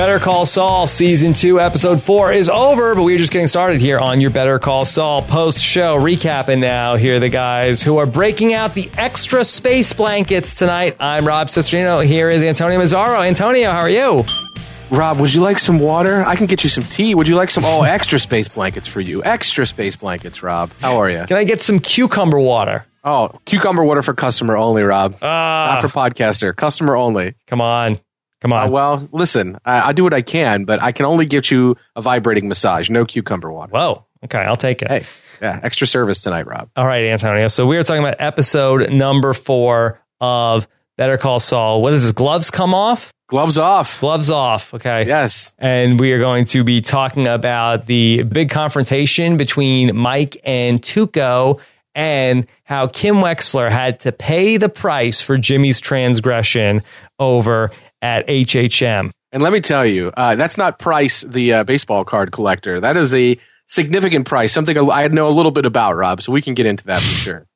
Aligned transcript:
Better 0.00 0.18
Call 0.18 0.46
Saul 0.46 0.86
season 0.86 1.34
two, 1.34 1.60
episode 1.60 2.00
four 2.00 2.32
is 2.32 2.48
over, 2.48 2.94
but 2.94 3.02
we're 3.02 3.18
just 3.18 3.34
getting 3.34 3.46
started 3.46 3.82
here 3.82 3.98
on 3.98 4.18
your 4.18 4.30
Better 4.30 4.58
Call 4.58 4.86
Saul 4.86 5.20
post 5.20 5.58
show 5.58 5.98
recap. 5.98 6.48
And 6.48 6.58
now, 6.58 6.96
here 6.96 7.16
are 7.16 7.18
the 7.18 7.28
guys 7.28 7.82
who 7.82 7.98
are 7.98 8.06
breaking 8.06 8.54
out 8.54 8.72
the 8.72 8.90
extra 8.96 9.44
space 9.44 9.92
blankets 9.92 10.54
tonight. 10.54 10.96
I'm 11.00 11.26
Rob 11.26 11.48
Cesternino. 11.48 12.02
Here 12.02 12.30
is 12.30 12.40
Antonio 12.40 12.78
Mazzaro. 12.80 13.26
Antonio, 13.26 13.70
how 13.72 13.80
are 13.80 13.90
you? 13.90 14.24
Rob, 14.88 15.20
would 15.20 15.34
you 15.34 15.42
like 15.42 15.58
some 15.58 15.78
water? 15.78 16.24
I 16.26 16.34
can 16.34 16.46
get 16.46 16.64
you 16.64 16.70
some 16.70 16.84
tea. 16.84 17.14
Would 17.14 17.28
you 17.28 17.36
like 17.36 17.50
some 17.50 17.66
all 17.66 17.84
extra 17.84 18.18
space 18.18 18.48
blankets 18.48 18.88
for 18.88 19.02
you? 19.02 19.22
Extra 19.22 19.66
space 19.66 19.96
blankets, 19.96 20.42
Rob. 20.42 20.70
How 20.80 20.96
are 20.96 21.10
you? 21.10 21.26
Can 21.26 21.36
I 21.36 21.44
get 21.44 21.62
some 21.62 21.78
cucumber 21.78 22.40
water? 22.40 22.86
Oh, 23.04 23.38
cucumber 23.44 23.84
water 23.84 24.00
for 24.00 24.14
customer 24.14 24.56
only, 24.56 24.82
Rob. 24.82 25.18
Ah. 25.20 25.72
Not 25.74 25.82
for 25.82 25.94
podcaster. 25.94 26.56
Customer 26.56 26.96
only. 26.96 27.34
Come 27.46 27.60
on. 27.60 27.98
Come 28.40 28.52
on. 28.52 28.68
Uh, 28.68 28.70
well, 28.70 29.08
listen, 29.12 29.58
I, 29.64 29.88
I 29.88 29.92
do 29.92 30.02
what 30.02 30.14
I 30.14 30.22
can, 30.22 30.64
but 30.64 30.82
I 30.82 30.92
can 30.92 31.06
only 31.06 31.26
get 31.26 31.50
you 31.50 31.76
a 31.94 32.02
vibrating 32.02 32.48
massage. 32.48 32.88
No 32.88 33.04
cucumber 33.04 33.52
water. 33.52 33.72
Whoa. 33.72 34.06
Okay, 34.24 34.38
I'll 34.38 34.56
take 34.56 34.82
it. 34.82 34.88
Hey, 34.88 35.04
yeah, 35.40 35.60
extra 35.62 35.86
service 35.86 36.20
tonight, 36.22 36.46
Rob. 36.46 36.70
All 36.76 36.86
right, 36.86 37.04
Antonio. 37.06 37.48
So 37.48 37.66
we 37.66 37.76
are 37.78 37.82
talking 37.82 38.02
about 38.02 38.16
episode 38.18 38.90
number 38.90 39.32
four 39.32 40.00
of 40.20 40.68
Better 40.96 41.16
Call 41.16 41.40
Saul. 41.40 41.80
What 41.80 41.94
is 41.94 42.02
this? 42.02 42.12
Gloves 42.12 42.50
come 42.50 42.74
off? 42.74 43.12
Gloves 43.28 43.56
off. 43.56 44.00
Gloves 44.00 44.30
off. 44.30 44.74
Okay. 44.74 45.06
Yes. 45.06 45.54
And 45.58 46.00
we 46.00 46.12
are 46.12 46.18
going 46.18 46.44
to 46.46 46.64
be 46.64 46.80
talking 46.80 47.26
about 47.28 47.86
the 47.86 48.24
big 48.24 48.50
confrontation 48.50 49.36
between 49.36 49.96
Mike 49.96 50.36
and 50.44 50.82
Tuco 50.82 51.60
and 51.94 52.46
how 52.64 52.88
Kim 52.88 53.16
Wexler 53.16 53.70
had 53.70 54.00
to 54.00 54.12
pay 54.12 54.56
the 54.56 54.68
price 54.68 55.20
for 55.20 55.38
Jimmy's 55.38 55.80
transgression 55.80 56.82
over 57.18 57.70
at 58.02 58.26
HHM. 58.28 59.10
And 59.32 59.42
let 59.42 59.52
me 59.52 59.60
tell 59.60 59.86
you, 59.86 60.08
uh, 60.16 60.36
that's 60.36 60.58
not 60.58 60.78
Price, 60.78 61.22
the 61.22 61.52
uh, 61.54 61.64
baseball 61.64 62.04
card 62.04 62.32
collector. 62.32 62.80
That 62.80 62.96
is 62.96 63.14
a 63.14 63.38
significant 63.66 64.26
price, 64.26 64.52
something 64.52 64.76
I 64.90 65.06
know 65.08 65.28
a 65.28 65.30
little 65.30 65.52
bit 65.52 65.64
about, 65.64 65.94
Rob, 65.94 66.22
so 66.22 66.32
we 66.32 66.42
can 66.42 66.54
get 66.54 66.66
into 66.66 66.84
that 66.86 67.00
for 67.00 67.14
sure. 67.14 67.46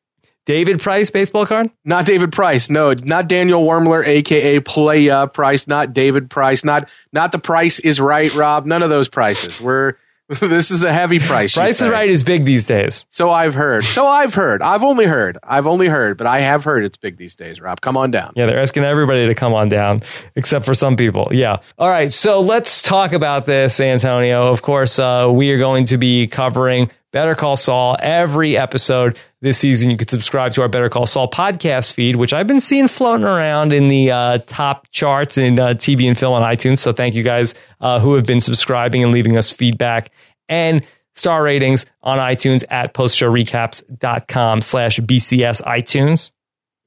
David 0.46 0.80
Price 0.80 1.10
baseball 1.10 1.46
card? 1.46 1.70
Not 1.84 2.04
David 2.04 2.30
Price. 2.32 2.68
No, 2.68 2.92
not 2.92 3.28
Daniel 3.28 3.64
Wormler, 3.64 4.06
aka 4.06 4.60
Playa 4.60 5.26
Price. 5.26 5.66
Not 5.66 5.94
David 5.94 6.30
Price. 6.30 6.64
Not 6.64 6.88
not 7.12 7.32
the 7.32 7.38
price 7.38 7.80
is 7.80 7.98
right, 7.98 8.32
Rob. 8.34 8.66
None 8.66 8.82
of 8.82 8.90
those 8.90 9.08
prices. 9.08 9.58
We're 9.60 9.94
this 10.40 10.70
is 10.70 10.82
a 10.82 10.92
heavy 10.92 11.18
price. 11.18 11.54
Price 11.54 11.82
is 11.82 11.88
right 11.88 12.08
is 12.08 12.24
big 12.24 12.46
these 12.46 12.66
days. 12.66 13.06
So 13.10 13.30
I've 13.30 13.52
heard. 13.52 13.84
So 13.84 14.06
I've 14.06 14.32
heard. 14.32 14.62
I've 14.62 14.82
only 14.82 15.04
heard. 15.04 15.36
I've 15.42 15.66
only 15.66 15.86
heard, 15.86 16.16
but 16.16 16.26
I 16.26 16.40
have 16.40 16.64
heard 16.64 16.84
it's 16.84 16.96
big 16.96 17.18
these 17.18 17.36
days. 17.36 17.60
Rob, 17.60 17.82
come 17.82 17.98
on 17.98 18.10
down. 18.10 18.32
Yeah, 18.34 18.46
they're 18.46 18.60
asking 18.60 18.84
everybody 18.84 19.26
to 19.26 19.34
come 19.34 19.52
on 19.52 19.68
down, 19.68 20.02
except 20.34 20.64
for 20.64 20.72
some 20.72 20.96
people. 20.96 21.28
Yeah. 21.30 21.58
All 21.78 21.90
right. 21.90 22.10
So 22.10 22.40
let's 22.40 22.80
talk 22.80 23.12
about 23.12 23.44
this, 23.44 23.80
Antonio. 23.80 24.50
Of 24.50 24.62
course, 24.62 24.98
uh, 24.98 25.30
we 25.30 25.50
are 25.50 25.58
going 25.58 25.84
to 25.86 25.98
be 25.98 26.26
covering 26.26 26.90
Better 27.12 27.34
Call 27.34 27.56
Saul 27.56 27.96
every 28.00 28.56
episode 28.56 29.18
this 29.44 29.58
season. 29.58 29.90
You 29.90 29.96
can 29.96 30.08
subscribe 30.08 30.52
to 30.54 30.62
our 30.62 30.68
Better 30.68 30.88
Call 30.88 31.06
Saul 31.06 31.30
podcast 31.30 31.92
feed, 31.92 32.16
which 32.16 32.32
I've 32.32 32.46
been 32.46 32.60
seeing 32.60 32.88
floating 32.88 33.26
around 33.26 33.72
in 33.72 33.88
the 33.88 34.10
uh, 34.10 34.38
top 34.46 34.88
charts 34.90 35.38
in 35.38 35.60
uh, 35.60 35.68
TV 35.68 36.08
and 36.08 36.18
film 36.18 36.32
on 36.32 36.42
iTunes. 36.42 36.78
So 36.78 36.92
thank 36.92 37.14
you 37.14 37.22
guys 37.22 37.54
uh, 37.80 38.00
who 38.00 38.14
have 38.14 38.26
been 38.26 38.40
subscribing 38.40 39.02
and 39.02 39.12
leaving 39.12 39.36
us 39.36 39.52
feedback 39.52 40.10
and 40.48 40.84
star 41.12 41.44
ratings 41.44 41.86
on 42.02 42.18
iTunes 42.18 42.64
at 42.70 42.94
postshowrecaps.com 42.94 44.62
slash 44.62 44.98
BCS 44.98 45.62
iTunes. 45.62 46.30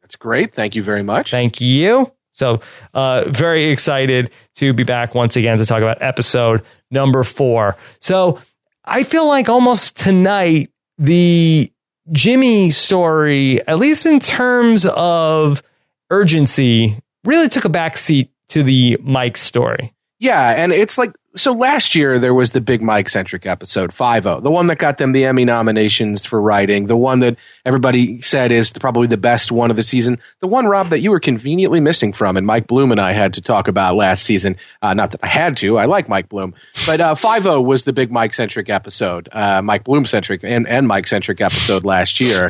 That's 0.01 0.15
great. 0.15 0.53
Thank 0.53 0.75
you 0.75 0.83
very 0.83 1.03
much. 1.03 1.31
Thank 1.31 1.61
you. 1.61 2.11
So, 2.33 2.61
uh, 2.93 3.23
very 3.27 3.71
excited 3.71 4.31
to 4.55 4.73
be 4.73 4.83
back 4.83 5.15
once 5.15 5.35
again 5.35 5.57
to 5.57 5.65
talk 5.65 5.79
about 5.81 6.01
episode 6.01 6.63
number 6.91 7.23
four. 7.23 7.77
So, 7.99 8.39
I 8.85 9.03
feel 9.03 9.27
like 9.27 9.49
almost 9.49 9.97
tonight, 9.97 10.69
the 10.97 11.71
Jimmy 12.11 12.69
story, 12.69 13.65
at 13.67 13.79
least 13.79 14.05
in 14.05 14.19
terms 14.19 14.85
of 14.85 15.61
urgency, 16.09 16.99
really 17.23 17.49
took 17.49 17.65
a 17.65 17.69
backseat 17.69 18.29
to 18.49 18.63
the 18.63 18.97
Mike 19.01 19.37
story. 19.37 19.93
Yeah, 20.19 20.49
and 20.51 20.71
it's 20.71 20.97
like 20.97 21.11
so 21.37 21.53
last 21.53 21.95
year 21.95 22.19
there 22.19 22.33
was 22.33 22.51
the 22.51 22.61
big 22.61 22.81
Mike 22.81 23.09
centric 23.09 23.45
episode 23.45 23.93
50, 23.93 24.41
the 24.41 24.51
one 24.51 24.67
that 24.67 24.77
got 24.77 24.97
them 24.97 25.11
the 25.11 25.25
Emmy 25.25 25.45
nominations 25.45 26.25
for 26.25 26.41
writing, 26.41 26.87
the 26.87 26.97
one 26.97 27.19
that 27.19 27.37
everybody 27.65 28.21
said 28.21 28.51
is 28.51 28.71
probably 28.71 29.07
the 29.07 29.17
best 29.17 29.51
one 29.51 29.69
of 29.69 29.77
the 29.77 29.83
season, 29.83 30.19
the 30.39 30.47
one 30.47 30.65
Rob 30.65 30.89
that 30.89 30.99
you 30.99 31.11
were 31.11 31.19
conveniently 31.19 31.79
missing 31.79 32.11
from 32.11 32.37
and 32.37 32.45
Mike 32.45 32.67
Bloom 32.67 32.91
and 32.91 32.99
I 32.99 33.13
had 33.13 33.35
to 33.35 33.41
talk 33.41 33.67
about 33.67 33.95
last 33.95 34.23
season. 34.23 34.57
Uh, 34.81 34.93
not 34.93 35.11
that 35.11 35.23
I 35.23 35.27
had 35.27 35.57
to, 35.57 35.77
I 35.77 35.85
like 35.85 36.09
Mike 36.09 36.29
Bloom, 36.29 36.53
but 36.85 36.99
uh 36.99 37.15
50 37.15 37.59
was 37.61 37.83
the 37.83 37.93
big 37.93 38.11
Mike 38.11 38.33
centric 38.33 38.69
episode, 38.69 39.29
uh 39.31 39.61
Mike 39.61 39.83
Bloom 39.83 40.05
centric 40.05 40.43
and 40.43 40.67
and 40.67 40.87
Mike 40.87 41.07
centric 41.07 41.39
episode 41.41 41.85
last 41.85 42.19
year. 42.19 42.49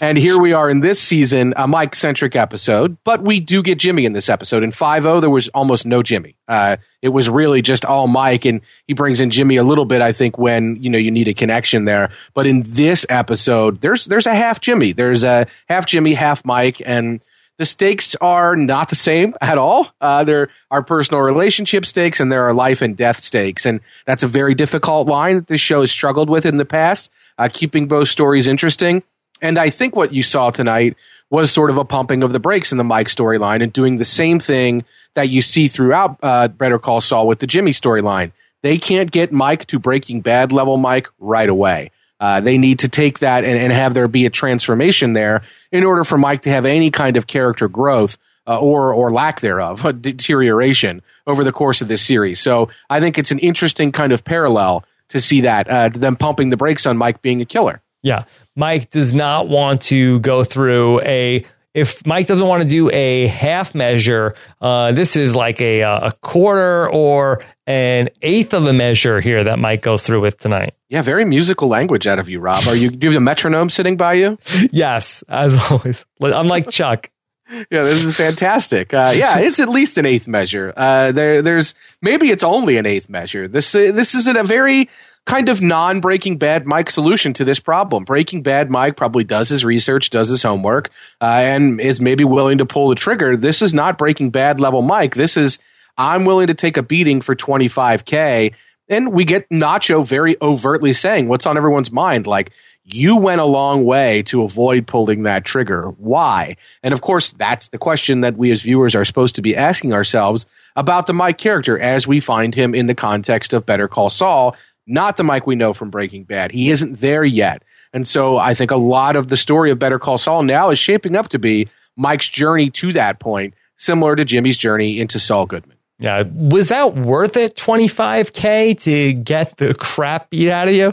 And 0.00 0.18
here 0.18 0.38
we 0.38 0.52
are 0.52 0.70
in 0.70 0.80
this 0.80 1.00
season, 1.00 1.54
a 1.56 1.66
Mike 1.66 1.94
centric 1.94 2.36
episode, 2.36 2.96
but 3.04 3.22
we 3.22 3.40
do 3.40 3.62
get 3.62 3.78
Jimmy 3.78 4.04
in 4.04 4.12
this 4.12 4.28
episode. 4.28 4.62
In 4.62 4.70
5 4.70 5.02
there 5.20 5.30
was 5.30 5.48
almost 5.48 5.86
no 5.86 6.02
Jimmy. 6.02 6.36
Uh, 6.46 6.76
it 7.02 7.08
was 7.08 7.28
really 7.28 7.62
just 7.62 7.84
all 7.84 8.06
Mike, 8.06 8.44
and 8.44 8.60
he 8.86 8.94
brings 8.94 9.20
in 9.20 9.30
Jimmy 9.30 9.56
a 9.56 9.62
little 9.62 9.84
bit, 9.84 10.00
I 10.00 10.12
think, 10.12 10.38
when 10.38 10.82
you 10.82 10.90
know 10.90 10.98
you 10.98 11.10
need 11.10 11.28
a 11.28 11.34
connection 11.34 11.84
there. 11.84 12.10
But 12.34 12.46
in 12.46 12.62
this 12.62 13.04
episode, 13.08 13.80
there's 13.80 14.04
there's 14.06 14.26
a 14.26 14.34
half 14.34 14.60
Jimmy. 14.60 14.92
There's 14.92 15.24
a 15.24 15.46
half 15.68 15.86
Jimmy, 15.86 16.14
half 16.14 16.44
Mike, 16.44 16.80
and 16.84 17.20
the 17.56 17.66
stakes 17.66 18.16
are 18.16 18.56
not 18.56 18.88
the 18.88 18.96
same 18.96 19.34
at 19.40 19.58
all. 19.58 19.88
Uh, 20.00 20.24
there 20.24 20.48
are 20.70 20.82
personal 20.82 21.20
relationship 21.22 21.86
stakes 21.86 22.18
and 22.18 22.32
there 22.32 22.42
are 22.42 22.52
life 22.52 22.82
and 22.82 22.96
death 22.96 23.22
stakes. 23.22 23.64
And 23.64 23.80
that's 24.06 24.24
a 24.24 24.26
very 24.28 24.54
difficult 24.54 25.08
line 25.08 25.36
that 25.36 25.46
this 25.46 25.60
show 25.60 25.80
has 25.80 25.92
struggled 25.92 26.28
with 26.28 26.46
in 26.46 26.56
the 26.56 26.64
past, 26.64 27.10
uh, 27.38 27.48
keeping 27.52 27.86
both 27.86 28.08
stories 28.08 28.48
interesting. 28.48 29.04
And 29.44 29.58
I 29.58 29.68
think 29.68 29.94
what 29.94 30.14
you 30.14 30.22
saw 30.22 30.50
tonight 30.50 30.96
was 31.28 31.52
sort 31.52 31.68
of 31.68 31.76
a 31.76 31.84
pumping 31.84 32.22
of 32.22 32.32
the 32.32 32.40
brakes 32.40 32.72
in 32.72 32.78
the 32.78 32.84
Mike 32.84 33.08
storyline 33.08 33.62
and 33.62 33.70
doing 33.70 33.98
the 33.98 34.04
same 34.04 34.40
thing 34.40 34.86
that 35.12 35.28
you 35.28 35.42
see 35.42 35.68
throughout 35.68 36.18
uh, 36.22 36.48
Better 36.48 36.78
Call 36.78 37.02
Saul 37.02 37.26
with 37.26 37.40
the 37.40 37.46
Jimmy 37.46 37.70
storyline. 37.70 38.32
They 38.62 38.78
can't 38.78 39.10
get 39.10 39.32
Mike 39.32 39.66
to 39.66 39.78
Breaking 39.78 40.22
Bad 40.22 40.54
level 40.54 40.78
Mike 40.78 41.08
right 41.18 41.48
away. 41.48 41.90
Uh, 42.18 42.40
they 42.40 42.56
need 42.56 42.78
to 42.78 42.88
take 42.88 43.18
that 43.18 43.44
and, 43.44 43.58
and 43.58 43.70
have 43.70 43.92
there 43.92 44.08
be 44.08 44.24
a 44.24 44.30
transformation 44.30 45.12
there 45.12 45.42
in 45.70 45.84
order 45.84 46.04
for 46.04 46.16
Mike 46.16 46.42
to 46.42 46.50
have 46.50 46.64
any 46.64 46.90
kind 46.90 47.18
of 47.18 47.26
character 47.26 47.68
growth 47.68 48.16
uh, 48.46 48.58
or 48.58 48.94
or 48.94 49.10
lack 49.10 49.40
thereof, 49.40 49.82
deterioration 50.00 51.02
over 51.26 51.44
the 51.44 51.52
course 51.52 51.82
of 51.82 51.88
this 51.88 52.00
series. 52.00 52.40
So 52.40 52.70
I 52.88 52.98
think 52.98 53.18
it's 53.18 53.30
an 53.30 53.40
interesting 53.40 53.92
kind 53.92 54.12
of 54.12 54.24
parallel 54.24 54.86
to 55.10 55.20
see 55.20 55.42
that 55.42 55.68
uh, 55.68 55.90
them 55.90 56.16
pumping 56.16 56.48
the 56.48 56.56
brakes 56.56 56.86
on 56.86 56.96
Mike 56.96 57.20
being 57.20 57.42
a 57.42 57.44
killer. 57.44 57.82
Yeah. 58.04 58.24
Mike 58.54 58.90
does 58.90 59.14
not 59.14 59.48
want 59.48 59.80
to 59.82 60.20
go 60.20 60.44
through 60.44 61.00
a. 61.00 61.44
If 61.72 62.06
Mike 62.06 62.28
doesn't 62.28 62.46
want 62.46 62.62
to 62.62 62.68
do 62.68 62.88
a 62.92 63.26
half 63.26 63.74
measure, 63.74 64.36
uh, 64.60 64.92
this 64.92 65.16
is 65.16 65.34
like 65.34 65.60
a, 65.60 65.80
a 65.80 66.12
quarter 66.20 66.88
or 66.88 67.42
an 67.66 68.10
eighth 68.22 68.54
of 68.54 68.66
a 68.66 68.72
measure 68.72 69.20
here 69.20 69.42
that 69.42 69.58
Mike 69.58 69.82
goes 69.82 70.04
through 70.04 70.20
with 70.20 70.38
tonight. 70.38 70.74
Yeah, 70.88 71.02
very 71.02 71.24
musical 71.24 71.66
language 71.66 72.06
out 72.06 72.20
of 72.20 72.28
you, 72.28 72.38
Rob. 72.38 72.68
Are 72.68 72.76
you 72.76 72.90
do 72.90 73.06
you 73.08 73.10
have 73.10 73.16
a 73.16 73.20
metronome 73.24 73.70
sitting 73.70 73.96
by 73.96 74.12
you? 74.14 74.38
Yes, 74.70 75.24
as 75.28 75.54
always. 75.68 76.04
I'm 76.22 76.46
like 76.46 76.70
Chuck. 76.70 77.10
Yeah, 77.50 77.82
this 77.82 78.04
is 78.04 78.16
fantastic. 78.16 78.94
Uh, 78.94 79.12
yeah, 79.14 79.40
it's 79.40 79.60
at 79.60 79.68
least 79.68 79.98
an 79.98 80.06
eighth 80.06 80.26
measure. 80.28 80.72
Uh, 80.76 81.12
there, 81.12 81.42
there's 81.42 81.74
maybe 82.00 82.30
it's 82.30 82.44
only 82.44 82.76
an 82.76 82.86
eighth 82.86 83.08
measure. 83.08 83.48
This 83.48 83.74
uh, 83.74 83.90
this 83.92 84.14
is 84.14 84.28
a 84.28 84.42
very 84.44 84.88
kind 85.26 85.48
of 85.48 85.60
non 85.60 86.00
Breaking 86.00 86.36
Bad 86.36 86.66
Mike 86.66 86.90
solution 86.90 87.32
to 87.34 87.44
this 87.44 87.58
problem. 87.58 88.04
Breaking 88.04 88.42
Bad 88.42 88.70
Mike 88.70 88.96
probably 88.96 89.24
does 89.24 89.48
his 89.48 89.64
research, 89.64 90.10
does 90.10 90.28
his 90.28 90.42
homework, 90.42 90.90
uh, 91.20 91.24
and 91.24 91.80
is 91.80 92.00
maybe 92.00 92.24
willing 92.24 92.58
to 92.58 92.66
pull 92.66 92.88
the 92.88 92.94
trigger. 92.94 93.36
This 93.36 93.62
is 93.62 93.74
not 93.74 93.98
Breaking 93.98 94.30
Bad 94.30 94.60
level 94.60 94.82
Mike. 94.82 95.14
This 95.14 95.36
is 95.36 95.58
I'm 95.96 96.24
willing 96.24 96.48
to 96.48 96.54
take 96.54 96.76
a 96.76 96.82
beating 96.82 97.20
for 97.20 97.36
25k. 97.36 98.54
And 98.88 99.12
we 99.12 99.24
get 99.24 99.48
Nacho 99.48 100.06
very 100.06 100.36
overtly 100.42 100.92
saying 100.92 101.28
what's 101.28 101.46
on 101.46 101.56
everyone's 101.56 101.90
mind, 101.90 102.26
like 102.26 102.50
you 102.84 103.16
went 103.16 103.40
a 103.40 103.46
long 103.46 103.84
way 103.84 104.22
to 104.24 104.42
avoid 104.42 104.86
pulling 104.86 105.22
that 105.22 105.44
trigger. 105.44 105.86
Why? 105.96 106.56
And 106.82 106.92
of 106.92 107.00
course, 107.00 107.32
that's 107.32 107.68
the 107.68 107.78
question 107.78 108.20
that 108.20 108.36
we 108.36 108.52
as 108.52 108.60
viewers 108.60 108.94
are 108.94 109.06
supposed 109.06 109.36
to 109.36 109.42
be 109.42 109.56
asking 109.56 109.94
ourselves 109.94 110.44
about 110.76 111.06
the 111.06 111.14
Mike 111.14 111.38
character 111.38 111.78
as 111.78 112.06
we 112.06 112.20
find 112.20 112.54
him 112.54 112.74
in 112.74 112.86
the 112.86 112.94
context 112.94 113.54
of 113.54 113.64
Better 113.64 113.88
Call 113.88 114.10
Saul, 114.10 114.54
not 114.86 115.16
the 115.16 115.24
Mike 115.24 115.46
we 115.46 115.54
know 115.54 115.72
from 115.72 115.90
Breaking 115.90 116.24
Bad. 116.24 116.52
He 116.52 116.70
isn't 116.70 117.00
there 117.00 117.24
yet. 117.24 117.62
And 117.92 118.06
so 118.06 118.38
I 118.38 118.54
think 118.54 118.70
a 118.70 118.76
lot 118.76 119.16
of 119.16 119.28
the 119.28 119.36
story 119.36 119.70
of 119.70 119.78
Better 119.78 119.98
Call 119.98 120.18
Saul 120.18 120.42
now 120.42 120.70
is 120.70 120.78
shaping 120.78 121.16
up 121.16 121.28
to 121.28 121.38
be 121.38 121.68
Mike's 121.96 122.28
journey 122.28 122.70
to 122.70 122.92
that 122.92 123.20
point, 123.20 123.54
similar 123.76 124.16
to 124.16 124.24
Jimmy's 124.24 124.58
journey 124.58 124.98
into 124.98 125.18
Saul 125.18 125.46
Goodman. 125.46 125.76
Yeah. 126.00 126.24
Was 126.26 126.68
that 126.68 126.96
worth 126.96 127.36
it, 127.36 127.54
25K 127.54 128.80
to 128.80 129.12
get 129.12 129.56
the 129.58 129.74
crap 129.74 130.30
beat 130.30 130.50
out 130.50 130.68
of 130.68 130.74
you? 130.74 130.92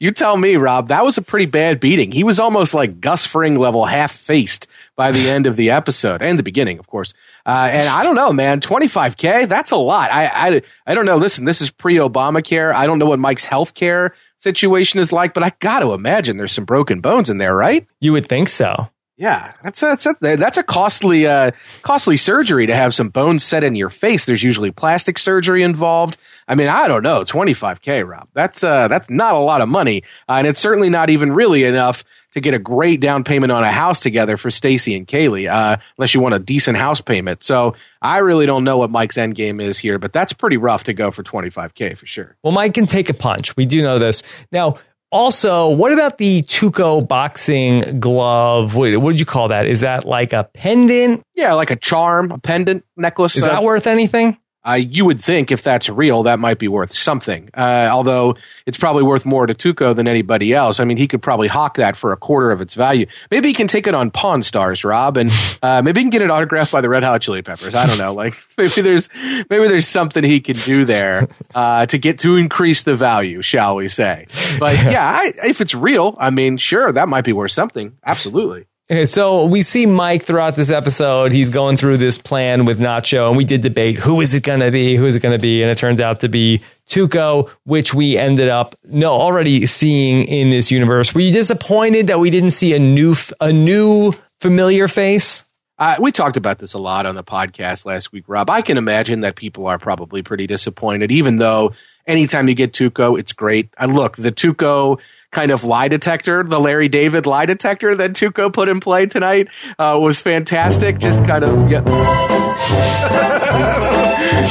You 0.00 0.10
tell 0.10 0.36
me, 0.36 0.56
Rob, 0.56 0.88
that 0.88 1.04
was 1.04 1.18
a 1.18 1.22
pretty 1.22 1.46
bad 1.46 1.80
beating. 1.80 2.10
He 2.10 2.24
was 2.24 2.40
almost 2.40 2.74
like 2.74 3.00
Gus 3.00 3.26
Fring 3.26 3.56
level 3.56 3.84
half 3.84 4.12
faced 4.12 4.66
by 4.96 5.12
the 5.12 5.28
end 5.28 5.46
of 5.46 5.56
the 5.56 5.70
episode 5.70 6.22
and 6.22 6.38
the 6.38 6.42
beginning, 6.42 6.78
of 6.78 6.86
course. 6.86 7.14
Uh, 7.46 7.68
and 7.72 7.88
I 7.88 8.02
don't 8.02 8.16
know, 8.16 8.32
man, 8.32 8.60
25K, 8.60 9.48
that's 9.48 9.70
a 9.70 9.76
lot. 9.76 10.10
I, 10.10 10.26
I, 10.26 10.62
I 10.86 10.94
don't 10.94 11.06
know. 11.06 11.16
Listen, 11.16 11.44
this 11.44 11.60
is 11.60 11.70
pre 11.70 11.96
Obamacare. 11.96 12.74
I 12.74 12.86
don't 12.86 12.98
know 12.98 13.06
what 13.06 13.18
Mike's 13.18 13.44
health 13.44 13.74
care 13.74 14.14
situation 14.38 15.00
is 15.00 15.12
like, 15.12 15.34
but 15.34 15.42
I 15.42 15.52
got 15.60 15.80
to 15.80 15.92
imagine 15.92 16.36
there's 16.36 16.52
some 16.52 16.64
broken 16.64 17.00
bones 17.00 17.30
in 17.30 17.38
there, 17.38 17.54
right? 17.54 17.86
You 18.00 18.12
would 18.12 18.28
think 18.28 18.48
so. 18.48 18.88
Yeah, 19.16 19.52
that's 19.62 19.80
a, 19.80 19.86
that's 19.86 20.06
a, 20.06 20.14
that's 20.20 20.58
a 20.58 20.64
costly 20.64 21.26
uh, 21.28 21.52
costly 21.82 22.16
surgery 22.16 22.66
to 22.66 22.74
have 22.74 22.92
some 22.94 23.10
bones 23.10 23.44
set 23.44 23.62
in 23.62 23.76
your 23.76 23.90
face. 23.90 24.24
There's 24.24 24.42
usually 24.42 24.72
plastic 24.72 25.20
surgery 25.20 25.62
involved. 25.62 26.18
I 26.48 26.56
mean, 26.56 26.66
I 26.66 26.88
don't 26.88 27.04
know, 27.04 27.20
25k, 27.20 28.08
Rob. 28.08 28.28
That's 28.34 28.64
uh, 28.64 28.88
that's 28.88 29.08
not 29.08 29.36
a 29.36 29.38
lot 29.38 29.60
of 29.60 29.68
money, 29.68 30.02
uh, 30.28 30.34
and 30.38 30.48
it's 30.48 30.58
certainly 30.58 30.90
not 30.90 31.10
even 31.10 31.32
really 31.32 31.62
enough 31.62 32.02
to 32.32 32.40
get 32.40 32.54
a 32.54 32.58
great 32.58 33.00
down 33.00 33.22
payment 33.22 33.52
on 33.52 33.62
a 33.62 33.70
house 33.70 34.00
together 34.00 34.36
for 34.36 34.50
Stacy 34.50 34.96
and 34.96 35.06
Kaylee, 35.06 35.48
uh, 35.48 35.76
unless 35.96 36.12
you 36.12 36.20
want 36.20 36.34
a 36.34 36.40
decent 36.40 36.76
house 36.76 37.00
payment. 37.00 37.44
So 37.44 37.76
I 38.02 38.18
really 38.18 38.46
don't 38.46 38.64
know 38.64 38.78
what 38.78 38.90
Mike's 38.90 39.16
end 39.16 39.36
game 39.36 39.60
is 39.60 39.78
here, 39.78 40.00
but 40.00 40.12
that's 40.12 40.32
pretty 40.32 40.56
rough 40.56 40.84
to 40.84 40.92
go 40.92 41.12
for 41.12 41.22
25k 41.22 41.96
for 41.96 42.06
sure. 42.06 42.36
Well, 42.42 42.52
Mike 42.52 42.74
can 42.74 42.86
take 42.86 43.08
a 43.08 43.14
punch. 43.14 43.56
We 43.56 43.64
do 43.64 43.80
know 43.80 44.00
this 44.00 44.24
now. 44.50 44.78
Also, 45.14 45.68
what 45.68 45.92
about 45.92 46.18
the 46.18 46.42
Tuco 46.42 47.06
boxing 47.06 48.00
glove? 48.00 48.74
What 48.74 49.00
would 49.00 49.20
you 49.20 49.24
call 49.24 49.46
that? 49.46 49.64
Is 49.64 49.78
that 49.78 50.04
like 50.04 50.32
a 50.32 50.42
pendant? 50.52 51.22
Yeah, 51.36 51.52
like 51.52 51.70
a 51.70 51.76
charm, 51.76 52.32
a 52.32 52.38
pendant 52.38 52.84
necklace. 52.96 53.36
Is 53.36 53.44
uh, 53.44 53.46
that 53.46 53.62
worth 53.62 53.86
anything? 53.86 54.38
Uh, 54.66 54.74
you 54.74 55.04
would 55.04 55.20
think 55.20 55.52
if 55.52 55.62
that's 55.62 55.88
real, 55.88 56.22
that 56.22 56.38
might 56.38 56.58
be 56.58 56.68
worth 56.68 56.94
something. 56.94 57.50
Uh, 57.54 57.88
although 57.90 58.34
it's 58.66 58.78
probably 58.78 59.02
worth 59.02 59.26
more 59.26 59.46
to 59.46 59.54
Tuco 59.54 59.94
than 59.94 60.08
anybody 60.08 60.54
else. 60.54 60.80
I 60.80 60.84
mean, 60.84 60.96
he 60.96 61.06
could 61.06 61.20
probably 61.20 61.48
hawk 61.48 61.76
that 61.76 61.96
for 61.96 62.12
a 62.12 62.16
quarter 62.16 62.50
of 62.50 62.60
its 62.60 62.74
value. 62.74 63.06
Maybe 63.30 63.48
he 63.48 63.54
can 63.54 63.68
take 63.68 63.86
it 63.86 63.94
on 63.94 64.10
Pawn 64.10 64.42
Stars, 64.42 64.84
Rob, 64.84 65.16
and 65.16 65.30
uh, 65.62 65.82
maybe 65.84 66.00
he 66.00 66.04
can 66.04 66.10
get 66.10 66.22
it 66.22 66.30
autographed 66.30 66.72
by 66.72 66.80
the 66.80 66.88
Red 66.88 67.02
Hot 67.02 67.20
Chili 67.20 67.42
Peppers. 67.42 67.74
I 67.74 67.86
don't 67.86 67.98
know. 67.98 68.14
Like 68.14 68.36
maybe 68.58 68.80
there's 68.80 69.10
maybe 69.50 69.68
there's 69.68 69.86
something 69.88 70.24
he 70.24 70.40
can 70.40 70.56
do 70.56 70.84
there 70.84 71.28
uh, 71.54 71.86
to 71.86 71.98
get 71.98 72.20
to 72.20 72.36
increase 72.36 72.84
the 72.84 72.94
value, 72.94 73.42
shall 73.42 73.76
we 73.76 73.88
say? 73.88 74.26
But 74.58 74.76
yeah, 74.76 75.04
I, 75.04 75.32
if 75.44 75.60
it's 75.60 75.74
real, 75.74 76.16
I 76.18 76.30
mean, 76.30 76.56
sure, 76.56 76.92
that 76.92 77.08
might 77.08 77.24
be 77.24 77.32
worth 77.32 77.52
something. 77.52 77.96
Absolutely. 78.04 78.66
Okay, 78.90 79.06
so 79.06 79.46
we 79.46 79.62
see 79.62 79.86
Mike 79.86 80.24
throughout 80.24 80.56
this 80.56 80.70
episode. 80.70 81.32
He's 81.32 81.48
going 81.48 81.78
through 81.78 81.96
this 81.96 82.18
plan 82.18 82.66
with 82.66 82.78
Nacho, 82.78 83.28
and 83.28 83.36
we 83.36 83.46
did 83.46 83.62
debate 83.62 83.96
who 83.96 84.20
is 84.20 84.34
it 84.34 84.42
going 84.42 84.60
to 84.60 84.70
be, 84.70 84.94
who 84.94 85.06
is 85.06 85.16
it 85.16 85.20
going 85.20 85.32
to 85.32 85.38
be, 85.38 85.62
and 85.62 85.70
it 85.70 85.78
turns 85.78 86.00
out 86.00 86.20
to 86.20 86.28
be 86.28 86.60
Tuco, 86.86 87.48
which 87.64 87.94
we 87.94 88.18
ended 88.18 88.50
up 88.50 88.74
no 88.84 89.12
already 89.12 89.64
seeing 89.64 90.26
in 90.26 90.50
this 90.50 90.70
universe. 90.70 91.14
Were 91.14 91.22
you 91.22 91.32
disappointed 91.32 92.08
that 92.08 92.18
we 92.18 92.28
didn't 92.28 92.50
see 92.50 92.74
a 92.74 92.78
new 92.78 93.14
a 93.40 93.54
new 93.54 94.12
familiar 94.42 94.86
face? 94.86 95.46
Uh, 95.78 95.96
we 95.98 96.12
talked 96.12 96.36
about 96.36 96.58
this 96.58 96.74
a 96.74 96.78
lot 96.78 97.06
on 97.06 97.14
the 97.14 97.24
podcast 97.24 97.86
last 97.86 98.12
week, 98.12 98.24
Rob. 98.26 98.50
I 98.50 98.60
can 98.60 98.76
imagine 98.76 99.22
that 99.22 99.34
people 99.34 99.66
are 99.66 99.78
probably 99.78 100.22
pretty 100.22 100.46
disappointed, 100.46 101.10
even 101.10 101.38
though 101.38 101.72
anytime 102.06 102.48
you 102.48 102.54
get 102.54 102.72
Tuco, 102.72 103.18
it's 103.18 103.32
great. 103.32 103.68
Uh, 103.78 103.86
look, 103.86 104.16
the 104.16 104.32
Tuco 104.32 104.98
kind 105.30 105.50
of 105.50 105.64
lie 105.64 105.88
detector, 105.88 106.44
the 106.44 106.60
Larry 106.60 106.88
David 106.88 107.26
lie 107.26 107.46
detector 107.46 107.94
that 107.96 108.12
Tuco 108.12 108.52
put 108.52 108.68
in 108.68 108.80
play 108.80 109.06
tonight 109.06 109.48
uh, 109.78 109.98
was 110.00 110.20
fantastic. 110.20 110.98
Just 110.98 111.24
kind 111.26 111.44
of, 111.44 111.70
yeah. 111.70 111.82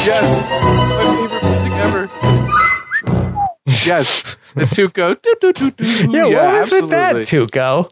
yes, 0.06 0.28
my 0.92 1.16
favorite 1.16 1.44
music 1.50 1.72
ever. 1.74 2.10
yes, 3.86 4.36
the 4.56 4.66
Tuco. 4.66 5.18
Yeah, 6.12 6.26
yeah, 6.26 6.26
what 6.26 6.34
was 6.34 6.74
absolutely. 6.74 6.82
with 6.82 6.90
that, 6.90 7.16
Tuco? 7.16 7.90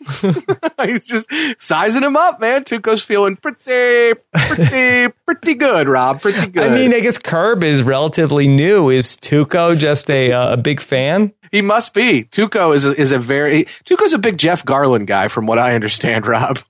He's 0.84 1.06
just 1.06 1.28
sizing 1.58 2.02
him 2.02 2.16
up, 2.16 2.40
man. 2.40 2.64
Tuco's 2.64 3.02
feeling 3.02 3.36
pretty, 3.36 4.18
pretty, 4.32 5.12
pretty 5.26 5.54
good, 5.54 5.88
Rob. 5.88 6.22
Pretty 6.22 6.46
good. 6.46 6.70
I 6.70 6.74
mean, 6.74 6.94
I 6.94 7.00
guess 7.00 7.18
Curb 7.18 7.64
is 7.64 7.82
relatively 7.82 8.48
new. 8.48 8.88
Is 8.88 9.16
Tuco 9.16 9.78
just 9.78 10.08
a 10.10 10.32
uh, 10.32 10.54
a 10.54 10.56
big 10.56 10.80
fan? 10.80 11.32
He 11.50 11.62
must 11.62 11.94
be. 11.94 12.24
Tuco 12.24 12.74
is 12.74 12.86
a, 12.86 12.98
is 12.98 13.10
a 13.10 13.18
very 13.18 13.66
Tuco's 13.84 14.12
a 14.12 14.18
big 14.18 14.38
Jeff 14.38 14.64
Garlin 14.64 15.04
guy, 15.04 15.28
from 15.28 15.46
what 15.46 15.58
I 15.58 15.74
understand. 15.74 16.26
Rob, 16.30 16.60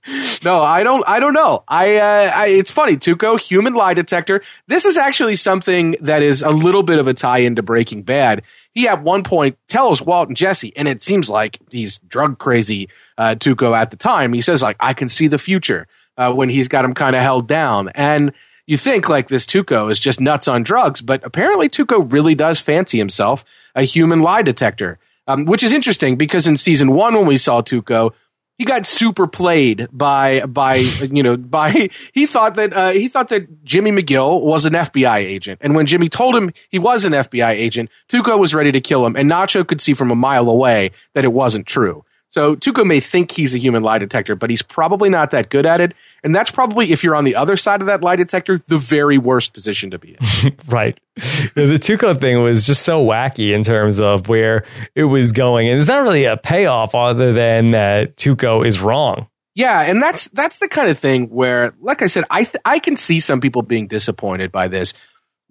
no, 0.43 0.61
I 0.61 0.83
don't. 0.83 1.03
I 1.07 1.19
don't 1.19 1.33
know. 1.33 1.63
I, 1.67 1.97
uh, 1.97 2.31
I 2.35 2.47
it's 2.47 2.71
funny. 2.71 2.97
Tuco, 2.97 3.39
human 3.39 3.73
lie 3.73 3.93
detector. 3.93 4.41
This 4.67 4.85
is 4.85 4.97
actually 4.97 5.35
something 5.35 5.95
that 6.01 6.23
is 6.23 6.41
a 6.41 6.49
little 6.49 6.83
bit 6.83 6.99
of 6.99 7.07
a 7.07 7.13
tie 7.13 7.39
into 7.39 7.61
Breaking 7.61 8.01
Bad. 8.03 8.41
He 8.73 8.87
at 8.87 9.03
one 9.03 9.23
point 9.23 9.57
tells 9.67 10.01
Walt 10.01 10.29
and 10.29 10.37
Jesse, 10.37 10.75
and 10.75 10.87
it 10.87 11.01
seems 11.01 11.29
like 11.29 11.59
he's 11.69 11.99
drug 11.99 12.39
crazy. 12.39 12.89
Uh, 13.21 13.35
Tuco 13.35 13.77
at 13.77 13.91
the 13.91 13.97
time, 13.97 14.33
he 14.33 14.41
says 14.41 14.63
like, 14.63 14.77
"I 14.79 14.93
can 14.93 15.07
see 15.07 15.27
the 15.27 15.37
future." 15.37 15.87
Uh, 16.17 16.33
when 16.33 16.49
he's 16.49 16.67
got 16.67 16.83
him 16.83 16.93
kind 16.93 17.15
of 17.15 17.21
held 17.21 17.47
down, 17.47 17.89
and 17.95 18.33
you 18.65 18.77
think 18.77 19.07
like 19.07 19.27
this 19.27 19.45
Tuco 19.45 19.91
is 19.91 19.99
just 19.99 20.19
nuts 20.19 20.47
on 20.47 20.63
drugs, 20.63 21.01
but 21.01 21.23
apparently 21.23 21.69
Tuco 21.69 22.11
really 22.11 22.35
does 22.35 22.59
fancy 22.59 22.97
himself 22.97 23.45
a 23.75 23.83
human 23.83 24.21
lie 24.21 24.41
detector, 24.41 24.97
um, 25.27 25.45
which 25.45 25.63
is 25.63 25.71
interesting 25.71 26.15
because 26.15 26.47
in 26.47 26.57
season 26.57 26.91
one, 26.91 27.13
when 27.15 27.27
we 27.27 27.37
saw 27.37 27.61
Tuco, 27.61 28.11
he 28.57 28.65
got 28.65 28.85
super 28.85 29.27
played 29.27 29.87
by 29.91 30.41
by 30.45 30.75
you 30.75 31.23
know 31.23 31.37
by 31.37 31.89
he 32.13 32.25
thought 32.25 32.55
that 32.55 32.73
uh, 32.73 32.91
he 32.91 33.07
thought 33.07 33.29
that 33.29 33.63
Jimmy 33.63 33.91
McGill 33.91 34.41
was 34.41 34.65
an 34.65 34.73
FBI 34.73 35.17
agent, 35.17 35.59
and 35.63 35.75
when 35.75 35.85
Jimmy 35.85 36.09
told 36.09 36.35
him 36.35 36.51
he 36.69 36.79
was 36.79 37.05
an 37.05 37.13
FBI 37.13 37.51
agent, 37.51 37.89
Tuco 38.09 38.39
was 38.39 38.53
ready 38.53 38.71
to 38.71 38.81
kill 38.81 39.05
him, 39.05 39.15
and 39.15 39.29
Nacho 39.29 39.67
could 39.67 39.81
see 39.81 39.93
from 39.93 40.11
a 40.11 40.15
mile 40.15 40.49
away 40.49 40.91
that 41.13 41.25
it 41.25 41.33
wasn't 41.33 41.67
true. 41.67 42.03
So 42.31 42.55
Tuco 42.55 42.85
may 42.85 43.01
think 43.01 43.29
he's 43.29 43.53
a 43.53 43.57
human 43.57 43.83
lie 43.83 43.97
detector, 43.97 44.37
but 44.37 44.49
he's 44.49 44.61
probably 44.61 45.09
not 45.09 45.31
that 45.31 45.49
good 45.49 45.65
at 45.65 45.81
it. 45.81 45.93
And 46.23 46.33
that's 46.33 46.49
probably, 46.49 46.93
if 46.93 47.03
you're 47.03 47.15
on 47.15 47.25
the 47.25 47.35
other 47.35 47.57
side 47.57 47.81
of 47.81 47.87
that 47.87 48.01
lie 48.01 48.15
detector, 48.15 48.61
the 48.67 48.77
very 48.77 49.17
worst 49.17 49.51
position 49.51 49.91
to 49.91 49.99
be 49.99 50.15
in. 50.17 50.55
right. 50.67 50.97
The 51.15 51.77
Tuco 51.77 52.17
thing 52.17 52.41
was 52.41 52.65
just 52.65 52.83
so 52.83 53.05
wacky 53.05 53.53
in 53.53 53.63
terms 53.65 53.99
of 53.99 54.29
where 54.29 54.63
it 54.95 55.03
was 55.03 55.33
going. 55.33 55.67
And 55.67 55.77
it's 55.77 55.89
not 55.89 56.03
really 56.03 56.23
a 56.23 56.37
payoff 56.37 56.95
other 56.95 57.33
than 57.33 57.71
that 57.71 58.15
Tuco 58.15 58.65
is 58.65 58.79
wrong. 58.79 59.27
Yeah, 59.53 59.81
and 59.81 60.01
that's 60.01 60.29
that's 60.29 60.59
the 60.59 60.69
kind 60.69 60.89
of 60.89 60.97
thing 60.97 61.25
where, 61.25 61.73
like 61.81 62.01
I 62.01 62.07
said, 62.07 62.23
I 62.29 62.45
th- 62.45 62.61
I 62.63 62.79
can 62.79 62.95
see 62.95 63.19
some 63.19 63.41
people 63.41 63.63
being 63.63 63.87
disappointed 63.87 64.49
by 64.49 64.69
this 64.69 64.93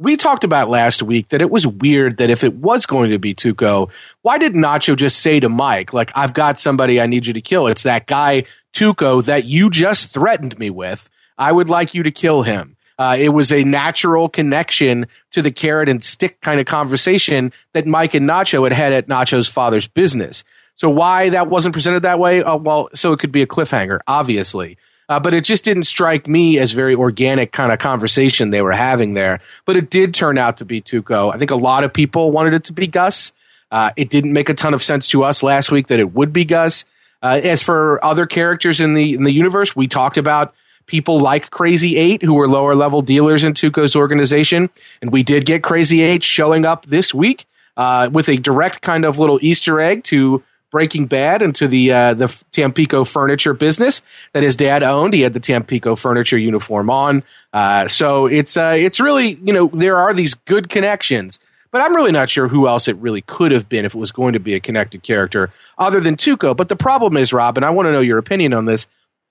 we 0.00 0.16
talked 0.16 0.44
about 0.44 0.70
last 0.70 1.02
week 1.02 1.28
that 1.28 1.42
it 1.42 1.50
was 1.50 1.66
weird 1.66 2.16
that 2.16 2.30
if 2.30 2.42
it 2.42 2.54
was 2.54 2.86
going 2.86 3.10
to 3.10 3.18
be 3.18 3.34
Tuco, 3.34 3.90
why 4.22 4.38
did 4.38 4.54
Nacho 4.54 4.96
just 4.96 5.18
say 5.18 5.38
to 5.40 5.50
Mike, 5.50 5.92
like, 5.92 6.10
I've 6.14 6.32
got 6.32 6.58
somebody 6.58 6.98
I 6.98 7.06
need 7.06 7.26
you 7.26 7.34
to 7.34 7.42
kill? 7.42 7.66
It's 7.66 7.82
that 7.82 8.06
guy, 8.06 8.44
Tuco, 8.72 9.22
that 9.26 9.44
you 9.44 9.68
just 9.68 10.12
threatened 10.12 10.58
me 10.58 10.70
with. 10.70 11.10
I 11.36 11.52
would 11.52 11.68
like 11.68 11.92
you 11.94 12.02
to 12.02 12.10
kill 12.10 12.42
him. 12.42 12.78
Uh, 12.98 13.16
it 13.18 13.28
was 13.28 13.52
a 13.52 13.62
natural 13.62 14.30
connection 14.30 15.06
to 15.32 15.42
the 15.42 15.50
carrot 15.50 15.90
and 15.90 16.02
stick 16.02 16.40
kind 16.40 16.60
of 16.60 16.66
conversation 16.66 17.52
that 17.74 17.86
Mike 17.86 18.14
and 18.14 18.28
Nacho 18.28 18.62
had 18.64 18.72
had 18.72 18.94
at 18.94 19.06
Nacho's 19.06 19.48
father's 19.48 19.86
business. 19.86 20.44
So 20.76 20.88
why 20.88 21.28
that 21.28 21.48
wasn't 21.48 21.74
presented 21.74 22.04
that 22.04 22.18
way? 22.18 22.42
Uh, 22.42 22.56
well, 22.56 22.88
so 22.94 23.12
it 23.12 23.18
could 23.18 23.32
be 23.32 23.42
a 23.42 23.46
cliffhanger, 23.46 24.00
obviously. 24.06 24.78
Uh, 25.10 25.18
but 25.18 25.34
it 25.34 25.42
just 25.42 25.64
didn't 25.64 25.82
strike 25.82 26.28
me 26.28 26.56
as 26.60 26.70
very 26.70 26.94
organic 26.94 27.50
kind 27.50 27.72
of 27.72 27.80
conversation 27.80 28.50
they 28.50 28.62
were 28.62 28.70
having 28.70 29.14
there. 29.14 29.40
But 29.64 29.76
it 29.76 29.90
did 29.90 30.14
turn 30.14 30.38
out 30.38 30.58
to 30.58 30.64
be 30.64 30.80
Tuco. 30.80 31.34
I 31.34 31.36
think 31.36 31.50
a 31.50 31.56
lot 31.56 31.82
of 31.82 31.92
people 31.92 32.30
wanted 32.30 32.54
it 32.54 32.64
to 32.64 32.72
be 32.72 32.86
Gus. 32.86 33.32
Uh, 33.72 33.90
it 33.96 34.08
didn't 34.08 34.32
make 34.32 34.48
a 34.48 34.54
ton 34.54 34.72
of 34.72 34.84
sense 34.84 35.08
to 35.08 35.24
us 35.24 35.42
last 35.42 35.72
week 35.72 35.88
that 35.88 35.98
it 35.98 36.14
would 36.14 36.32
be 36.32 36.44
Gus. 36.44 36.84
Uh, 37.22 37.40
as 37.42 37.60
for 37.60 38.02
other 38.04 38.24
characters 38.24 38.80
in 38.80 38.94
the 38.94 39.14
in 39.14 39.24
the 39.24 39.32
universe, 39.32 39.74
we 39.74 39.88
talked 39.88 40.16
about 40.16 40.54
people 40.86 41.18
like 41.18 41.50
Crazy 41.50 41.96
Eight 41.96 42.22
who 42.22 42.34
were 42.34 42.48
lower 42.48 42.76
level 42.76 43.02
dealers 43.02 43.42
in 43.42 43.52
Tuco's 43.52 43.96
organization, 43.96 44.70
and 45.02 45.10
we 45.10 45.24
did 45.24 45.44
get 45.44 45.64
Crazy 45.64 46.02
Eight 46.02 46.22
showing 46.22 46.64
up 46.64 46.86
this 46.86 47.12
week 47.12 47.46
uh, 47.76 48.08
with 48.12 48.28
a 48.28 48.36
direct 48.36 48.80
kind 48.80 49.04
of 49.04 49.18
little 49.18 49.40
Easter 49.42 49.80
egg 49.80 50.04
to 50.04 50.42
Breaking 50.70 51.06
Bad 51.06 51.42
into 51.42 51.66
the 51.66 51.92
uh, 51.92 52.14
the 52.14 52.44
Tampico 52.52 53.04
furniture 53.04 53.54
business 53.54 54.02
that 54.32 54.42
his 54.42 54.56
dad 54.56 54.82
owned. 54.82 55.14
He 55.14 55.22
had 55.22 55.32
the 55.32 55.40
Tampico 55.40 55.96
furniture 55.96 56.38
uniform 56.38 56.90
on, 56.90 57.24
uh, 57.52 57.88
so 57.88 58.26
it's 58.26 58.56
uh, 58.56 58.74
it's 58.76 59.00
really 59.00 59.38
you 59.42 59.52
know 59.52 59.70
there 59.72 59.96
are 59.96 60.14
these 60.14 60.34
good 60.34 60.68
connections, 60.68 61.40
but 61.70 61.82
I'm 61.82 61.94
really 61.94 62.12
not 62.12 62.28
sure 62.28 62.48
who 62.48 62.68
else 62.68 62.86
it 62.86 62.96
really 62.96 63.22
could 63.22 63.52
have 63.52 63.68
been 63.68 63.84
if 63.84 63.94
it 63.94 63.98
was 63.98 64.12
going 64.12 64.34
to 64.34 64.40
be 64.40 64.54
a 64.54 64.60
connected 64.60 65.02
character 65.02 65.50
other 65.76 66.00
than 66.00 66.16
Tuco. 66.16 66.56
But 66.56 66.68
the 66.68 66.76
problem 66.76 67.16
is, 67.16 67.32
Rob, 67.32 67.56
and 67.58 67.66
I 67.66 67.70
want 67.70 67.86
to 67.86 67.92
know 67.92 68.00
your 68.00 68.18
opinion 68.18 68.52
on 68.52 68.64
this. 68.64 68.86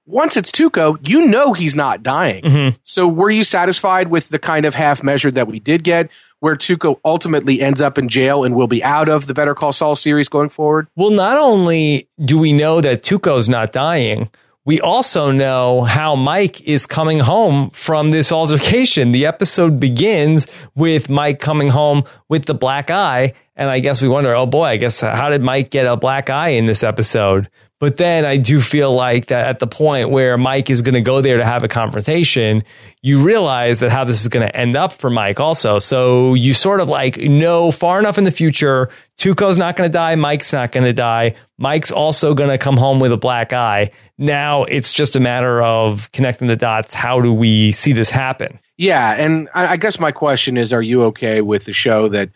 Once 0.05 0.35
it's 0.35 0.51
Tuco, 0.51 0.97
you 1.07 1.27
know 1.27 1.53
he's 1.53 1.75
not 1.75 2.01
dying. 2.01 2.43
Mm-hmm. 2.43 2.77
So 2.81 3.07
were 3.07 3.29
you 3.29 3.43
satisfied 3.43 4.07
with 4.07 4.29
the 4.29 4.39
kind 4.39 4.65
of 4.65 4.73
half 4.73 5.03
measure 5.03 5.29
that 5.29 5.47
we 5.47 5.59
did 5.59 5.83
get? 5.83 6.09
Where 6.39 6.55
Tuco 6.55 6.99
ultimately 7.03 7.61
ends 7.61 7.81
up 7.81 7.97
in 7.97 8.07
jail 8.09 8.43
and 8.43 8.55
will 8.55 8.67
be 8.67 8.83
out 8.83 9.09
of 9.09 9.27
the 9.27 9.33
Better 9.33 9.55
Call 9.55 9.73
Saul 9.73 9.95
series 9.95 10.29
going 10.29 10.49
forward? 10.49 10.87
Well, 10.95 11.11
not 11.11 11.37
only 11.37 12.07
do 12.23 12.37
we 12.37 12.53
know 12.53 12.81
that 12.81 13.03
Tuco's 13.03 13.49
not 13.49 13.71
dying, 13.71 14.29
we 14.65 14.79
also 14.79 15.31
know 15.31 15.81
how 15.81 16.15
Mike 16.15 16.61
is 16.61 16.85
coming 16.85 17.19
home 17.19 17.71
from 17.71 18.11
this 18.11 18.31
altercation. 18.31 19.11
The 19.11 19.25
episode 19.25 19.79
begins 19.79 20.45
with 20.75 21.09
Mike 21.09 21.39
coming 21.39 21.69
home 21.69 22.03
with 22.27 22.45
the 22.45 22.53
black 22.53 22.91
eye. 22.91 23.33
And 23.55 23.69
I 23.69 23.79
guess 23.79 24.01
we 24.01 24.07
wonder, 24.07 24.33
oh 24.35 24.45
boy, 24.45 24.65
I 24.65 24.77
guess 24.77 25.01
how 25.01 25.29
did 25.29 25.41
Mike 25.41 25.71
get 25.71 25.85
a 25.85 25.97
black 25.97 26.29
eye 26.29 26.49
in 26.49 26.65
this 26.65 26.83
episode? 26.83 27.49
But 27.79 27.95
then 27.95 28.25
I 28.25 28.35
do 28.35 28.59
feel 28.59 28.93
like 28.93 29.27
that 29.27 29.47
at 29.47 29.59
the 29.59 29.67
point 29.67 30.09
where 30.09 30.37
Mike 30.37 30.69
is 30.69 30.81
going 30.81 30.95
to 30.95 31.01
go 31.01 31.21
there 31.21 31.37
to 31.37 31.45
have 31.45 31.63
a 31.63 31.69
confrontation, 31.69 32.63
you 33.01 33.23
realize 33.23 33.79
that 33.79 33.89
how 33.89 34.03
this 34.03 34.19
is 34.19 34.27
going 34.27 34.45
to 34.45 34.53
end 34.53 34.75
up 34.75 34.91
for 34.91 35.09
Mike 35.09 35.39
also. 35.39 35.79
So 35.79 36.33
you 36.33 36.53
sort 36.53 36.81
of 36.81 36.89
like 36.89 37.17
know 37.17 37.71
far 37.71 37.97
enough 37.97 38.17
in 38.17 38.25
the 38.25 38.31
future, 38.31 38.89
Tuco's 39.17 39.57
not 39.57 39.77
going 39.77 39.89
to 39.89 39.93
die, 39.93 40.15
Mike's 40.15 40.51
not 40.51 40.73
going 40.73 40.85
to 40.85 40.93
die. 40.93 41.35
Mike's 41.57 41.89
also 41.89 42.33
going 42.33 42.49
to 42.49 42.57
come 42.57 42.75
home 42.75 42.99
with 42.99 43.13
a 43.13 43.17
black 43.17 43.53
eye. 43.53 43.91
Now 44.17 44.65
it's 44.65 44.91
just 44.91 45.15
a 45.15 45.21
matter 45.21 45.63
of 45.63 46.11
connecting 46.11 46.49
the 46.49 46.57
dots. 46.57 46.93
How 46.93 47.21
do 47.21 47.33
we 47.33 47.71
see 47.71 47.93
this 47.93 48.09
happen? 48.09 48.59
Yeah, 48.75 49.13
and 49.15 49.49
I 49.53 49.77
guess 49.77 49.99
my 49.99 50.11
question 50.11 50.57
is 50.57 50.73
are 50.73 50.81
you 50.81 51.03
okay 51.03 51.41
with 51.41 51.63
the 51.63 51.73
show 51.73 52.09
that 52.09 52.29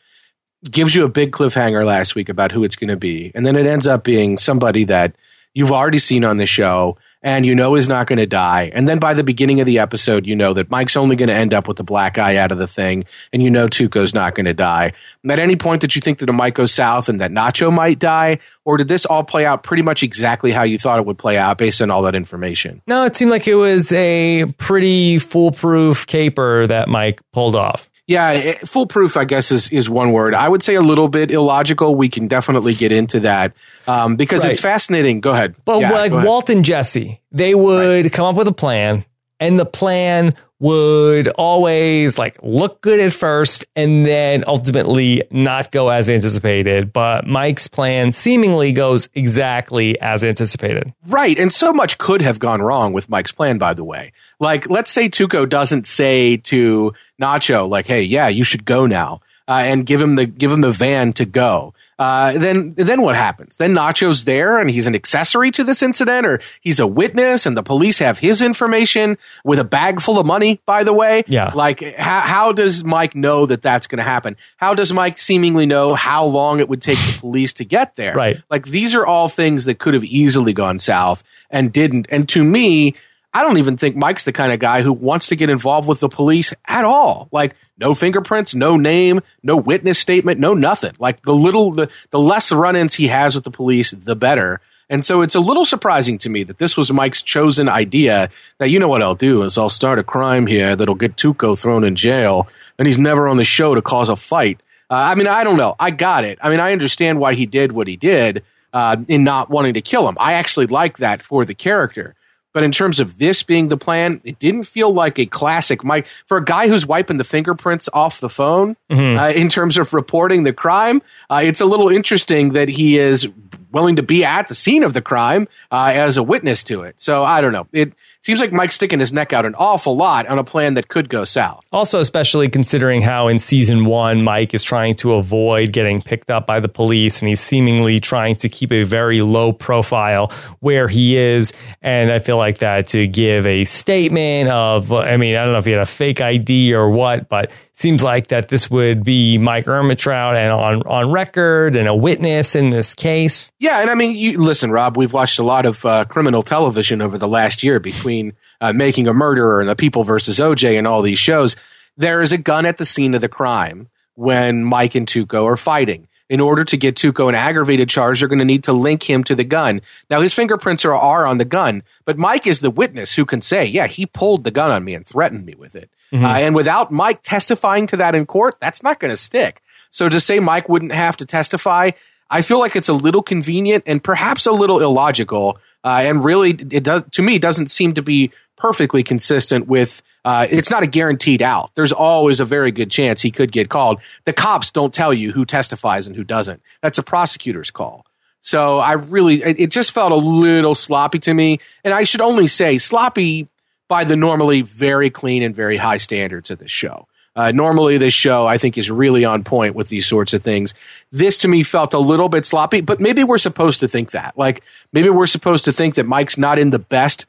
gives 0.71 0.95
you 0.95 1.03
a 1.03 1.09
big 1.09 1.31
cliffhanger 1.33 1.85
last 1.85 2.15
week 2.15 2.29
about 2.29 2.53
who 2.53 2.63
it's 2.63 2.77
going 2.77 2.89
to 2.89 2.95
be 2.95 3.33
and 3.35 3.45
then 3.45 3.57
it 3.57 3.65
ends 3.65 3.85
up 3.85 4.05
being 4.05 4.37
somebody 4.37 4.85
that 4.85 5.13
you've 5.53 5.71
already 5.71 5.99
seen 5.99 6.23
on 6.23 6.37
the 6.37 6.45
show 6.45 6.97
and 7.23 7.45
you 7.45 7.55
know 7.55 7.75
is 7.75 7.87
not 7.87 8.05
going 8.05 8.19
to 8.19 8.27
die. 8.27 8.69
And 8.73 8.87
then 8.87 8.99
by 8.99 9.13
the 9.13 9.23
beginning 9.23 9.61
of 9.61 9.65
the 9.65 9.79
episode, 9.79 10.27
you 10.27 10.35
know 10.35 10.53
that 10.53 10.69
Mike's 10.69 10.97
only 10.97 11.15
going 11.15 11.29
to 11.29 11.35
end 11.35 11.53
up 11.53 11.67
with 11.67 11.77
the 11.77 11.83
black 11.83 12.17
eye 12.17 12.35
out 12.35 12.51
of 12.51 12.57
the 12.57 12.67
thing, 12.67 13.05
and 13.31 13.41
you 13.41 13.49
know 13.49 13.67
Tuco's 13.67 14.13
not 14.13 14.35
going 14.35 14.45
to 14.45 14.53
die. 14.53 14.91
At 15.27 15.39
any 15.39 15.55
point 15.55 15.81
that 15.81 15.95
you 15.95 16.01
think 16.01 16.19
that 16.19 16.27
it 16.27 16.33
might 16.33 16.53
go 16.53 16.65
south 16.65 17.07
and 17.07 17.21
that 17.21 17.31
Nacho 17.31 17.73
might 17.73 17.97
die, 17.97 18.39
or 18.65 18.77
did 18.77 18.89
this 18.89 19.05
all 19.05 19.23
play 19.23 19.45
out 19.45 19.63
pretty 19.63 19.83
much 19.83 20.03
exactly 20.03 20.51
how 20.51 20.63
you 20.63 20.77
thought 20.77 20.99
it 20.99 21.05
would 21.05 21.17
play 21.17 21.37
out 21.37 21.57
based 21.57 21.81
on 21.81 21.89
all 21.89 22.01
that 22.03 22.15
information? 22.15 22.81
No, 22.85 23.05
it 23.05 23.15
seemed 23.15 23.31
like 23.31 23.47
it 23.47 23.55
was 23.55 23.91
a 23.93 24.45
pretty 24.57 25.17
foolproof 25.19 26.05
caper 26.05 26.67
that 26.67 26.89
Mike 26.89 27.21
pulled 27.31 27.55
off. 27.55 27.89
Yeah, 28.05 28.31
it, 28.31 28.67
foolproof, 28.67 29.15
I 29.15 29.23
guess, 29.23 29.49
is, 29.49 29.69
is 29.69 29.89
one 29.89 30.11
word. 30.11 30.35
I 30.35 30.49
would 30.49 30.61
say 30.61 30.75
a 30.75 30.81
little 30.81 31.07
bit 31.07 31.31
illogical. 31.31 31.95
We 31.95 32.09
can 32.09 32.27
definitely 32.27 32.73
get 32.73 32.91
into 32.91 33.21
that 33.21 33.53
um, 33.87 34.15
because 34.15 34.43
right. 34.43 34.51
it's 34.51 34.61
fascinating. 34.61 35.21
Go 35.21 35.31
ahead. 35.31 35.55
But 35.65 35.81
yeah, 35.81 35.91
like 35.91 36.11
Walt 36.11 36.49
and 36.49 36.63
Jesse, 36.63 37.21
they 37.31 37.55
would 37.55 38.05
right. 38.05 38.13
come 38.13 38.25
up 38.25 38.35
with 38.35 38.47
a 38.47 38.53
plan, 38.53 39.05
and 39.39 39.59
the 39.59 39.65
plan 39.65 40.33
would 40.63 41.27
always 41.27 42.17
like 42.17 42.37
look 42.41 42.79
good 42.79 42.97
at 43.01 43.11
first 43.11 43.65
and 43.75 44.05
then 44.05 44.45
ultimately 44.47 45.21
not 45.29 45.73
go 45.73 45.89
as 45.89 46.07
anticipated. 46.07 46.93
But 46.93 47.27
Mike's 47.27 47.67
plan 47.67 48.13
seemingly 48.13 48.71
goes 48.71 49.09
exactly 49.13 49.99
as 49.99 50.23
anticipated. 50.23 50.93
Right. 51.05 51.37
And 51.37 51.51
so 51.51 51.73
much 51.73 51.97
could 51.97 52.21
have 52.21 52.39
gone 52.39 52.61
wrong 52.61 52.93
with 52.93 53.09
Mike's 53.09 53.33
plan, 53.33 53.57
by 53.57 53.73
the 53.73 53.83
way. 53.83 54.13
Like, 54.39 54.69
let's 54.69 54.89
say 54.89 55.09
Tuco 55.09 55.47
doesn't 55.49 55.85
say 55.85 56.37
to 56.37 56.93
Nacho, 57.21 57.67
like, 57.67 57.85
hey, 57.85 58.03
yeah, 58.03 58.29
you 58.29 58.45
should 58.45 58.63
go 58.63 58.87
now. 58.87 59.19
Uh, 59.45 59.63
and 59.65 59.85
give 59.85 60.01
him 60.01 60.15
the 60.15 60.25
give 60.25 60.53
him 60.53 60.61
the 60.61 60.71
van 60.71 61.11
to 61.11 61.25
go 61.25 61.73
uh, 62.03 62.37
then 62.37 62.73
then 62.75 63.01
what 63.01 63.15
happens? 63.15 63.55
Then 63.55 63.73
Nacho's 63.73 64.25
there 64.25 64.59
and 64.59 64.69
he's 64.69 64.87
an 64.87 64.95
accessory 64.95 65.51
to 65.51 65.63
this 65.63 65.81
incident, 65.81 66.27
or 66.27 66.41
he's 66.59 66.79
a 66.81 66.87
witness, 66.87 67.45
and 67.45 67.55
the 67.55 67.63
police 67.63 67.99
have 67.99 68.19
his 68.19 68.41
information 68.41 69.17
with 69.45 69.57
a 69.59 69.63
bag 69.63 70.01
full 70.01 70.19
of 70.19 70.25
money. 70.25 70.59
By 70.65 70.83
the 70.83 70.91
way, 70.91 71.23
yeah. 71.27 71.51
Like, 71.55 71.81
how, 71.95 72.19
how 72.21 72.51
does 72.51 72.83
Mike 72.83 73.15
know 73.15 73.45
that 73.45 73.61
that's 73.61 73.87
going 73.87 73.97
to 73.99 74.03
happen? 74.03 74.35
How 74.57 74.73
does 74.73 74.91
Mike 74.91 75.17
seemingly 75.17 75.65
know 75.65 75.95
how 75.95 76.25
long 76.25 76.59
it 76.59 76.67
would 76.67 76.81
take 76.81 76.97
the 76.97 77.17
police 77.19 77.53
to 77.53 77.65
get 77.65 77.95
there? 77.95 78.13
Right. 78.13 78.41
Like, 78.49 78.65
these 78.65 78.95
are 78.95 79.05
all 79.05 79.29
things 79.29 79.65
that 79.65 79.79
could 79.79 79.93
have 79.93 80.03
easily 80.03 80.51
gone 80.51 80.79
south 80.79 81.23
and 81.49 81.71
didn't. 81.71 82.07
And 82.09 82.27
to 82.29 82.43
me, 82.43 82.95
I 83.33 83.43
don't 83.43 83.57
even 83.59 83.77
think 83.77 83.95
Mike's 83.95 84.25
the 84.25 84.33
kind 84.33 84.51
of 84.51 84.59
guy 84.59 84.81
who 84.81 84.91
wants 84.91 85.27
to 85.27 85.35
get 85.35 85.49
involved 85.49 85.87
with 85.87 86.01
the 86.01 86.09
police 86.09 86.53
at 86.65 86.83
all. 86.83 87.29
Like 87.31 87.55
no 87.77 87.93
fingerprints, 87.93 88.53
no 88.53 88.77
name, 88.77 89.21
no 89.41 89.55
witness 89.55 89.99
statement, 89.99 90.39
no 90.39 90.53
nothing. 90.53 90.93
Like 90.99 91.21
the 91.23 91.33
little 91.33 91.71
the, 91.71 91.89
the 92.11 92.19
less 92.19 92.51
run-ins 92.51 92.95
he 92.95 93.07
has 93.07 93.35
with 93.35 93.43
the 93.43 93.51
police, 93.51 93.91
the 93.91 94.15
better. 94.15 94.61
And 94.89 95.03
so 95.03 95.21
it's 95.21 95.35
a 95.35 95.39
little 95.39 95.65
surprising 95.65 96.17
to 96.19 96.29
me 96.29 96.43
that 96.43 96.57
this 96.57 96.77
was 96.77 96.91
Mike's 96.91 97.21
chosen 97.21 97.69
idea 97.69 98.29
that 98.59 98.69
you 98.69 98.79
know 98.79 98.89
what 98.89 99.01
I'll 99.01 99.15
do 99.15 99.43
is 99.43 99.57
I'll 99.57 99.69
start 99.69 99.97
a 99.97 100.03
crime 100.03 100.45
here 100.45 100.75
that'll 100.75 100.95
get 100.95 101.15
Tuco 101.15 101.59
thrown 101.59 101.83
in 101.83 101.95
jail 101.95 102.47
and 102.77 102.85
he's 102.85 102.99
never 102.99 103.27
on 103.27 103.37
the 103.37 103.43
show 103.43 103.73
to 103.73 103.81
cause 103.81 104.09
a 104.09 104.15
fight. 104.15 104.61
Uh, 104.89 104.95
I 104.95 105.15
mean, 105.15 105.27
I 105.27 105.43
don't 105.43 105.57
know. 105.57 105.75
I 105.79 105.89
got 105.91 106.25
it. 106.25 106.37
I 106.41 106.49
mean, 106.49 106.59
I 106.59 106.73
understand 106.73 107.19
why 107.19 107.33
he 107.33 107.45
did 107.45 107.71
what 107.71 107.87
he 107.87 107.95
did 107.95 108.43
uh, 108.73 108.97
in 109.07 109.23
not 109.23 109.49
wanting 109.49 109.75
to 109.75 109.81
kill 109.81 110.07
him. 110.07 110.17
I 110.19 110.33
actually 110.33 110.67
like 110.67 110.97
that 110.97 111.23
for 111.23 111.45
the 111.45 111.55
character. 111.55 112.15
But 112.53 112.63
in 112.63 112.71
terms 112.71 112.99
of 112.99 113.17
this 113.17 113.43
being 113.43 113.67
the 113.67 113.77
plan, 113.77 114.21
it 114.23 114.39
didn't 114.39 114.63
feel 114.63 114.93
like 114.93 115.19
a 115.19 115.25
classic 115.25 115.83
Mike 115.83 116.07
for 116.27 116.37
a 116.37 116.45
guy 116.45 116.67
who's 116.67 116.85
wiping 116.85 117.17
the 117.17 117.23
fingerprints 117.23 117.89
off 117.91 118.19
the 118.19 118.29
phone. 118.29 118.77
Mm-hmm. 118.91 119.19
Uh, 119.19 119.29
in 119.29 119.49
terms 119.49 119.77
of 119.77 119.93
reporting 119.93 120.43
the 120.43 120.53
crime, 120.53 121.01
uh, 121.29 121.41
it's 121.43 121.61
a 121.61 121.65
little 121.65 121.89
interesting 121.89 122.53
that 122.53 122.69
he 122.69 122.97
is 122.97 123.27
willing 123.71 123.95
to 123.95 124.03
be 124.03 124.23
at 124.23 124.47
the 124.47 124.53
scene 124.53 124.83
of 124.83 124.93
the 124.93 125.01
crime 125.01 125.47
uh, 125.71 125.91
as 125.93 126.17
a 126.17 126.23
witness 126.23 126.63
to 126.65 126.83
it. 126.83 126.95
So 127.01 127.23
I 127.23 127.41
don't 127.41 127.51
know. 127.51 127.67
It 127.73 127.93
seems 128.23 128.39
like 128.39 128.53
Mike's 128.53 128.75
sticking 128.75 128.99
his 128.99 129.11
neck 129.11 129.33
out 129.33 129.45
an 129.45 129.53
awful 129.55 129.95
lot 129.97 130.27
on 130.27 130.39
a 130.39 130.43
plan 130.43 130.75
that 130.75 130.87
could 130.87 131.09
go 131.09 131.25
south. 131.25 131.65
Also, 131.71 131.99
especially 131.99 132.49
considering 132.49 133.01
how 133.01 133.27
in 133.27 133.37
season 133.37 133.85
one, 133.85 134.23
Mike 134.23 134.53
is 134.53 134.63
trying 134.63 134.95
to 134.95 135.13
avoid 135.13 135.73
getting 135.73 136.01
picked 136.01 136.29
up 136.29 136.47
by 136.47 136.59
the 136.59 136.69
police 136.69 137.21
and 137.21 137.27
he's 137.27 137.41
seemingly 137.41 137.99
trying 137.99 138.35
to 138.37 138.47
keep 138.47 138.71
a 138.71 138.83
very 138.83 139.21
low 139.21 139.51
profile 139.51 140.31
where 140.61 140.87
he 140.87 141.17
is. 141.17 141.51
And 141.81 142.11
I 142.11 142.19
feel 142.19 142.37
like 142.37 142.59
that 142.59 142.87
to 142.89 143.07
give 143.07 143.45
a 143.45 143.65
statement 143.65 144.49
of, 144.49 144.91
I 144.93 145.17
mean, 145.17 145.35
I 145.35 145.43
don't 145.43 145.51
know 145.51 145.59
if 145.59 145.65
he 145.65 145.71
had 145.71 145.81
a 145.81 145.85
fake 145.85 146.21
ID 146.21 146.73
or 146.73 146.89
what, 146.89 147.27
but 147.27 147.51
seems 147.73 148.03
like 148.03 148.27
that 148.27 148.49
this 148.49 148.69
would 148.69 149.03
be 149.03 149.37
Mike 149.37 149.65
Ehrmantraut 149.65 150.35
and 150.35 150.51
on 150.51 150.81
on 150.83 151.11
record 151.11 151.75
and 151.75 151.87
a 151.87 151.95
witness 151.95 152.55
in 152.55 152.69
this 152.69 152.95
case. 152.95 153.51
Yeah, 153.59 153.81
and 153.81 153.89
I 153.89 153.95
mean, 153.95 154.15
you, 154.15 154.37
listen, 154.39 154.71
Rob, 154.71 154.97
we've 154.97 155.13
watched 155.13 155.39
a 155.39 155.43
lot 155.43 155.65
of 155.65 155.85
uh, 155.85 156.05
criminal 156.05 156.43
television 156.43 157.01
over 157.01 157.17
the 157.17 157.27
last 157.27 157.63
year 157.63 157.79
between 157.79 158.33
uh, 158.61 158.73
Making 158.73 159.07
a 159.07 159.13
Murderer 159.13 159.59
and 159.59 159.69
The 159.69 159.75
People 159.75 160.03
versus 160.03 160.39
OJ 160.39 160.77
and 160.77 160.87
all 160.87 161.01
these 161.01 161.19
shows. 161.19 161.55
There 161.97 162.21
is 162.21 162.31
a 162.31 162.37
gun 162.37 162.65
at 162.65 162.77
the 162.77 162.85
scene 162.85 163.13
of 163.13 163.21
the 163.21 163.29
crime 163.29 163.89
when 164.15 164.63
Mike 164.63 164.95
and 164.95 165.07
Tuco 165.07 165.45
are 165.45 165.57
fighting. 165.57 166.07
In 166.29 166.39
order 166.39 166.63
to 166.63 166.77
get 166.77 166.95
Tuco 166.95 167.29
an 167.29 167.35
aggravated 167.35 167.89
charge, 167.89 168.19
they're 168.19 168.29
going 168.29 168.39
to 168.39 168.45
need 168.45 168.63
to 168.63 168.73
link 168.73 169.07
him 169.07 169.23
to 169.25 169.35
the 169.35 169.43
gun. 169.43 169.81
Now, 170.09 170.21
his 170.21 170.33
fingerprints 170.33 170.85
are, 170.85 170.93
are 170.93 171.27
on 171.27 171.37
the 171.37 171.45
gun, 171.45 171.83
but 172.05 172.17
Mike 172.17 172.47
is 172.47 172.59
the 172.59 172.71
witness 172.71 173.13
who 173.13 173.25
can 173.25 173.41
say, 173.41 173.65
yeah, 173.65 173.87
he 173.87 174.05
pulled 174.05 174.43
the 174.43 174.49
gun 174.49 174.71
on 174.71 174.83
me 174.83 174.95
and 174.95 175.05
threatened 175.05 175.45
me 175.45 175.53
with 175.53 175.75
it. 175.75 175.91
Mm-hmm. 176.13 176.25
Uh, 176.25 176.35
and 176.35 176.55
without 176.55 176.91
Mike 176.91 177.23
testifying 177.23 177.87
to 177.87 177.97
that 177.97 178.13
in 178.13 178.25
court, 178.25 178.55
that's 178.59 178.83
not 178.83 178.99
going 178.99 179.11
to 179.11 179.17
stick. 179.17 179.61
So 179.89 180.09
to 180.09 180.19
say 180.19 180.39
Mike 180.39 180.69
wouldn't 180.69 180.91
have 180.91 181.17
to 181.17 181.25
testify, 181.25 181.91
I 182.29 182.41
feel 182.41 182.59
like 182.59 182.75
it's 182.75 182.89
a 182.89 182.93
little 182.93 183.23
convenient 183.23 183.83
and 183.87 184.03
perhaps 184.03 184.45
a 184.45 184.51
little 184.51 184.79
illogical. 184.79 185.57
Uh, 185.83 186.01
and 186.03 186.23
really, 186.23 186.51
it 186.51 186.83
does 186.83 187.03
to 187.11 187.21
me 187.21 187.39
doesn't 187.39 187.69
seem 187.69 187.95
to 187.95 188.01
be 188.01 188.31
perfectly 188.57 189.03
consistent 189.03 189.67
with. 189.67 190.01
Uh, 190.25 190.47
it's 190.49 190.69
not 190.69 190.83
a 190.83 190.87
guaranteed 190.87 191.41
out. 191.41 191.71
There's 191.75 191.91
always 191.91 192.39
a 192.39 192.45
very 192.45 192.71
good 192.71 192.89
chance 192.89 193.21
he 193.21 193.29
could 193.29 193.51
get 193.51 193.69
called. 193.69 193.99
The 194.23 194.31
cops 194.31 194.71
don't 194.71 194.93
tell 194.93 195.13
you 195.13 195.33
who 195.33 195.43
testifies 195.43 196.07
and 196.07 196.15
who 196.15 196.23
doesn't. 196.23 196.61
That's 196.81 196.97
a 196.97 197.03
prosecutor's 197.03 197.71
call. 197.71 198.05
So 198.39 198.79
I 198.79 198.93
really, 198.93 199.43
it 199.43 199.69
just 199.71 199.91
felt 199.91 200.11
a 200.11 200.15
little 200.15 200.75
sloppy 200.75 201.19
to 201.19 201.33
me. 201.33 201.59
And 201.83 201.93
I 201.93 202.03
should 202.03 202.21
only 202.21 202.47
say 202.47 202.77
sloppy 202.77 203.47
by 203.87 204.03
the 204.03 204.15
normally 204.15 204.61
very 204.61 205.09
clean 205.09 205.43
and 205.43 205.55
very 205.55 205.77
high 205.77 205.97
standards 205.97 206.49
of 206.51 206.59
this 206.59 206.71
show. 206.71 207.07
Uh, 207.35 207.51
normally, 207.51 207.97
this 207.97 208.13
show 208.13 208.45
I 208.45 208.59
think 208.59 208.77
is 208.77 208.91
really 208.91 209.25
on 209.25 209.43
point 209.43 209.73
with 209.73 209.89
these 209.89 210.05
sorts 210.05 210.33
of 210.33 210.43
things. 210.43 210.73
This 211.11 211.39
to 211.39 211.47
me 211.47 211.63
felt 211.63 211.93
a 211.93 211.99
little 211.99 212.29
bit 212.29 212.45
sloppy, 212.45 212.81
but 212.81 212.99
maybe 212.99 213.23
we're 213.23 213.39
supposed 213.39 213.79
to 213.79 213.87
think 213.87 214.11
that. 214.11 214.37
Like 214.37 214.61
maybe 214.91 215.09
we're 215.09 215.25
supposed 215.25 215.65
to 215.65 215.71
think 215.71 215.95
that 215.95 216.05
Mike's 216.05 216.37
not 216.37 216.59
in 216.59 216.69
the 216.69 216.79
best 216.79 217.25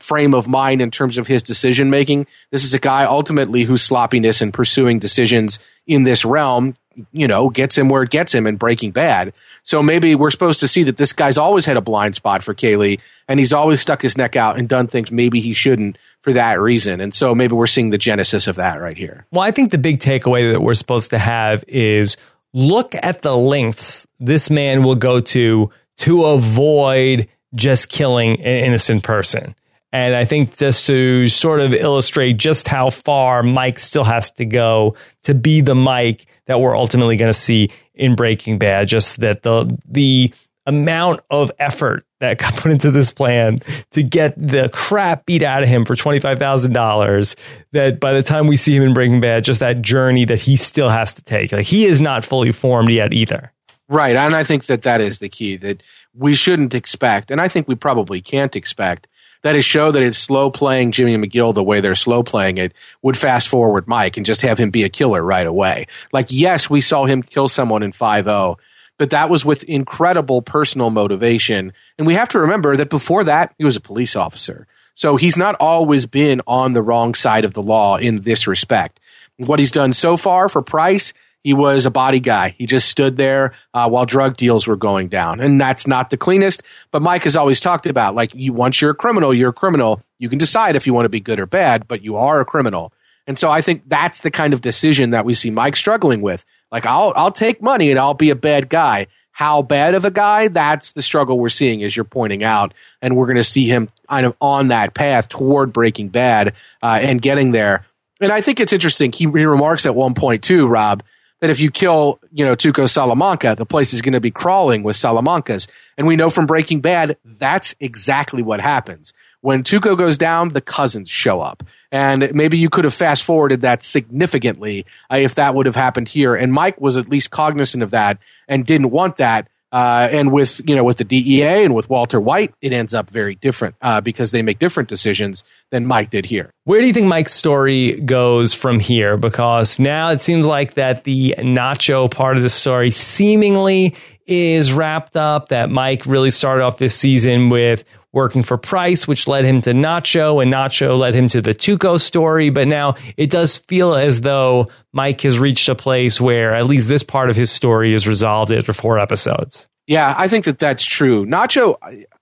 frame 0.00 0.34
of 0.34 0.46
mind 0.46 0.82
in 0.82 0.90
terms 0.90 1.16
of 1.16 1.26
his 1.26 1.42
decision 1.42 1.88
making. 1.88 2.26
This 2.50 2.64
is 2.64 2.74
a 2.74 2.78
guy 2.78 3.04
ultimately 3.04 3.62
whose 3.62 3.82
sloppiness 3.82 4.42
in 4.42 4.52
pursuing 4.52 4.98
decisions 4.98 5.58
in 5.86 6.02
this 6.02 6.24
realm, 6.24 6.74
you 7.12 7.28
know, 7.28 7.50
gets 7.50 7.76
him 7.76 7.88
where 7.88 8.02
it 8.02 8.10
gets 8.10 8.34
him 8.34 8.46
in 8.46 8.56
Breaking 8.56 8.90
Bad. 8.90 9.32
So 9.62 9.82
maybe 9.82 10.14
we're 10.14 10.30
supposed 10.30 10.60
to 10.60 10.68
see 10.68 10.82
that 10.84 10.96
this 10.96 11.12
guy's 11.12 11.38
always 11.38 11.64
had 11.64 11.76
a 11.76 11.80
blind 11.80 12.14
spot 12.14 12.42
for 12.42 12.54
Kaylee 12.54 13.00
and 13.28 13.38
he's 13.38 13.52
always 13.52 13.80
stuck 13.80 14.02
his 14.02 14.16
neck 14.16 14.36
out 14.36 14.58
and 14.58 14.68
done 14.68 14.86
things 14.86 15.10
maybe 15.10 15.40
he 15.40 15.52
shouldn't 15.52 15.98
for 16.22 16.32
that 16.32 16.60
reason. 16.60 17.00
And 17.00 17.14
so 17.14 17.34
maybe 17.34 17.54
we're 17.54 17.66
seeing 17.66 17.90
the 17.90 17.98
genesis 17.98 18.46
of 18.46 18.56
that 18.56 18.76
right 18.76 18.96
here. 18.96 19.26
Well, 19.30 19.42
I 19.42 19.50
think 19.50 19.70
the 19.70 19.78
big 19.78 20.00
takeaway 20.00 20.52
that 20.52 20.60
we're 20.60 20.74
supposed 20.74 21.10
to 21.10 21.18
have 21.18 21.64
is 21.68 22.16
look 22.52 22.94
at 22.94 23.22
the 23.22 23.36
lengths 23.36 24.06
this 24.18 24.50
man 24.50 24.82
will 24.82 24.94
go 24.94 25.20
to 25.20 25.70
to 25.98 26.24
avoid 26.24 27.28
just 27.54 27.88
killing 27.88 28.40
an 28.40 28.64
innocent 28.64 29.02
person. 29.02 29.54
And 29.96 30.14
I 30.14 30.26
think 30.26 30.54
just 30.54 30.86
to 30.88 31.26
sort 31.26 31.60
of 31.60 31.72
illustrate 31.72 32.34
just 32.34 32.68
how 32.68 32.90
far 32.90 33.42
Mike 33.42 33.78
still 33.78 34.04
has 34.04 34.30
to 34.32 34.44
go 34.44 34.94
to 35.22 35.34
be 35.34 35.62
the 35.62 35.74
Mike 35.74 36.26
that 36.44 36.60
we're 36.60 36.76
ultimately 36.76 37.16
going 37.16 37.32
to 37.32 37.38
see 37.38 37.70
in 37.94 38.14
Breaking 38.14 38.58
Bad, 38.58 38.88
just 38.88 39.20
that 39.20 39.42
the 39.42 39.74
the 39.88 40.34
amount 40.66 41.20
of 41.30 41.50
effort 41.58 42.04
that 42.20 42.36
got 42.36 42.54
put 42.56 42.72
into 42.72 42.90
this 42.90 43.10
plan 43.10 43.58
to 43.92 44.02
get 44.02 44.34
the 44.36 44.68
crap 44.68 45.24
beat 45.24 45.42
out 45.42 45.62
of 45.62 45.68
him 45.68 45.84
for 45.84 45.94
$25,000 45.94 47.36
that 47.72 48.00
by 48.00 48.12
the 48.12 48.22
time 48.22 48.48
we 48.48 48.56
see 48.56 48.76
him 48.76 48.82
in 48.82 48.92
Breaking 48.92 49.20
Bad, 49.20 49.44
just 49.44 49.60
that 49.60 49.80
journey 49.80 50.26
that 50.26 50.40
he 50.40 50.56
still 50.56 50.90
has 50.90 51.14
to 51.14 51.22
take. 51.22 51.52
Like 51.52 51.66
he 51.66 51.86
is 51.86 52.02
not 52.02 52.24
fully 52.24 52.52
formed 52.52 52.90
yet 52.90 53.14
either. 53.14 53.52
Right. 53.88 54.16
And 54.16 54.34
I 54.34 54.44
think 54.44 54.66
that 54.66 54.82
that 54.82 55.00
is 55.00 55.20
the 55.20 55.28
key 55.28 55.56
that 55.56 55.82
we 56.12 56.34
shouldn't 56.34 56.74
expect, 56.74 57.30
and 57.30 57.40
I 57.40 57.48
think 57.48 57.66
we 57.66 57.76
probably 57.76 58.20
can't 58.20 58.56
expect 58.56 59.06
that 59.46 59.54
a 59.54 59.62
show 59.62 59.92
that 59.92 60.02
is 60.02 60.18
slow 60.18 60.50
playing 60.50 60.90
Jimmy 60.90 61.16
McGill 61.16 61.54
the 61.54 61.62
way 61.62 61.80
they're 61.80 61.94
slow 61.94 62.24
playing 62.24 62.58
it 62.58 62.74
would 63.02 63.16
fast 63.16 63.48
forward 63.48 63.86
Mike 63.86 64.16
and 64.16 64.26
just 64.26 64.42
have 64.42 64.58
him 64.58 64.70
be 64.70 64.82
a 64.82 64.88
killer 64.88 65.22
right 65.22 65.46
away. 65.46 65.86
Like, 66.12 66.26
yes, 66.30 66.68
we 66.68 66.80
saw 66.80 67.04
him 67.04 67.22
kill 67.22 67.48
someone 67.48 67.84
in 67.84 67.92
5 67.92 68.24
0, 68.24 68.58
but 68.98 69.10
that 69.10 69.30
was 69.30 69.44
with 69.44 69.62
incredible 69.64 70.42
personal 70.42 70.90
motivation. 70.90 71.72
And 71.96 72.08
we 72.08 72.14
have 72.14 72.28
to 72.30 72.40
remember 72.40 72.76
that 72.76 72.90
before 72.90 73.22
that, 73.22 73.54
he 73.56 73.64
was 73.64 73.76
a 73.76 73.80
police 73.80 74.16
officer. 74.16 74.66
So 74.96 75.14
he's 75.14 75.36
not 75.36 75.54
always 75.60 76.06
been 76.06 76.42
on 76.48 76.72
the 76.72 76.82
wrong 76.82 77.14
side 77.14 77.44
of 77.44 77.54
the 77.54 77.62
law 77.62 77.98
in 77.98 78.22
this 78.22 78.48
respect. 78.48 78.98
What 79.36 79.60
he's 79.60 79.70
done 79.70 79.92
so 79.92 80.16
far 80.16 80.48
for 80.48 80.60
Price, 80.60 81.12
he 81.46 81.54
was 81.54 81.86
a 81.86 81.92
body 81.92 82.18
guy. 82.18 82.56
He 82.58 82.66
just 82.66 82.88
stood 82.88 83.16
there 83.16 83.52
uh, 83.72 83.88
while 83.88 84.04
drug 84.04 84.36
deals 84.36 84.66
were 84.66 84.74
going 84.74 85.06
down, 85.06 85.38
and 85.38 85.60
that's 85.60 85.86
not 85.86 86.10
the 86.10 86.16
cleanest. 86.16 86.64
But 86.90 87.02
Mike 87.02 87.22
has 87.22 87.36
always 87.36 87.60
talked 87.60 87.86
about 87.86 88.16
like 88.16 88.34
you 88.34 88.52
once 88.52 88.80
you're 88.80 88.90
a 88.90 88.96
criminal, 88.96 89.32
you're 89.32 89.50
a 89.50 89.52
criminal. 89.52 90.02
You 90.18 90.28
can 90.28 90.38
decide 90.38 90.74
if 90.74 90.88
you 90.88 90.92
want 90.92 91.04
to 91.04 91.08
be 91.08 91.20
good 91.20 91.38
or 91.38 91.46
bad, 91.46 91.86
but 91.86 92.02
you 92.02 92.16
are 92.16 92.40
a 92.40 92.44
criminal. 92.44 92.92
And 93.28 93.38
so 93.38 93.48
I 93.48 93.60
think 93.60 93.84
that's 93.86 94.22
the 94.22 94.30
kind 94.32 94.54
of 94.54 94.60
decision 94.60 95.10
that 95.10 95.24
we 95.24 95.34
see 95.34 95.52
Mike 95.52 95.76
struggling 95.76 96.20
with. 96.20 96.44
Like 96.72 96.84
I'll 96.84 97.12
I'll 97.14 97.30
take 97.30 97.62
money 97.62 97.92
and 97.92 98.00
I'll 98.00 98.14
be 98.14 98.30
a 98.30 98.36
bad 98.36 98.68
guy. 98.68 99.06
How 99.30 99.62
bad 99.62 99.94
of 99.94 100.04
a 100.04 100.10
guy? 100.10 100.48
That's 100.48 100.94
the 100.94 101.02
struggle 101.02 101.38
we're 101.38 101.48
seeing, 101.48 101.80
as 101.84 101.94
you're 101.94 102.02
pointing 102.02 102.42
out, 102.42 102.74
and 103.00 103.14
we're 103.14 103.26
going 103.26 103.36
to 103.36 103.44
see 103.44 103.68
him 103.68 103.88
kind 104.10 104.26
of 104.26 104.34
on 104.40 104.68
that 104.68 104.94
path 104.94 105.28
toward 105.28 105.72
Breaking 105.72 106.08
Bad 106.08 106.54
uh, 106.82 106.98
and 107.00 107.22
getting 107.22 107.52
there. 107.52 107.86
And 108.20 108.32
I 108.32 108.40
think 108.40 108.58
it's 108.58 108.72
interesting. 108.72 109.12
He, 109.12 109.26
he 109.26 109.44
remarks 109.44 109.86
at 109.86 109.94
one 109.94 110.14
point 110.14 110.42
too, 110.42 110.66
Rob, 110.66 111.04
that 111.40 111.50
if 111.50 111.60
you 111.60 111.70
kill, 111.70 112.18
you 112.32 112.44
know, 112.44 112.56
Tuco 112.56 112.88
Salamanca, 112.88 113.54
the 113.56 113.66
place 113.66 113.92
is 113.92 114.00
going 114.00 114.14
to 114.14 114.20
be 114.20 114.30
crawling 114.30 114.82
with 114.82 114.96
Salamancas. 114.96 115.68
And 115.98 116.06
we 116.06 116.16
know 116.16 116.30
from 116.30 116.46
Breaking 116.46 116.80
Bad, 116.80 117.16
that's 117.24 117.74
exactly 117.80 118.42
what 118.42 118.60
happens. 118.60 119.12
When 119.42 119.62
Tuco 119.62 119.96
goes 119.96 120.18
down, 120.18 120.48
the 120.48 120.60
cousins 120.60 121.08
show 121.08 121.40
up. 121.40 121.62
And 121.92 122.32
maybe 122.34 122.58
you 122.58 122.68
could 122.68 122.84
have 122.84 122.94
fast 122.94 123.22
forwarded 123.22 123.60
that 123.60 123.82
significantly 123.82 124.86
uh, 125.10 125.16
if 125.18 125.36
that 125.36 125.54
would 125.54 125.66
have 125.66 125.76
happened 125.76 126.08
here. 126.08 126.34
And 126.34 126.52
Mike 126.52 126.80
was 126.80 126.96
at 126.96 127.08
least 127.08 127.30
cognizant 127.30 127.82
of 127.82 127.92
that 127.92 128.18
and 128.48 128.66
didn't 128.66 128.90
want 128.90 129.16
that. 129.16 129.48
Uh, 129.76 130.08
and 130.10 130.32
with 130.32 130.62
you 130.66 130.74
know 130.74 130.82
with 130.82 130.96
the 130.96 131.04
DEA 131.04 131.62
and 131.62 131.74
with 131.74 131.90
Walter 131.90 132.18
White, 132.18 132.54
it 132.62 132.72
ends 132.72 132.94
up 132.94 133.10
very 133.10 133.34
different 133.34 133.74
uh, 133.82 134.00
because 134.00 134.30
they 134.30 134.40
make 134.40 134.58
different 134.58 134.88
decisions 134.88 135.44
than 135.70 135.84
Mike 135.84 136.08
did 136.08 136.24
here. 136.24 136.50
Where 136.64 136.80
do 136.80 136.86
you 136.86 136.94
think 136.94 137.08
Mike's 137.08 137.34
story 137.34 138.00
goes 138.00 138.54
from 138.54 138.80
here? 138.80 139.18
Because 139.18 139.78
now 139.78 140.12
it 140.12 140.22
seems 140.22 140.46
like 140.46 140.74
that 140.74 141.04
the 141.04 141.34
Nacho 141.36 142.10
part 142.10 142.38
of 142.38 142.42
the 142.42 142.48
story 142.48 142.90
seemingly 142.90 143.94
is 144.24 144.72
wrapped 144.72 145.14
up. 145.14 145.50
That 145.50 145.68
Mike 145.68 146.06
really 146.06 146.30
started 146.30 146.64
off 146.64 146.78
this 146.78 146.94
season 146.94 147.50
with 147.50 147.84
working 148.16 148.42
for 148.42 148.56
Price, 148.56 149.06
which 149.06 149.28
led 149.28 149.44
him 149.44 149.60
to 149.62 149.70
Nacho, 149.72 150.42
and 150.42 150.52
Nacho 150.52 150.98
led 150.98 151.14
him 151.14 151.28
to 151.28 151.42
the 151.42 151.54
Tuco 151.54 152.00
story. 152.00 152.48
But 152.48 152.66
now 152.66 152.94
it 153.18 153.30
does 153.30 153.58
feel 153.58 153.94
as 153.94 154.22
though 154.22 154.68
Mike 154.92 155.20
has 155.20 155.38
reached 155.38 155.68
a 155.68 155.74
place 155.74 156.18
where 156.18 156.54
at 156.54 156.66
least 156.66 156.88
this 156.88 157.02
part 157.02 157.28
of 157.28 157.36
his 157.36 157.52
story 157.52 157.92
is 157.92 158.08
resolved 158.08 158.50
after 158.50 158.72
four 158.72 158.98
episodes. 158.98 159.68
Yeah, 159.86 160.14
I 160.16 160.28
think 160.28 160.46
that 160.46 160.58
that's 160.58 160.84
true. 160.84 161.26
Nacho 161.26 161.76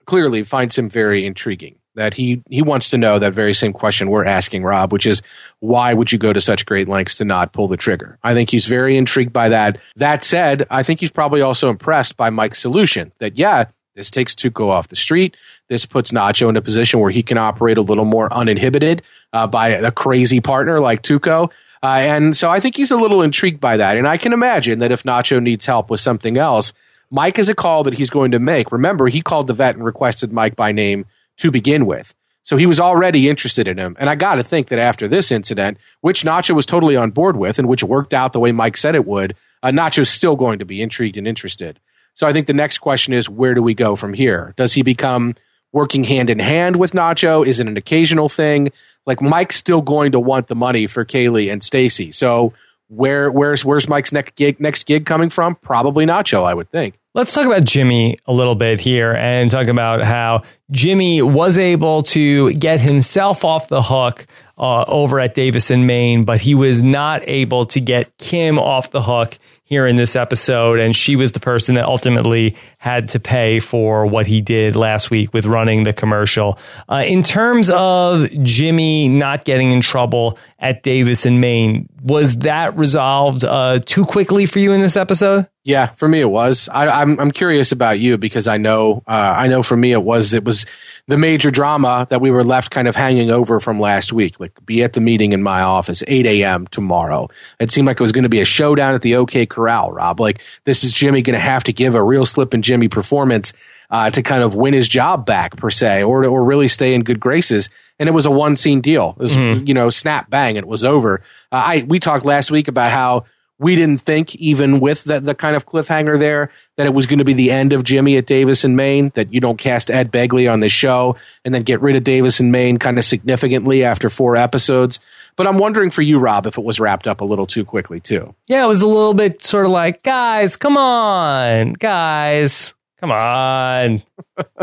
clearly 0.04 0.42
finds 0.42 0.76
him 0.76 0.90
very 0.90 1.24
intriguing. 1.24 1.76
That 1.96 2.12
he 2.12 2.42
he 2.50 2.60
wants 2.60 2.90
to 2.90 2.98
know 2.98 3.20
that 3.20 3.34
very 3.34 3.54
same 3.54 3.72
question 3.72 4.10
we're 4.10 4.24
asking 4.24 4.64
Rob, 4.64 4.92
which 4.92 5.06
is 5.06 5.22
why 5.60 5.94
would 5.94 6.10
you 6.10 6.18
go 6.18 6.32
to 6.32 6.40
such 6.40 6.66
great 6.66 6.88
lengths 6.88 7.18
to 7.18 7.24
not 7.24 7.52
pull 7.52 7.68
the 7.68 7.76
trigger? 7.76 8.18
I 8.24 8.34
think 8.34 8.50
he's 8.50 8.66
very 8.66 8.96
intrigued 8.96 9.32
by 9.32 9.50
that. 9.50 9.78
That 9.94 10.24
said, 10.24 10.66
I 10.70 10.82
think 10.82 10.98
he's 10.98 11.12
probably 11.12 11.40
also 11.40 11.70
impressed 11.70 12.16
by 12.16 12.30
Mike's 12.30 12.58
solution. 12.58 13.12
That 13.20 13.38
yeah, 13.38 13.66
this 13.94 14.10
takes 14.10 14.34
Tuco 14.34 14.68
off 14.68 14.88
the 14.88 14.96
street. 14.96 15.36
This 15.68 15.86
puts 15.86 16.10
Nacho 16.10 16.48
in 16.48 16.56
a 16.56 16.62
position 16.62 17.00
where 17.00 17.10
he 17.10 17.22
can 17.22 17.38
operate 17.38 17.78
a 17.78 17.82
little 17.82 18.04
more 18.04 18.32
uninhibited 18.32 19.02
uh, 19.32 19.46
by 19.46 19.68
a 19.68 19.92
crazy 19.92 20.40
partner 20.40 20.80
like 20.80 21.02
Tuco. 21.02 21.50
Uh, 21.82 21.86
and 21.86 22.36
so 22.36 22.48
I 22.48 22.60
think 22.60 22.76
he's 22.76 22.90
a 22.90 22.96
little 22.96 23.22
intrigued 23.22 23.60
by 23.60 23.76
that. 23.76 23.96
And 23.96 24.08
I 24.08 24.16
can 24.16 24.32
imagine 24.32 24.78
that 24.80 24.90
if 24.90 25.02
Nacho 25.02 25.40
needs 25.42 25.66
help 25.66 25.90
with 25.90 26.00
something 26.00 26.38
else, 26.38 26.72
Mike 27.10 27.38
is 27.38 27.48
a 27.48 27.54
call 27.54 27.84
that 27.84 27.94
he's 27.94 28.10
going 28.10 28.32
to 28.32 28.38
make. 28.38 28.72
Remember, 28.72 29.06
he 29.06 29.22
called 29.22 29.46
the 29.46 29.54
vet 29.54 29.76
and 29.76 29.84
requested 29.84 30.32
Mike 30.32 30.56
by 30.56 30.72
name 30.72 31.04
to 31.36 31.50
begin 31.50 31.86
with. 31.86 32.14
So 32.42 32.56
he 32.56 32.66
was 32.66 32.80
already 32.80 33.28
interested 33.28 33.68
in 33.68 33.78
him. 33.78 33.96
And 33.98 34.08
I 34.08 34.16
got 34.16 34.34
to 34.36 34.42
think 34.42 34.68
that 34.68 34.78
after 34.78 35.08
this 35.08 35.30
incident, 35.30 35.78
which 36.00 36.24
Nacho 36.24 36.54
was 36.54 36.66
totally 36.66 36.96
on 36.96 37.10
board 37.10 37.36
with 37.36 37.58
and 37.58 37.68
which 37.68 37.84
worked 37.84 38.12
out 38.12 38.32
the 38.32 38.40
way 38.40 38.52
Mike 38.52 38.76
said 38.76 38.94
it 38.94 39.06
would, 39.06 39.36
uh, 39.62 39.68
Nacho's 39.68 40.10
still 40.10 40.36
going 40.36 40.58
to 40.58 40.64
be 40.64 40.82
intrigued 40.82 41.16
and 41.16 41.28
interested. 41.28 41.80
So 42.14 42.26
I 42.26 42.32
think 42.32 42.46
the 42.46 42.54
next 42.54 42.78
question 42.78 43.12
is 43.12 43.28
where 43.28 43.54
do 43.54 43.62
we 43.62 43.74
go 43.74 43.96
from 43.96 44.14
here? 44.14 44.54
Does 44.56 44.72
he 44.72 44.82
become 44.82 45.34
working 45.72 46.04
hand 46.04 46.30
in 46.30 46.38
hand 46.38 46.76
with 46.76 46.92
Nacho? 46.92 47.46
Is 47.46 47.60
it 47.60 47.66
an 47.66 47.76
occasional 47.76 48.28
thing? 48.28 48.70
Like 49.06 49.20
Mike's 49.20 49.56
still 49.56 49.82
going 49.82 50.12
to 50.12 50.20
want 50.20 50.46
the 50.46 50.54
money 50.54 50.86
for 50.86 51.04
Kaylee 51.04 51.52
and 51.52 51.62
Stacy. 51.62 52.12
So 52.12 52.54
where 52.88 53.30
where's 53.30 53.64
where's 53.64 53.88
Mike's 53.88 54.12
next 54.12 54.36
gig 54.36 54.60
next 54.60 54.84
gig 54.86 55.06
coming 55.06 55.30
from? 55.30 55.56
Probably 55.56 56.06
Nacho, 56.06 56.44
I 56.44 56.54
would 56.54 56.70
think. 56.70 56.98
Let's 57.14 57.32
talk 57.32 57.46
about 57.46 57.64
Jimmy 57.64 58.18
a 58.26 58.32
little 58.32 58.56
bit 58.56 58.80
here 58.80 59.12
and 59.12 59.48
talk 59.48 59.68
about 59.68 60.02
how 60.02 60.42
Jimmy 60.70 61.22
was 61.22 61.58
able 61.58 62.02
to 62.02 62.52
get 62.54 62.80
himself 62.80 63.44
off 63.44 63.68
the 63.68 63.82
hook 63.82 64.26
uh, 64.58 64.84
over 64.88 65.20
at 65.20 65.34
Davis 65.34 65.70
& 65.70 65.70
Main, 65.70 66.24
but 66.24 66.40
he 66.40 66.56
was 66.56 66.82
not 66.82 67.22
able 67.28 67.66
to 67.66 67.80
get 67.80 68.16
Kim 68.18 68.58
off 68.58 68.90
the 68.90 69.02
hook 69.02 69.38
here 69.64 69.86
in 69.86 69.96
this 69.96 70.14
episode. 70.14 70.78
And 70.78 70.94
she 70.94 71.16
was 71.16 71.32
the 71.32 71.40
person 71.40 71.74
that 71.76 71.86
ultimately 71.86 72.54
had 72.78 73.08
to 73.10 73.20
pay 73.20 73.60
for 73.60 74.06
what 74.06 74.26
he 74.26 74.40
did 74.40 74.76
last 74.76 75.10
week 75.10 75.32
with 75.32 75.46
running 75.46 75.84
the 75.84 75.92
commercial. 75.92 76.58
Uh, 76.88 77.02
in 77.06 77.22
terms 77.22 77.70
of 77.70 78.28
Jimmy 78.42 79.08
not 79.08 79.44
getting 79.44 79.72
in 79.72 79.80
trouble 79.80 80.38
at 80.58 80.82
Davis 80.82 81.24
& 81.24 81.26
Main, 81.26 81.88
was 82.04 82.36
that 82.38 82.76
resolved 82.76 83.44
uh, 83.44 83.78
too 83.78 84.04
quickly 84.04 84.44
for 84.44 84.58
you 84.58 84.72
in 84.72 84.82
this 84.82 84.96
episode? 84.96 85.48
Yeah, 85.64 85.86
for 85.96 86.06
me 86.06 86.20
it 86.20 86.30
was. 86.30 86.68
I, 86.70 87.02
am 87.02 87.12
I'm, 87.12 87.20
I'm 87.20 87.30
curious 87.30 87.72
about 87.72 87.98
you 87.98 88.18
because 88.18 88.46
I 88.46 88.58
know 88.58 89.02
uh, 89.08 89.34
I 89.36 89.48
know 89.48 89.62
for 89.62 89.76
me 89.76 89.92
it 89.92 90.02
was 90.02 90.34
it 90.34 90.44
was 90.44 90.66
the 91.06 91.16
major 91.16 91.50
drama 91.50 92.06
that 92.10 92.20
we 92.20 92.30
were 92.30 92.44
left 92.44 92.70
kind 92.70 92.88
of 92.88 92.94
hanging 92.94 93.30
over 93.30 93.60
from 93.60 93.80
last 93.80 94.12
week. 94.12 94.38
Like, 94.38 94.52
be 94.66 94.82
at 94.82 94.92
the 94.92 95.00
meeting 95.00 95.32
in 95.32 95.42
my 95.42 95.62
office, 95.62 96.02
8 96.06 96.26
a.m. 96.26 96.66
tomorrow. 96.66 97.28
It 97.58 97.70
seemed 97.70 97.86
like 97.86 98.00
it 98.00 98.02
was 98.02 98.12
going 98.12 98.24
to 98.24 98.30
be 98.30 98.40
a 98.40 98.46
showdown 98.46 98.94
at 98.94 99.02
the 99.02 99.16
OK 99.16 99.46
Corral, 99.46 99.92
Rob. 99.92 100.20
Like, 100.20 100.40
this 100.64 100.84
is 100.84 100.92
Jimmy 100.92 101.22
going 101.22 101.34
to 101.34 101.40
have 101.40 101.64
to 101.64 101.72
give 101.72 101.94
a 101.94 102.02
real 102.02 102.24
Slippin' 102.24 102.62
Jimmy 102.62 102.88
performance 102.88 103.52
uh, 103.90 104.10
to 104.10 104.22
kind 104.22 104.42
of 104.42 104.54
win 104.54 104.72
his 104.72 104.88
job 104.88 105.26
back, 105.26 105.56
per 105.56 105.70
se, 105.70 106.04
or, 106.04 106.24
or 106.24 106.42
really 106.42 106.68
stay 106.68 106.94
in 106.94 107.04
good 107.04 107.20
graces. 107.20 107.68
And 107.98 108.08
it 108.08 108.12
was 108.12 108.26
a 108.26 108.30
one 108.30 108.56
scene 108.56 108.80
deal. 108.80 109.14
It 109.18 109.22
was, 109.22 109.36
mm-hmm. 109.36 109.66
you 109.66 109.74
know, 109.74 109.88
snap 109.90 110.28
bang, 110.28 110.56
it 110.56 110.66
was 110.66 110.84
over. 110.84 111.20
Uh, 111.52 111.62
I, 111.64 111.86
we 111.86 112.00
talked 112.00 112.24
last 112.24 112.50
week 112.50 112.68
about 112.68 112.90
how 112.90 113.24
we 113.58 113.76
didn't 113.76 113.98
think, 113.98 114.34
even 114.34 114.80
with 114.80 115.04
the, 115.04 115.20
the 115.20 115.34
kind 115.34 115.54
of 115.54 115.64
cliffhanger 115.64 116.18
there, 116.18 116.50
that 116.76 116.86
it 116.86 116.92
was 116.92 117.06
going 117.06 117.20
to 117.20 117.24
be 117.24 117.34
the 117.34 117.52
end 117.52 117.72
of 117.72 117.84
Jimmy 117.84 118.16
at 118.16 118.26
Davis 118.26 118.64
& 118.64 118.66
Main, 118.66 119.12
that 119.14 119.32
you 119.32 119.40
don't 119.40 119.56
cast 119.56 119.92
Ed 119.92 120.10
Begley 120.10 120.52
on 120.52 120.58
the 120.58 120.68
show 120.68 121.16
and 121.44 121.54
then 121.54 121.62
get 121.62 121.80
rid 121.80 121.94
of 121.94 122.02
Davis 122.02 122.40
& 122.40 122.42
Main 122.42 122.78
kind 122.78 122.98
of 122.98 123.04
significantly 123.04 123.84
after 123.84 124.10
four 124.10 124.34
episodes. 124.34 124.98
But 125.36 125.46
I'm 125.46 125.58
wondering 125.58 125.90
for 125.90 126.02
you, 126.02 126.18
Rob, 126.18 126.46
if 126.46 126.58
it 126.58 126.64
was 126.64 126.80
wrapped 126.80 127.06
up 127.06 127.20
a 127.20 127.24
little 127.24 127.46
too 127.46 127.64
quickly, 127.64 128.00
too. 128.00 128.34
Yeah, 128.48 128.64
it 128.64 128.68
was 128.68 128.82
a 128.82 128.88
little 128.88 129.14
bit 129.14 129.42
sort 129.42 129.66
of 129.66 129.72
like, 129.72 130.02
guys, 130.02 130.56
come 130.56 130.76
on, 130.76 131.74
guys. 131.74 132.74
Come 133.04 133.12
on. 133.12 134.02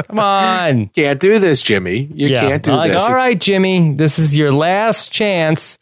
Come 0.07 0.17
on. 0.17 0.87
can't 0.95 1.19
do 1.19 1.37
this, 1.37 1.61
Jimmy. 1.61 2.09
You 2.11 2.29
yeah. 2.29 2.39
can't 2.39 2.63
do 2.63 2.71
like, 2.71 2.91
this. 2.91 3.03
All 3.03 3.13
right, 3.13 3.39
Jimmy. 3.39 3.93
This 3.93 4.17
is 4.17 4.35
your 4.35 4.51
last 4.51 5.11
chance. 5.11 5.77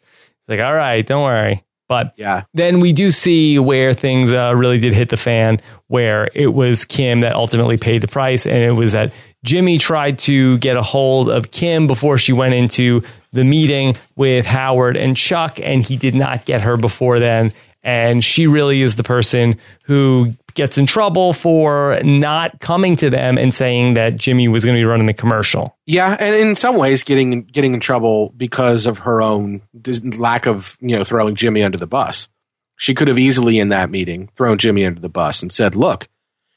Like, 0.46 0.60
all 0.60 0.74
right, 0.74 1.06
don't 1.06 1.22
worry. 1.22 1.64
But 1.88 2.12
yeah. 2.18 2.42
then 2.52 2.80
we 2.80 2.92
do 2.92 3.12
see 3.12 3.58
where 3.58 3.94
things 3.94 4.30
uh, 4.30 4.52
really 4.54 4.78
did 4.78 4.92
hit 4.92 5.08
the 5.08 5.16
fan, 5.16 5.62
where 5.86 6.28
it 6.34 6.48
was 6.48 6.84
Kim 6.84 7.20
that 7.20 7.34
ultimately 7.34 7.78
paid 7.78 8.02
the 8.02 8.08
price. 8.08 8.44
And 8.44 8.62
it 8.62 8.72
was 8.72 8.92
that 8.92 9.14
Jimmy 9.42 9.78
tried 9.78 10.18
to 10.18 10.58
get 10.58 10.76
a 10.76 10.82
hold 10.82 11.30
of 11.30 11.50
Kim 11.50 11.86
before 11.86 12.18
she 12.18 12.34
went 12.34 12.52
into 12.52 13.02
the 13.32 13.42
meeting 13.42 13.96
with 14.16 14.44
Howard 14.44 14.98
and 14.98 15.16
Chuck, 15.16 15.58
and 15.62 15.82
he 15.82 15.96
did 15.96 16.14
not 16.14 16.44
get 16.44 16.60
her 16.60 16.76
before 16.76 17.20
then. 17.20 17.54
And 17.82 18.22
she 18.22 18.46
really 18.46 18.82
is 18.82 18.96
the 18.96 19.02
person 19.02 19.56
who 19.84 20.34
gets 20.54 20.78
in 20.78 20.86
trouble 20.86 21.32
for 21.32 22.00
not 22.02 22.60
coming 22.60 22.96
to 22.96 23.10
them 23.10 23.38
and 23.38 23.52
saying 23.52 23.94
that 23.94 24.16
Jimmy 24.16 24.48
was 24.48 24.64
going 24.64 24.76
to 24.76 24.80
be 24.80 24.86
running 24.86 25.06
the 25.06 25.14
commercial. 25.14 25.76
Yeah, 25.86 26.16
and 26.18 26.34
in 26.36 26.54
some 26.54 26.76
ways, 26.76 27.04
getting 27.04 27.42
getting 27.42 27.74
in 27.74 27.80
trouble 27.80 28.32
because 28.36 28.86
of 28.86 29.00
her 29.00 29.22
own 29.22 29.62
lack 30.18 30.46
of 30.46 30.76
you 30.80 30.96
know 30.96 31.04
throwing 31.04 31.34
Jimmy 31.34 31.62
under 31.62 31.78
the 31.78 31.86
bus. 31.86 32.28
She 32.76 32.94
could 32.94 33.08
have 33.08 33.18
easily 33.18 33.58
in 33.58 33.68
that 33.70 33.90
meeting 33.90 34.30
thrown 34.36 34.58
Jimmy 34.58 34.86
under 34.86 35.00
the 35.00 35.08
bus 35.08 35.42
and 35.42 35.52
said, 35.52 35.74
"Look, 35.74 36.08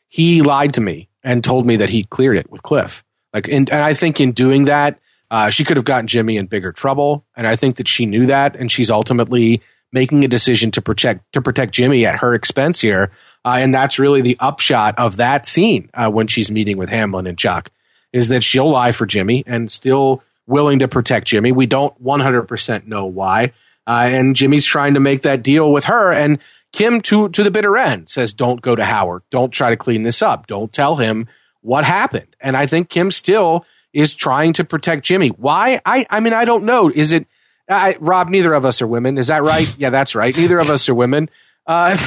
he 0.07 0.41
lied 0.41 0.73
to 0.75 0.81
me 0.81 1.09
and 1.23 1.43
told 1.43 1.65
me 1.65 1.77
that 1.77 1.89
he 1.89 2.03
cleared 2.03 2.37
it 2.37 2.49
with 2.49 2.63
Cliff." 2.63 3.03
Like, 3.33 3.47
and, 3.47 3.69
and 3.69 3.81
I 3.81 3.93
think 3.93 4.21
in 4.21 4.31
doing 4.31 4.65
that, 4.65 4.99
uh, 5.31 5.49
she 5.49 5.63
could 5.63 5.77
have 5.77 5.85
gotten 5.85 6.07
Jimmy 6.07 6.37
in 6.37 6.45
bigger 6.45 6.71
trouble, 6.71 7.25
and 7.35 7.47
I 7.47 7.55
think 7.55 7.77
that 7.77 7.87
she 7.87 8.05
knew 8.05 8.27
that, 8.27 8.55
and 8.55 8.71
she's 8.71 8.91
ultimately 8.91 9.61
making 9.93 10.25
a 10.25 10.27
decision 10.27 10.71
to 10.71 10.81
protect 10.81 11.31
to 11.33 11.41
protect 11.41 11.73
Jimmy 11.73 12.05
at 12.05 12.17
her 12.17 12.33
expense 12.33 12.81
here 12.81 13.11
Uh, 13.45 13.57
and 13.59 13.73
that's 13.73 13.99
really 13.99 14.21
the 14.21 14.37
upshot 14.39 14.97
of 14.97 15.17
that 15.17 15.45
scene 15.45 15.89
uh, 15.93 16.09
when 16.09 16.27
she's 16.27 16.49
meeting 16.49 16.77
with 16.77 16.89
Hamlin 16.89 17.27
and 17.27 17.37
Chuck, 17.37 17.69
is 18.11 18.29
that 18.29 18.43
she'll 18.43 18.69
lie 18.69 18.91
for 18.91 19.05
Jimmy 19.05 19.43
and 19.45 19.71
still 19.71 20.23
willing 20.47 20.79
to 20.79 20.87
protect 20.87 21.27
Jimmy. 21.27 21.51
We 21.51 21.65
don't 21.65 22.01
100% 22.03 22.87
know 22.87 23.05
why. 23.05 23.53
Uh, 23.85 24.07
and 24.09 24.35
Jimmy's 24.35 24.65
trying 24.65 24.93
to 24.93 24.99
make 24.99 25.23
that 25.23 25.43
deal 25.43 25.71
with 25.71 25.85
her. 25.85 26.11
And 26.11 26.39
Kim, 26.71 27.01
to, 27.01 27.29
to 27.29 27.43
the 27.43 27.51
bitter 27.51 27.77
end, 27.77 28.09
says, 28.09 28.33
don't 28.33 28.61
go 28.61 28.75
to 28.75 28.83
Howard. 28.83 29.23
Don't 29.29 29.51
try 29.51 29.69
to 29.69 29.77
clean 29.77 30.03
this 30.03 30.21
up. 30.21 30.47
Don't 30.47 30.71
tell 30.71 30.95
him 30.95 31.27
what 31.61 31.83
happened. 31.83 32.35
And 32.39 32.55
I 32.55 32.65
think 32.65 32.89
Kim 32.89 33.11
still 33.11 33.65
is 33.93 34.15
trying 34.15 34.53
to 34.53 34.63
protect 34.63 35.05
Jimmy. 35.05 35.29
Why? 35.29 35.81
I, 35.85 36.05
I 36.09 36.19
mean, 36.19 36.33
I 36.33 36.45
don't 36.45 36.63
know. 36.63 36.89
Is 36.89 37.11
it, 37.11 37.27
I, 37.69 37.95
Rob, 37.99 38.29
neither 38.29 38.53
of 38.53 38.65
us 38.65 38.81
are 38.81 38.87
women. 38.87 39.17
Is 39.17 39.27
that 39.27 39.43
right? 39.43 39.73
yeah, 39.77 39.89
that's 39.89 40.15
right. 40.15 40.35
Neither 40.35 40.59
of 40.59 40.69
us 40.69 40.87
are 40.89 40.95
women. 40.95 41.29
Uh, 41.65 41.97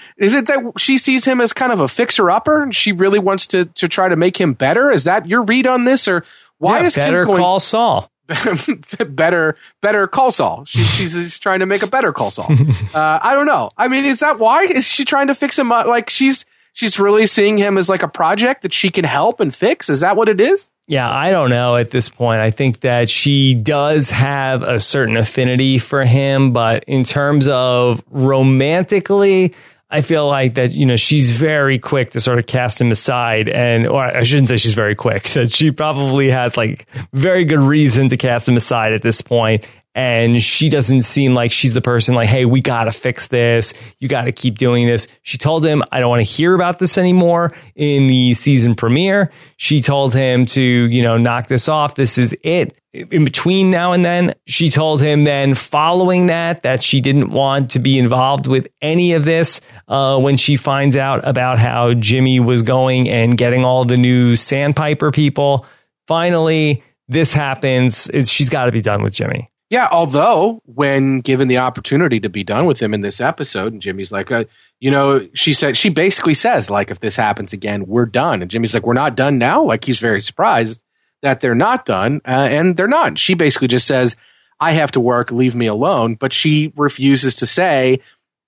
is 0.18 0.34
it 0.34 0.46
that 0.46 0.72
she 0.78 0.98
sees 0.98 1.24
him 1.24 1.40
as 1.40 1.52
kind 1.52 1.72
of 1.72 1.80
a 1.80 1.88
fixer 1.88 2.30
upper 2.30 2.62
and 2.62 2.74
she 2.74 2.92
really 2.92 3.18
wants 3.18 3.46
to, 3.48 3.64
to 3.66 3.88
try 3.88 4.08
to 4.08 4.16
make 4.16 4.38
him 4.38 4.52
better? 4.52 4.90
Is 4.90 5.04
that 5.04 5.26
your 5.26 5.42
read 5.42 5.66
on 5.66 5.84
this? 5.84 6.06
Or 6.08 6.24
why 6.58 6.80
yeah, 6.80 6.86
is 6.86 6.94
better 6.94 7.22
Kim 7.22 7.28
going, 7.28 7.42
call 7.42 7.60
Saul? 7.60 8.10
better, 9.08 9.56
better 9.80 10.06
call 10.06 10.30
Saul. 10.30 10.64
She, 10.64 10.82
she's 10.82 11.38
trying 11.38 11.60
to 11.60 11.66
make 11.66 11.82
a 11.82 11.86
better 11.86 12.12
call 12.12 12.30
Saul. 12.30 12.50
Uh, 12.94 13.18
I 13.20 13.34
don't 13.34 13.46
know. 13.46 13.70
I 13.76 13.88
mean, 13.88 14.06
is 14.06 14.20
that 14.20 14.38
why? 14.38 14.62
Is 14.62 14.86
she 14.86 15.04
trying 15.04 15.26
to 15.26 15.34
fix 15.34 15.58
him 15.58 15.70
up? 15.70 15.86
Like 15.86 16.08
she's, 16.08 16.46
she's 16.76 17.00
really 17.00 17.26
seeing 17.26 17.56
him 17.56 17.78
as 17.78 17.88
like 17.88 18.02
a 18.02 18.08
project 18.08 18.60
that 18.62 18.72
she 18.72 18.90
can 18.90 19.04
help 19.04 19.40
and 19.40 19.54
fix. 19.54 19.88
Is 19.88 20.00
that 20.00 20.14
what 20.14 20.28
it 20.28 20.40
is? 20.40 20.70
Yeah, 20.86 21.10
I 21.10 21.30
don't 21.30 21.48
know 21.48 21.74
at 21.74 21.90
this 21.90 22.08
point. 22.08 22.42
I 22.42 22.50
think 22.50 22.80
that 22.80 23.08
she 23.08 23.54
does 23.54 24.10
have 24.10 24.62
a 24.62 24.78
certain 24.78 25.16
affinity 25.16 25.78
for 25.78 26.04
him, 26.04 26.52
but 26.52 26.84
in 26.84 27.02
terms 27.02 27.48
of 27.48 28.04
romantically, 28.10 29.54
I 29.90 30.02
feel 30.02 30.28
like 30.28 30.54
that, 30.54 30.72
you 30.72 30.84
know, 30.84 30.96
she's 30.96 31.30
very 31.30 31.78
quick 31.78 32.10
to 32.10 32.20
sort 32.20 32.38
of 32.38 32.46
cast 32.46 32.80
him 32.80 32.90
aside. 32.90 33.48
And, 33.48 33.86
or 33.86 34.04
I 34.04 34.22
shouldn't 34.22 34.48
say 34.48 34.58
she's 34.58 34.74
very 34.74 34.94
quick, 34.94 35.24
that 35.30 35.52
she 35.52 35.70
probably 35.70 36.30
has 36.30 36.56
like 36.56 36.86
very 37.14 37.46
good 37.46 37.60
reason 37.60 38.10
to 38.10 38.16
cast 38.16 38.48
him 38.48 38.56
aside 38.56 38.92
at 38.92 39.02
this 39.02 39.22
point 39.22 39.66
and 39.96 40.42
she 40.42 40.68
doesn't 40.68 41.02
seem 41.02 41.32
like 41.32 41.50
she's 41.50 41.72
the 41.72 41.80
person 41.80 42.14
like, 42.14 42.28
hey, 42.28 42.44
we 42.44 42.60
got 42.60 42.84
to 42.84 42.92
fix 42.92 43.28
this. 43.28 43.72
You 43.98 44.08
got 44.08 44.24
to 44.24 44.32
keep 44.32 44.58
doing 44.58 44.86
this. 44.86 45.08
She 45.22 45.38
told 45.38 45.64
him, 45.64 45.82
I 45.90 46.00
don't 46.00 46.10
want 46.10 46.20
to 46.20 46.30
hear 46.30 46.54
about 46.54 46.78
this 46.78 46.98
anymore 46.98 47.54
in 47.74 48.06
the 48.06 48.34
season 48.34 48.74
premiere. 48.74 49.32
She 49.56 49.80
told 49.80 50.12
him 50.12 50.44
to, 50.46 50.60
you 50.60 51.00
know, 51.00 51.16
knock 51.16 51.46
this 51.46 51.66
off. 51.66 51.94
This 51.94 52.18
is 52.18 52.36
it. 52.42 52.78
In 52.92 53.24
between 53.24 53.70
now 53.70 53.92
and 53.92 54.04
then, 54.04 54.34
she 54.46 54.68
told 54.68 55.00
him 55.00 55.24
then 55.24 55.54
following 55.54 56.26
that, 56.26 56.62
that 56.62 56.82
she 56.82 57.00
didn't 57.00 57.30
want 57.30 57.70
to 57.70 57.78
be 57.78 57.98
involved 57.98 58.46
with 58.46 58.68
any 58.82 59.14
of 59.14 59.24
this 59.24 59.62
uh, 59.88 60.18
when 60.18 60.36
she 60.36 60.56
finds 60.56 60.96
out 60.96 61.26
about 61.26 61.58
how 61.58 61.94
Jimmy 61.94 62.38
was 62.38 62.60
going 62.60 63.08
and 63.08 63.38
getting 63.38 63.64
all 63.64 63.86
the 63.86 63.96
new 63.96 64.36
Sandpiper 64.36 65.10
people. 65.10 65.64
Finally, 66.06 66.82
this 67.08 67.32
happens. 67.32 68.08
Is 68.10 68.30
she's 68.30 68.50
got 68.50 68.66
to 68.66 68.72
be 68.72 68.82
done 68.82 69.02
with 69.02 69.14
Jimmy. 69.14 69.50
Yeah, 69.68 69.88
although 69.90 70.62
when 70.64 71.18
given 71.18 71.48
the 71.48 71.58
opportunity 71.58 72.20
to 72.20 72.28
be 72.28 72.44
done 72.44 72.66
with 72.66 72.80
him 72.80 72.94
in 72.94 73.00
this 73.00 73.20
episode, 73.20 73.72
and 73.72 73.82
Jimmy's 73.82 74.12
like, 74.12 74.30
uh, 74.30 74.44
you 74.78 74.92
know, 74.92 75.28
she 75.34 75.52
said 75.54 75.76
she 75.76 75.88
basically 75.88 76.34
says 76.34 76.70
like, 76.70 76.90
if 76.90 77.00
this 77.00 77.16
happens 77.16 77.52
again, 77.52 77.86
we're 77.86 78.06
done. 78.06 78.42
And 78.42 78.50
Jimmy's 78.50 78.74
like, 78.74 78.86
we're 78.86 78.94
not 78.94 79.16
done 79.16 79.38
now. 79.38 79.64
Like 79.64 79.84
he's 79.84 79.98
very 79.98 80.22
surprised 80.22 80.82
that 81.22 81.40
they're 81.40 81.54
not 81.54 81.84
done, 81.84 82.20
uh, 82.26 82.30
and 82.30 82.76
they're 82.76 82.86
not. 82.86 83.18
She 83.18 83.34
basically 83.34 83.68
just 83.68 83.86
says, 83.86 84.14
I 84.60 84.72
have 84.72 84.92
to 84.92 85.00
work, 85.00 85.32
leave 85.32 85.54
me 85.54 85.66
alone. 85.66 86.14
But 86.14 86.32
she 86.32 86.72
refuses 86.76 87.34
to 87.36 87.46
say 87.46 88.00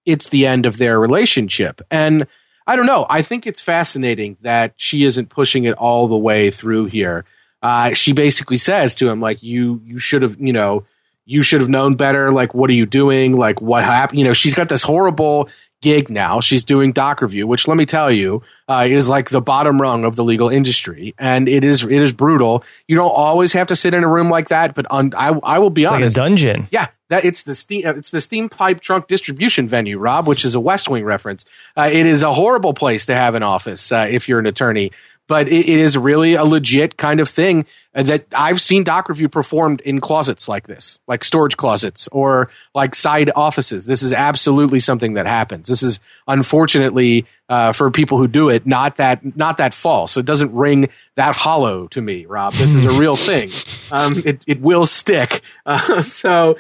it's 0.07 0.29
the 0.29 0.47
end 0.47 0.67
of 0.67 0.79
their 0.79 1.01
relationship. 1.01 1.81
And 1.91 2.29
I 2.67 2.77
don't 2.77 2.87
know. 2.87 3.07
I 3.11 3.23
think 3.23 3.47
it's 3.47 3.63
fascinating 3.63 4.37
that 4.43 4.75
she 4.77 5.03
isn't 5.03 5.31
pushing 5.31 5.65
it 5.65 5.75
all 5.75 6.07
the 6.07 6.17
way 6.17 6.51
through 6.51 6.87
here. 6.87 7.25
Uh, 7.61 7.93
she 7.93 8.13
basically 8.13 8.59
says 8.59 8.95
to 8.97 9.09
him, 9.09 9.21
like, 9.21 9.43
you 9.43 9.81
you 9.85 9.99
should 9.99 10.23
have, 10.23 10.37
you 10.39 10.53
know 10.53 10.85
you 11.29 11.43
should 11.43 11.61
have 11.61 11.69
known 11.69 11.95
better. 11.95 12.33
Like, 12.33 12.55
what 12.55 12.71
are 12.71 12.75
you 12.75 12.87
doing? 12.87 13.37
Like, 13.37 13.61
what 13.61 13.85
happened? 13.85 14.19
You 14.19 14.25
know, 14.25 14.33
she's 14.33 14.55
got 14.55 14.71
this 14.71 14.83
horrible 14.83 15.51
gig 15.83 16.09
now. 16.09 16.41
She's 16.41 16.65
doing 16.65 16.93
doc 16.93 17.21
review, 17.21 17.47
which 17.47 17.69
let 17.69 17.77
me 17.77 17.85
tell 17.85 18.11
you, 18.11 18.43
uh, 18.67 18.87
is 18.89 19.11
like 19.11 19.29
the 19.29 19.43
bottom 19.43 19.79
rung 19.79 20.05
of 20.05 20.17
the 20.17 20.25
legal 20.25 20.49
industry, 20.49 21.15
and 21.19 21.47
it 21.47 21.65
is 21.65 21.83
it 21.83 22.03
is 22.03 22.13
brutal. 22.13 22.65
You 22.87 22.97
don't 22.97 23.11
always 23.11 23.53
have 23.53 23.67
to 23.67 23.77
sit 23.77 23.93
in 23.93 24.05
a 24.05 24.09
room 24.09 24.31
like 24.31 24.49
that, 24.49 24.75
but 24.75 24.87
on, 24.91 25.13
I 25.17 25.29
I 25.43 25.59
will 25.59 25.69
be 25.69 25.83
it's 25.83 25.93
honest, 25.93 26.17
like 26.17 26.25
a 26.25 26.29
dungeon. 26.29 26.69
Yeah, 26.71 26.87
that 27.09 27.27
it's 27.27 27.43
the 27.43 27.55
steam 27.55 27.87
it's 27.87 28.11
the 28.11 28.23
steam 28.23 28.49
pipe 28.49 28.81
trunk 28.81 29.07
distribution 29.07 29.69
venue, 29.69 29.99
Rob, 29.99 30.27
which 30.27 30.47
is 30.47 30.55
a 30.55 30.61
West 30.61 30.89
Wing 30.89 31.05
reference. 31.05 31.45
Uh, 31.77 31.91
it 31.93 32.07
is 32.07 32.23
a 32.23 32.33
horrible 32.33 32.73
place 32.73 33.05
to 33.07 33.15
have 33.15 33.35
an 33.35 33.43
office 33.43 33.93
uh, 33.93 34.09
if 34.11 34.31
you're 34.31 34.39
an 34.39 34.47
attorney 34.47 34.93
but 35.29 35.47
it, 35.47 35.69
it 35.69 35.79
is 35.79 35.97
really 35.97 36.35
a 36.35 36.45
legit 36.45 36.97
kind 36.97 37.21
of 37.21 37.29
thing 37.29 37.67
that 38.07 38.27
I've 38.33 38.61
seen 38.61 38.85
doc 38.85 39.09
review 39.09 39.29
performed 39.29 39.81
in 39.81 40.01
closets 40.01 40.49
like 40.49 40.67
this, 40.67 41.01
like 41.09 41.25
storage 41.25 41.57
closets 41.57 42.09
or 42.13 42.51
like 42.75 42.95
side 42.95 43.31
offices. 43.35 43.87
This 43.87 44.03
is 44.03 44.13
absolutely 44.13 44.79
something 44.79 45.15
that 45.15 45.27
happens. 45.27 45.67
This 45.67 45.83
is 45.83 45.99
unfortunately 46.27 47.27
uh, 47.49 47.73
for 47.73 47.91
people 47.91 48.19
who 48.19 48.29
do 48.29 48.51
it, 48.51 48.67
not 48.67 48.97
that 48.97 49.37
not 49.37 49.57
that 49.57 49.75
false. 49.75 50.17
It 50.17 50.27
doesn't 50.27 50.53
ring 50.55 50.91
that 51.17 51.35
hollow 51.35 51.89
to 51.89 52.01
me, 52.01 52.27
Rob. 52.27 52.55
This 52.55 52.73
is 52.73 52.85
a 52.85 52.93
real 52.93 53.17
thing. 53.31 53.51
Um, 53.91 54.23
it 54.25 54.45
it 54.47 54.61
will 54.61 54.87
stick. 54.87 55.41
Uh, 55.67 56.03
so. 56.03 56.57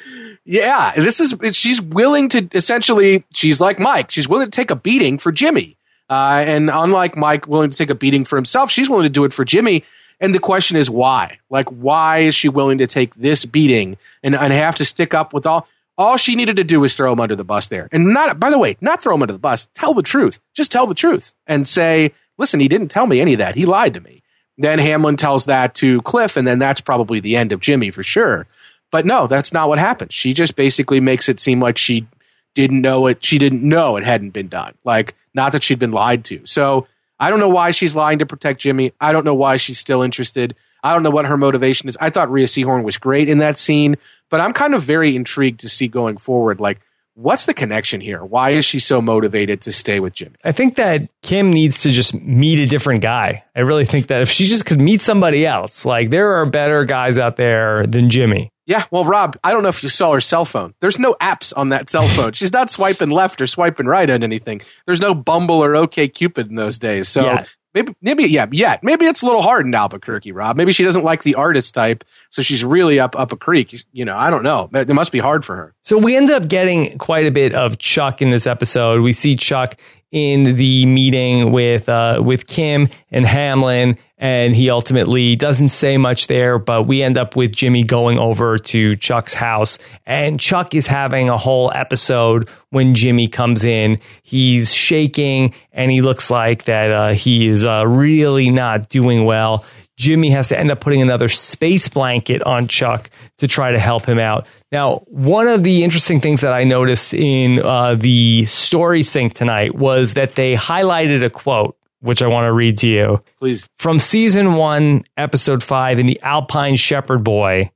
Yeah, 0.50 0.92
this 0.96 1.20
is. 1.20 1.34
She's 1.54 1.82
willing 1.82 2.30
to 2.30 2.48
essentially. 2.54 3.22
She's 3.34 3.60
like 3.60 3.78
Mike. 3.78 4.10
She's 4.10 4.26
willing 4.26 4.46
to 4.46 4.50
take 4.50 4.70
a 4.70 4.76
beating 4.76 5.18
for 5.18 5.30
Jimmy 5.30 5.76
uh, 6.10 6.42
and 6.46 6.70
unlike 6.70 7.16
Mike 7.16 7.46
willing 7.46 7.70
to 7.70 7.76
take 7.76 7.90
a 7.90 7.94
beating 7.94 8.24
for 8.24 8.36
himself, 8.36 8.70
she's 8.70 8.88
willing 8.88 9.04
to 9.04 9.10
do 9.10 9.24
it 9.24 9.32
for 9.32 9.44
Jimmy. 9.44 9.84
And 10.20 10.34
the 10.34 10.40
question 10.40 10.76
is 10.76 10.90
why? 10.90 11.38
Like, 11.48 11.68
why 11.68 12.20
is 12.20 12.34
she 12.34 12.48
willing 12.48 12.78
to 12.78 12.86
take 12.86 13.14
this 13.14 13.44
beating 13.44 13.96
and, 14.22 14.34
and 14.34 14.52
have 14.52 14.74
to 14.76 14.84
stick 14.84 15.14
up 15.14 15.32
with 15.32 15.46
all? 15.46 15.68
All 15.96 16.16
she 16.16 16.36
needed 16.36 16.56
to 16.56 16.64
do 16.64 16.80
was 16.80 16.96
throw 16.96 17.12
him 17.12 17.20
under 17.20 17.36
the 17.36 17.44
bus 17.44 17.68
there. 17.68 17.88
And 17.90 18.12
not, 18.12 18.38
by 18.38 18.50
the 18.50 18.58
way, 18.58 18.76
not 18.80 19.02
throw 19.02 19.14
him 19.14 19.22
under 19.22 19.32
the 19.32 19.38
bus. 19.38 19.68
Tell 19.74 19.94
the 19.94 20.02
truth. 20.02 20.40
Just 20.54 20.70
tell 20.70 20.86
the 20.86 20.94
truth 20.94 21.34
and 21.46 21.66
say, 21.66 22.12
listen, 22.36 22.60
he 22.60 22.68
didn't 22.68 22.88
tell 22.88 23.06
me 23.06 23.20
any 23.20 23.32
of 23.32 23.38
that. 23.40 23.56
He 23.56 23.66
lied 23.66 23.94
to 23.94 24.00
me. 24.00 24.22
Then 24.56 24.78
Hamlin 24.80 25.16
tells 25.16 25.44
that 25.46 25.74
to 25.76 26.00
Cliff, 26.02 26.36
and 26.36 26.46
then 26.46 26.58
that's 26.58 26.80
probably 26.80 27.20
the 27.20 27.36
end 27.36 27.52
of 27.52 27.60
Jimmy 27.60 27.90
for 27.90 28.02
sure. 28.02 28.46
But 28.90 29.06
no, 29.06 29.26
that's 29.26 29.52
not 29.52 29.68
what 29.68 29.78
happened. 29.78 30.12
She 30.12 30.32
just 30.32 30.56
basically 30.56 31.00
makes 31.00 31.28
it 31.28 31.40
seem 31.40 31.60
like 31.60 31.78
she 31.78 32.06
didn't 32.54 32.80
know 32.80 33.06
it. 33.06 33.24
She 33.24 33.38
didn't 33.38 33.62
know 33.62 33.96
it 33.96 34.04
hadn't 34.04 34.30
been 34.30 34.48
done. 34.48 34.74
Like, 34.84 35.14
not 35.34 35.52
that 35.52 35.62
she'd 35.62 35.78
been 35.78 35.92
lied 35.92 36.24
to. 36.26 36.44
So 36.44 36.88
I 37.20 37.30
don't 37.30 37.40
know 37.40 37.48
why 37.48 37.70
she's 37.72 37.96
lying 37.96 38.20
to 38.20 38.26
protect 38.26 38.60
Jimmy. 38.60 38.92
I 39.00 39.12
don't 39.12 39.24
know 39.24 39.34
why 39.34 39.56
she's 39.56 39.78
still 39.78 40.02
interested. 40.02 40.54
I 40.82 40.92
don't 40.92 41.02
know 41.02 41.10
what 41.10 41.26
her 41.26 41.36
motivation 41.36 41.88
is. 41.88 41.96
I 42.00 42.10
thought 42.10 42.30
Rhea 42.30 42.46
Seehorn 42.46 42.84
was 42.84 42.98
great 42.98 43.28
in 43.28 43.38
that 43.38 43.58
scene, 43.58 43.96
but 44.30 44.40
I'm 44.40 44.52
kind 44.52 44.74
of 44.74 44.82
very 44.82 45.16
intrigued 45.16 45.60
to 45.60 45.68
see 45.68 45.88
going 45.88 46.16
forward, 46.16 46.60
like, 46.60 46.80
what's 47.14 47.46
the 47.46 47.54
connection 47.54 48.00
here? 48.00 48.24
Why 48.24 48.50
is 48.50 48.64
she 48.64 48.78
so 48.78 49.02
motivated 49.02 49.60
to 49.62 49.72
stay 49.72 49.98
with 49.98 50.12
Jimmy? 50.12 50.36
I 50.44 50.52
think 50.52 50.76
that 50.76 51.10
Kim 51.22 51.52
needs 51.52 51.82
to 51.82 51.90
just 51.90 52.14
meet 52.14 52.60
a 52.60 52.66
different 52.66 53.02
guy. 53.02 53.42
I 53.56 53.60
really 53.60 53.84
think 53.84 54.06
that 54.06 54.22
if 54.22 54.30
she 54.30 54.46
just 54.46 54.66
could 54.66 54.80
meet 54.80 55.02
somebody 55.02 55.44
else, 55.44 55.84
like, 55.84 56.10
there 56.10 56.34
are 56.34 56.46
better 56.46 56.84
guys 56.84 57.18
out 57.18 57.34
there 57.34 57.84
than 57.84 58.08
Jimmy. 58.08 58.50
Yeah, 58.68 58.84
well, 58.90 59.06
Rob, 59.06 59.38
I 59.42 59.50
don't 59.50 59.62
know 59.62 59.70
if 59.70 59.82
you 59.82 59.88
saw 59.88 60.12
her 60.12 60.20
cell 60.20 60.44
phone. 60.44 60.74
There's 60.80 60.98
no 60.98 61.16
apps 61.22 61.54
on 61.56 61.70
that 61.70 61.88
cell 61.88 62.06
phone. 62.08 62.34
She's 62.34 62.52
not 62.52 62.68
swiping 62.68 63.08
left 63.08 63.40
or 63.40 63.46
swiping 63.46 63.86
right 63.86 64.08
on 64.10 64.22
anything. 64.22 64.60
There's 64.84 65.00
no 65.00 65.14
Bumble 65.14 65.64
or 65.64 65.74
OK 65.74 66.06
Cupid 66.08 66.48
in 66.48 66.54
those 66.54 66.78
days. 66.78 67.08
So 67.08 67.24
yeah. 67.24 67.46
maybe, 67.72 67.96
maybe, 68.02 68.24
yeah, 68.24 68.44
yeah, 68.52 68.76
maybe 68.82 69.06
it's 69.06 69.22
a 69.22 69.26
little 69.26 69.40
hard 69.40 69.64
in 69.64 69.74
Albuquerque, 69.74 70.32
Rob. 70.32 70.58
Maybe 70.58 70.72
she 70.72 70.84
doesn't 70.84 71.02
like 71.02 71.22
the 71.22 71.36
artist 71.36 71.72
type, 71.74 72.04
so 72.28 72.42
she's 72.42 72.62
really 72.62 73.00
up 73.00 73.16
up 73.16 73.32
a 73.32 73.36
creek. 73.36 73.74
You 73.92 74.04
know, 74.04 74.18
I 74.18 74.28
don't 74.28 74.42
know. 74.42 74.68
It 74.74 74.90
must 74.90 75.12
be 75.12 75.18
hard 75.18 75.46
for 75.46 75.56
her. 75.56 75.74
So 75.80 75.96
we 75.96 76.14
ended 76.14 76.36
up 76.36 76.46
getting 76.46 76.98
quite 76.98 77.26
a 77.26 77.30
bit 77.30 77.54
of 77.54 77.78
Chuck 77.78 78.20
in 78.20 78.28
this 78.28 78.46
episode. 78.46 79.00
We 79.00 79.14
see 79.14 79.34
Chuck 79.34 79.76
in 80.12 80.56
the 80.56 80.84
meeting 80.84 81.52
with 81.52 81.88
uh, 81.88 82.20
with 82.22 82.46
Kim 82.46 82.90
and 83.10 83.24
Hamlin 83.24 83.96
and 84.18 84.54
he 84.54 84.68
ultimately 84.68 85.36
doesn't 85.36 85.68
say 85.68 85.96
much 85.96 86.26
there, 86.26 86.58
but 86.58 86.86
we 86.86 87.02
end 87.02 87.16
up 87.16 87.36
with 87.36 87.54
Jimmy 87.54 87.84
going 87.84 88.18
over 88.18 88.58
to 88.58 88.96
Chuck's 88.96 89.34
house, 89.34 89.78
and 90.06 90.40
Chuck 90.40 90.74
is 90.74 90.88
having 90.88 91.28
a 91.28 91.36
whole 91.36 91.70
episode 91.74 92.48
when 92.70 92.94
Jimmy 92.94 93.28
comes 93.28 93.64
in. 93.64 93.98
He's 94.22 94.74
shaking, 94.74 95.54
and 95.72 95.90
he 95.90 96.02
looks 96.02 96.30
like 96.30 96.64
that 96.64 96.90
uh, 96.90 97.12
he 97.12 97.46
is 97.46 97.64
uh, 97.64 97.86
really 97.86 98.50
not 98.50 98.88
doing 98.88 99.24
well. 99.24 99.64
Jimmy 99.96 100.30
has 100.30 100.48
to 100.48 100.58
end 100.58 100.70
up 100.70 100.80
putting 100.80 101.02
another 101.02 101.28
space 101.28 101.88
blanket 101.88 102.40
on 102.44 102.68
Chuck 102.68 103.10
to 103.38 103.48
try 103.48 103.72
to 103.72 103.78
help 103.80 104.06
him 104.06 104.18
out. 104.18 104.46
Now, 104.70 105.02
one 105.06 105.48
of 105.48 105.64
the 105.64 105.82
interesting 105.82 106.20
things 106.20 106.40
that 106.42 106.52
I 106.52 106.62
noticed 106.62 107.14
in 107.14 107.58
uh, 107.58 107.96
the 107.96 108.44
story 108.44 109.02
sync 109.02 109.34
tonight 109.34 109.74
was 109.74 110.14
that 110.14 110.36
they 110.36 110.54
highlighted 110.54 111.24
a 111.24 111.30
quote 111.30 111.76
which 112.00 112.22
I 112.22 112.28
want 112.28 112.46
to 112.46 112.52
read 112.52 112.78
to 112.78 112.88
you. 112.88 113.22
Please. 113.38 113.68
From 113.78 113.98
season 113.98 114.54
one, 114.54 115.04
episode 115.16 115.62
five, 115.62 115.98
in 115.98 116.06
the 116.06 116.20
Alpine 116.22 116.76
Shepherd 116.76 117.24
Boy, 117.24 117.70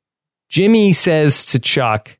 Jimmy 0.48 0.92
says 0.92 1.44
to 1.46 1.58
Chuck, 1.58 2.18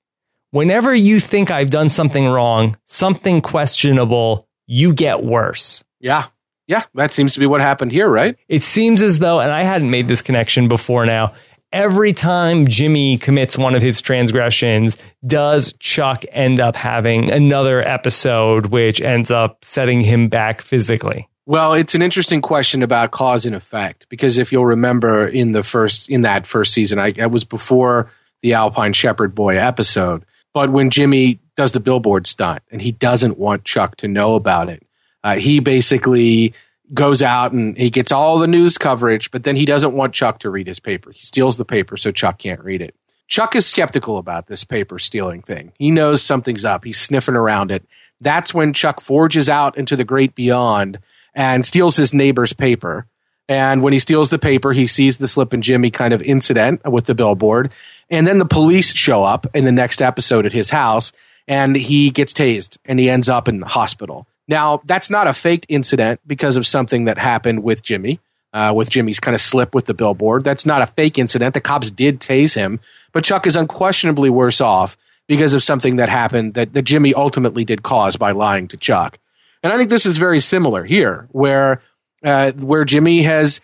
Whenever 0.51 0.95
you 0.95 1.19
think 1.19 1.51
I've 1.51 1.71
done 1.71 1.89
something 1.89 2.27
wrong, 2.27 2.77
something 2.87 3.41
questionable, 3.41 4.47
you 4.67 4.93
get 4.93 5.25
worse. 5.25 5.83
Yeah. 5.99 6.27
Yeah. 6.67 6.83
That 6.95 7.11
seems 7.11 7.35
to 7.35 7.41
be 7.41 7.47
what 7.47 7.63
happened 7.63 7.91
here, 7.91 8.09
right? 8.09 8.37
It 8.49 8.63
seems 8.63 9.01
as 9.01 9.19
though, 9.19 9.41
and 9.41 9.51
I 9.51 9.65
hadn't 9.65 9.91
made 9.91 10.09
this 10.09 10.21
connection 10.21 10.69
before 10.69 11.07
now, 11.07 11.33
every 11.73 12.13
time 12.13 12.67
Jimmy 12.69 13.17
commits 13.17 13.57
one 13.57 13.75
of 13.75 13.83
his 13.83 14.01
transgressions, 14.03 14.99
does 15.27 15.73
Chuck 15.79 16.25
end 16.31 16.61
up 16.61 16.77
having 16.77 17.31
another 17.31 17.81
episode 17.81 18.67
which 18.67 19.01
ends 19.01 19.31
up 19.31 19.65
setting 19.65 20.03
him 20.03 20.29
back 20.29 20.61
physically? 20.61 21.29
Well, 21.45 21.75
it's 21.75 21.95
an 21.97 22.03
interesting 22.03 22.41
question 22.41 22.83
about 22.83 23.11
cause 23.11 23.47
and 23.47 23.55
effect 23.55 24.09
because 24.09 24.39
if 24.39 24.53
you'll 24.53 24.67
remember 24.67 25.27
in 25.27 25.53
the 25.53 25.65
first 25.65 26.09
in 26.09 26.23
that 26.23 26.47
first 26.47 26.73
season, 26.73 27.01
I, 27.01 27.13
I 27.21 27.27
was 27.27 27.45
before 27.45 28.11
the 28.43 28.55
Alpine 28.55 28.93
Shepherd 28.93 29.35
Boy 29.35 29.57
episode, 29.57 30.25
but 30.55 30.71
when 30.71 30.91
Jimmy 30.91 31.41
does 31.57 31.73
the 31.73 31.81
billboard 31.81 32.27
stunt 32.27 32.63
and 32.71 32.81
he 32.81 32.93
doesn't 32.93 33.39
want 33.39 33.65
Chuck 33.65 33.97
to 33.97 34.09
know 34.09 34.37
about 34.37 34.69
it, 34.69 34.87
uh, 35.25 35.37
he 35.37 35.59
basically 35.59 36.55
goes 36.95 37.23
out 37.23 37.53
and 37.53 37.77
he 37.77 37.91
gets 37.91 38.13
all 38.13 38.39
the 38.39 38.47
news 38.47 38.79
coverage, 38.79 39.31
but 39.31 39.43
then 39.43 39.57
he 39.57 39.65
doesn't 39.65 39.95
want 39.95 40.15
Chuck 40.15 40.41
to 40.41 40.51
read 40.51 40.67
his 40.67 40.79
paper. 40.79 41.11
He 41.11 41.25
steals 41.25 41.57
the 41.57 41.65
paper 41.65 41.97
so 41.97 42.13
Chuck 42.13 42.39
can't 42.39 42.63
read 42.63 42.83
it. 42.83 42.95
Chuck 43.27 43.57
is 43.57 43.67
skeptical 43.67 44.19
about 44.19 44.47
this 44.47 44.63
paper 44.63 44.99
stealing 44.99 45.43
thing. 45.43 45.73
He 45.79 45.91
knows 45.91 46.23
something's 46.23 46.65
up. 46.65 46.85
He's 46.85 47.01
sniffing 47.01 47.35
around 47.35 47.73
it. 47.73 47.85
That's 48.21 48.53
when 48.53 48.75
Chuck 48.75 49.01
forges 49.01 49.49
out 49.49 49.77
into 49.77 49.97
the 49.97 50.05
great 50.05 50.35
beyond 50.35 50.99
and 51.35 51.65
steals 51.65 51.97
his 51.97 52.13
neighbor's 52.13 52.53
paper. 52.53 53.07
And 53.49 53.83
when 53.83 53.93
he 53.93 53.99
steals 53.99 54.31
the 54.31 54.39
paper, 54.39 54.73
he 54.73 54.87
sees 54.87 55.19
the 55.19 55.29
Slippin' 55.29 55.63
Jimmy 55.63 55.91
kind 55.91 56.15
of 56.15 56.23
incident 56.23 56.81
with 56.85 57.07
the 57.07 57.15
billboard. 57.15 57.73
And 58.09 58.27
then 58.27 58.39
the 58.39 58.45
police 58.45 58.95
show 58.95 59.25
up 59.25 59.47
in 59.55 59.65
the 59.65 59.73
next 59.73 60.01
episode 60.01 60.47
at 60.47 60.53
his 60.53 60.71
house 60.71 61.13
and 61.49 61.75
he 61.75 62.11
gets 62.11 62.33
tased 62.33 62.79
and 62.85 62.99
he 62.99 63.11
ends 63.11 63.29
up 63.29 63.49
in 63.49 63.61
the 63.61 63.67
hospital. 63.67 64.27
Now, 64.49 64.83
that's 64.85 65.11
not 65.11 65.27
a 65.27 65.35
faked 65.35 65.67
incident 65.69 66.21
because 66.27 66.57
of 66.57 66.67
something 66.67 67.07
that 67.07 67.19
happened 67.19 67.63
with 67.63 67.83
Jimmy, 67.83 68.21
uh, 68.53 68.73
with 68.75 68.91
Jimmy's 68.91 69.21
kind 69.21 69.35
of 69.35 69.41
slip 69.41 69.75
with 69.75 69.87
the 69.87 69.95
billboard. 69.95 70.45
That's 70.45 70.67
not 70.67 70.83
a 70.83 70.87
fake 70.87 71.19
incident. 71.19 71.55
The 71.55 71.61
cops 71.61 71.91
did 71.91 72.21
tase 72.21 72.55
him, 72.55 72.81
but 73.13 73.25
Chuck 73.25 73.47
is 73.47 73.57
unquestionably 73.57 74.31
worse 74.31 74.61
off 74.61 74.97
because 75.27 75.55
of 75.55 75.63
something 75.63 75.97
that 75.97 76.09
happened 76.09 76.55
that, 76.55 76.75
that 76.75 76.83
Jimmy 76.83 77.15
ultimately 77.15 77.65
did 77.65 77.83
cause 77.83 78.17
by 78.17 78.33
lying 78.33 78.69
to 78.69 78.77
Chuck. 78.77 79.19
And 79.63 79.73
I 79.73 79.77
think 79.77 79.91
this 79.91 80.07
is 80.07 80.19
very 80.19 80.41
similar 80.41 80.85
here, 80.85 81.29
where 81.33 81.83
uh, 82.25 82.53
where 82.53 82.85
Jimmy 82.85 83.23
has 83.23 83.61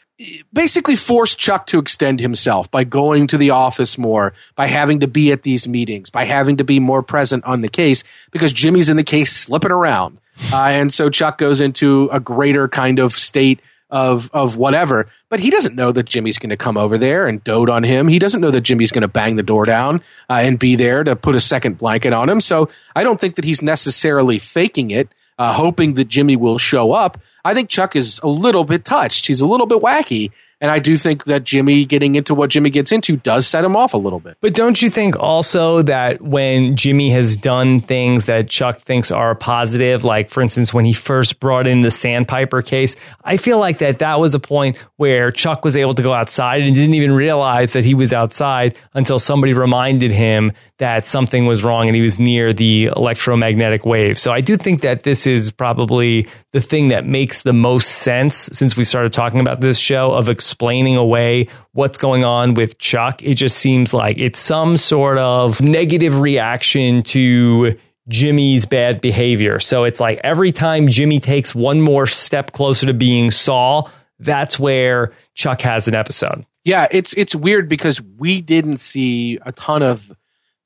basically 0.52 0.96
forced 0.96 1.38
Chuck 1.38 1.66
to 1.68 1.78
extend 1.78 2.20
himself 2.20 2.70
by 2.70 2.84
going 2.84 3.28
to 3.28 3.38
the 3.38 3.50
office 3.50 3.96
more, 3.96 4.32
by 4.56 4.66
having 4.66 5.00
to 5.00 5.06
be 5.06 5.30
at 5.30 5.42
these 5.42 5.68
meetings, 5.68 6.10
by 6.10 6.24
having 6.24 6.56
to 6.56 6.64
be 6.64 6.80
more 6.80 7.02
present 7.02 7.44
on 7.44 7.60
the 7.60 7.68
case 7.68 8.02
because 8.32 8.52
Jimmy's 8.52 8.88
in 8.88 8.96
the 8.96 9.04
case 9.04 9.32
slipping 9.32 9.70
around. 9.70 10.18
Uh, 10.52 10.56
and 10.56 10.92
so 10.92 11.08
Chuck 11.08 11.38
goes 11.38 11.60
into 11.60 12.08
a 12.12 12.20
greater 12.20 12.68
kind 12.68 12.98
of 12.98 13.16
state 13.16 13.60
of 13.90 14.30
of 14.32 14.56
whatever. 14.56 15.08
But 15.28 15.40
he 15.40 15.50
doesn't 15.50 15.74
know 15.74 15.92
that 15.92 16.06
Jimmy's 16.06 16.38
going 16.38 16.50
to 16.50 16.56
come 16.56 16.76
over 16.76 16.98
there 16.98 17.26
and 17.26 17.42
dote 17.44 17.68
on 17.68 17.82
him. 17.82 18.08
He 18.08 18.18
doesn't 18.18 18.40
know 18.40 18.50
that 18.50 18.62
Jimmy's 18.62 18.92
going 18.92 19.02
to 19.02 19.08
bang 19.08 19.36
the 19.36 19.42
door 19.42 19.64
down 19.64 20.02
uh, 20.28 20.40
and 20.42 20.58
be 20.58 20.76
there 20.76 21.04
to 21.04 21.16
put 21.16 21.34
a 21.34 21.40
second 21.40 21.78
blanket 21.78 22.12
on 22.12 22.28
him. 22.28 22.40
So 22.40 22.68
I 22.94 23.02
don't 23.02 23.20
think 23.20 23.36
that 23.36 23.44
he's 23.44 23.62
necessarily 23.62 24.38
faking 24.38 24.90
it, 24.90 25.08
uh, 25.38 25.52
hoping 25.52 25.94
that 25.94 26.06
Jimmy 26.06 26.36
will 26.36 26.58
show 26.58 26.92
up. 26.92 27.18
I 27.44 27.54
think 27.54 27.68
Chuck 27.68 27.96
is 27.96 28.20
a 28.22 28.28
little 28.28 28.64
bit 28.64 28.84
touched. 28.84 29.26
He's 29.26 29.40
a 29.40 29.46
little 29.46 29.66
bit 29.66 29.78
wacky. 29.78 30.32
And 30.60 30.70
I 30.70 30.80
do 30.80 30.96
think 30.96 31.24
that 31.24 31.44
Jimmy 31.44 31.84
getting 31.84 32.16
into 32.16 32.34
what 32.34 32.50
Jimmy 32.50 32.70
gets 32.70 32.90
into 32.90 33.16
does 33.16 33.46
set 33.46 33.64
him 33.64 33.76
off 33.76 33.94
a 33.94 33.98
little 33.98 34.18
bit. 34.18 34.38
But 34.40 34.54
don't 34.54 34.80
you 34.82 34.90
think 34.90 35.18
also 35.18 35.82
that 35.82 36.20
when 36.20 36.74
Jimmy 36.74 37.10
has 37.10 37.36
done 37.36 37.78
things 37.78 38.24
that 38.24 38.48
Chuck 38.48 38.80
thinks 38.80 39.12
are 39.12 39.34
positive, 39.34 40.02
like 40.04 40.30
for 40.30 40.42
instance, 40.42 40.74
when 40.74 40.84
he 40.84 40.92
first 40.92 41.38
brought 41.38 41.66
in 41.68 41.82
the 41.82 41.90
Sandpiper 41.90 42.62
case, 42.62 42.96
I 43.22 43.36
feel 43.36 43.60
like 43.60 43.78
that 43.78 44.00
that 44.00 44.18
was 44.18 44.34
a 44.34 44.40
point 44.40 44.76
where 44.96 45.30
Chuck 45.30 45.64
was 45.64 45.76
able 45.76 45.94
to 45.94 46.02
go 46.02 46.12
outside 46.12 46.62
and 46.62 46.74
didn't 46.74 46.94
even 46.94 47.12
realize 47.12 47.72
that 47.74 47.84
he 47.84 47.94
was 47.94 48.12
outside 48.12 48.76
until 48.94 49.18
somebody 49.18 49.52
reminded 49.52 50.10
him 50.10 50.52
that 50.78 51.06
something 51.06 51.46
was 51.46 51.62
wrong 51.62 51.88
and 51.88 51.96
he 51.96 52.02
was 52.02 52.18
near 52.18 52.52
the 52.52 52.90
electromagnetic 52.96 53.84
wave. 53.84 54.18
So 54.18 54.32
I 54.32 54.40
do 54.40 54.56
think 54.56 54.80
that 54.82 55.02
this 55.02 55.26
is 55.26 55.50
probably 55.50 56.28
the 56.52 56.60
thing 56.60 56.88
that 56.88 57.04
makes 57.04 57.42
the 57.42 57.52
most 57.52 57.88
sense 57.88 58.48
since 58.52 58.76
we 58.76 58.84
started 58.84 59.12
talking 59.12 59.40
about 59.40 59.60
this 59.60 59.78
show 59.78 60.12
of 60.12 60.28
explaining 60.48 60.96
away 60.96 61.46
what's 61.72 61.98
going 61.98 62.24
on 62.24 62.54
with 62.54 62.78
Chuck. 62.78 63.22
It 63.22 63.34
just 63.34 63.58
seems 63.58 63.92
like 63.92 64.16
it's 64.16 64.38
some 64.38 64.78
sort 64.78 65.18
of 65.18 65.60
negative 65.60 66.20
reaction 66.20 67.02
to 67.02 67.76
Jimmy's 68.08 68.64
bad 68.64 69.02
behavior. 69.02 69.60
So 69.60 69.84
it's 69.84 70.00
like 70.00 70.20
every 70.24 70.50
time 70.50 70.88
Jimmy 70.88 71.20
takes 71.20 71.54
one 71.54 71.82
more 71.82 72.06
step 72.06 72.52
closer 72.52 72.86
to 72.86 72.94
being 72.94 73.30
Saul, 73.30 73.90
that's 74.18 74.58
where 74.58 75.12
Chuck 75.34 75.60
has 75.60 75.86
an 75.86 75.94
episode. 75.94 76.46
Yeah, 76.64 76.86
it's 76.90 77.12
it's 77.12 77.34
weird 77.34 77.68
because 77.68 78.00
we 78.00 78.40
didn't 78.40 78.78
see 78.78 79.38
a 79.44 79.52
ton 79.52 79.82
of 79.82 80.10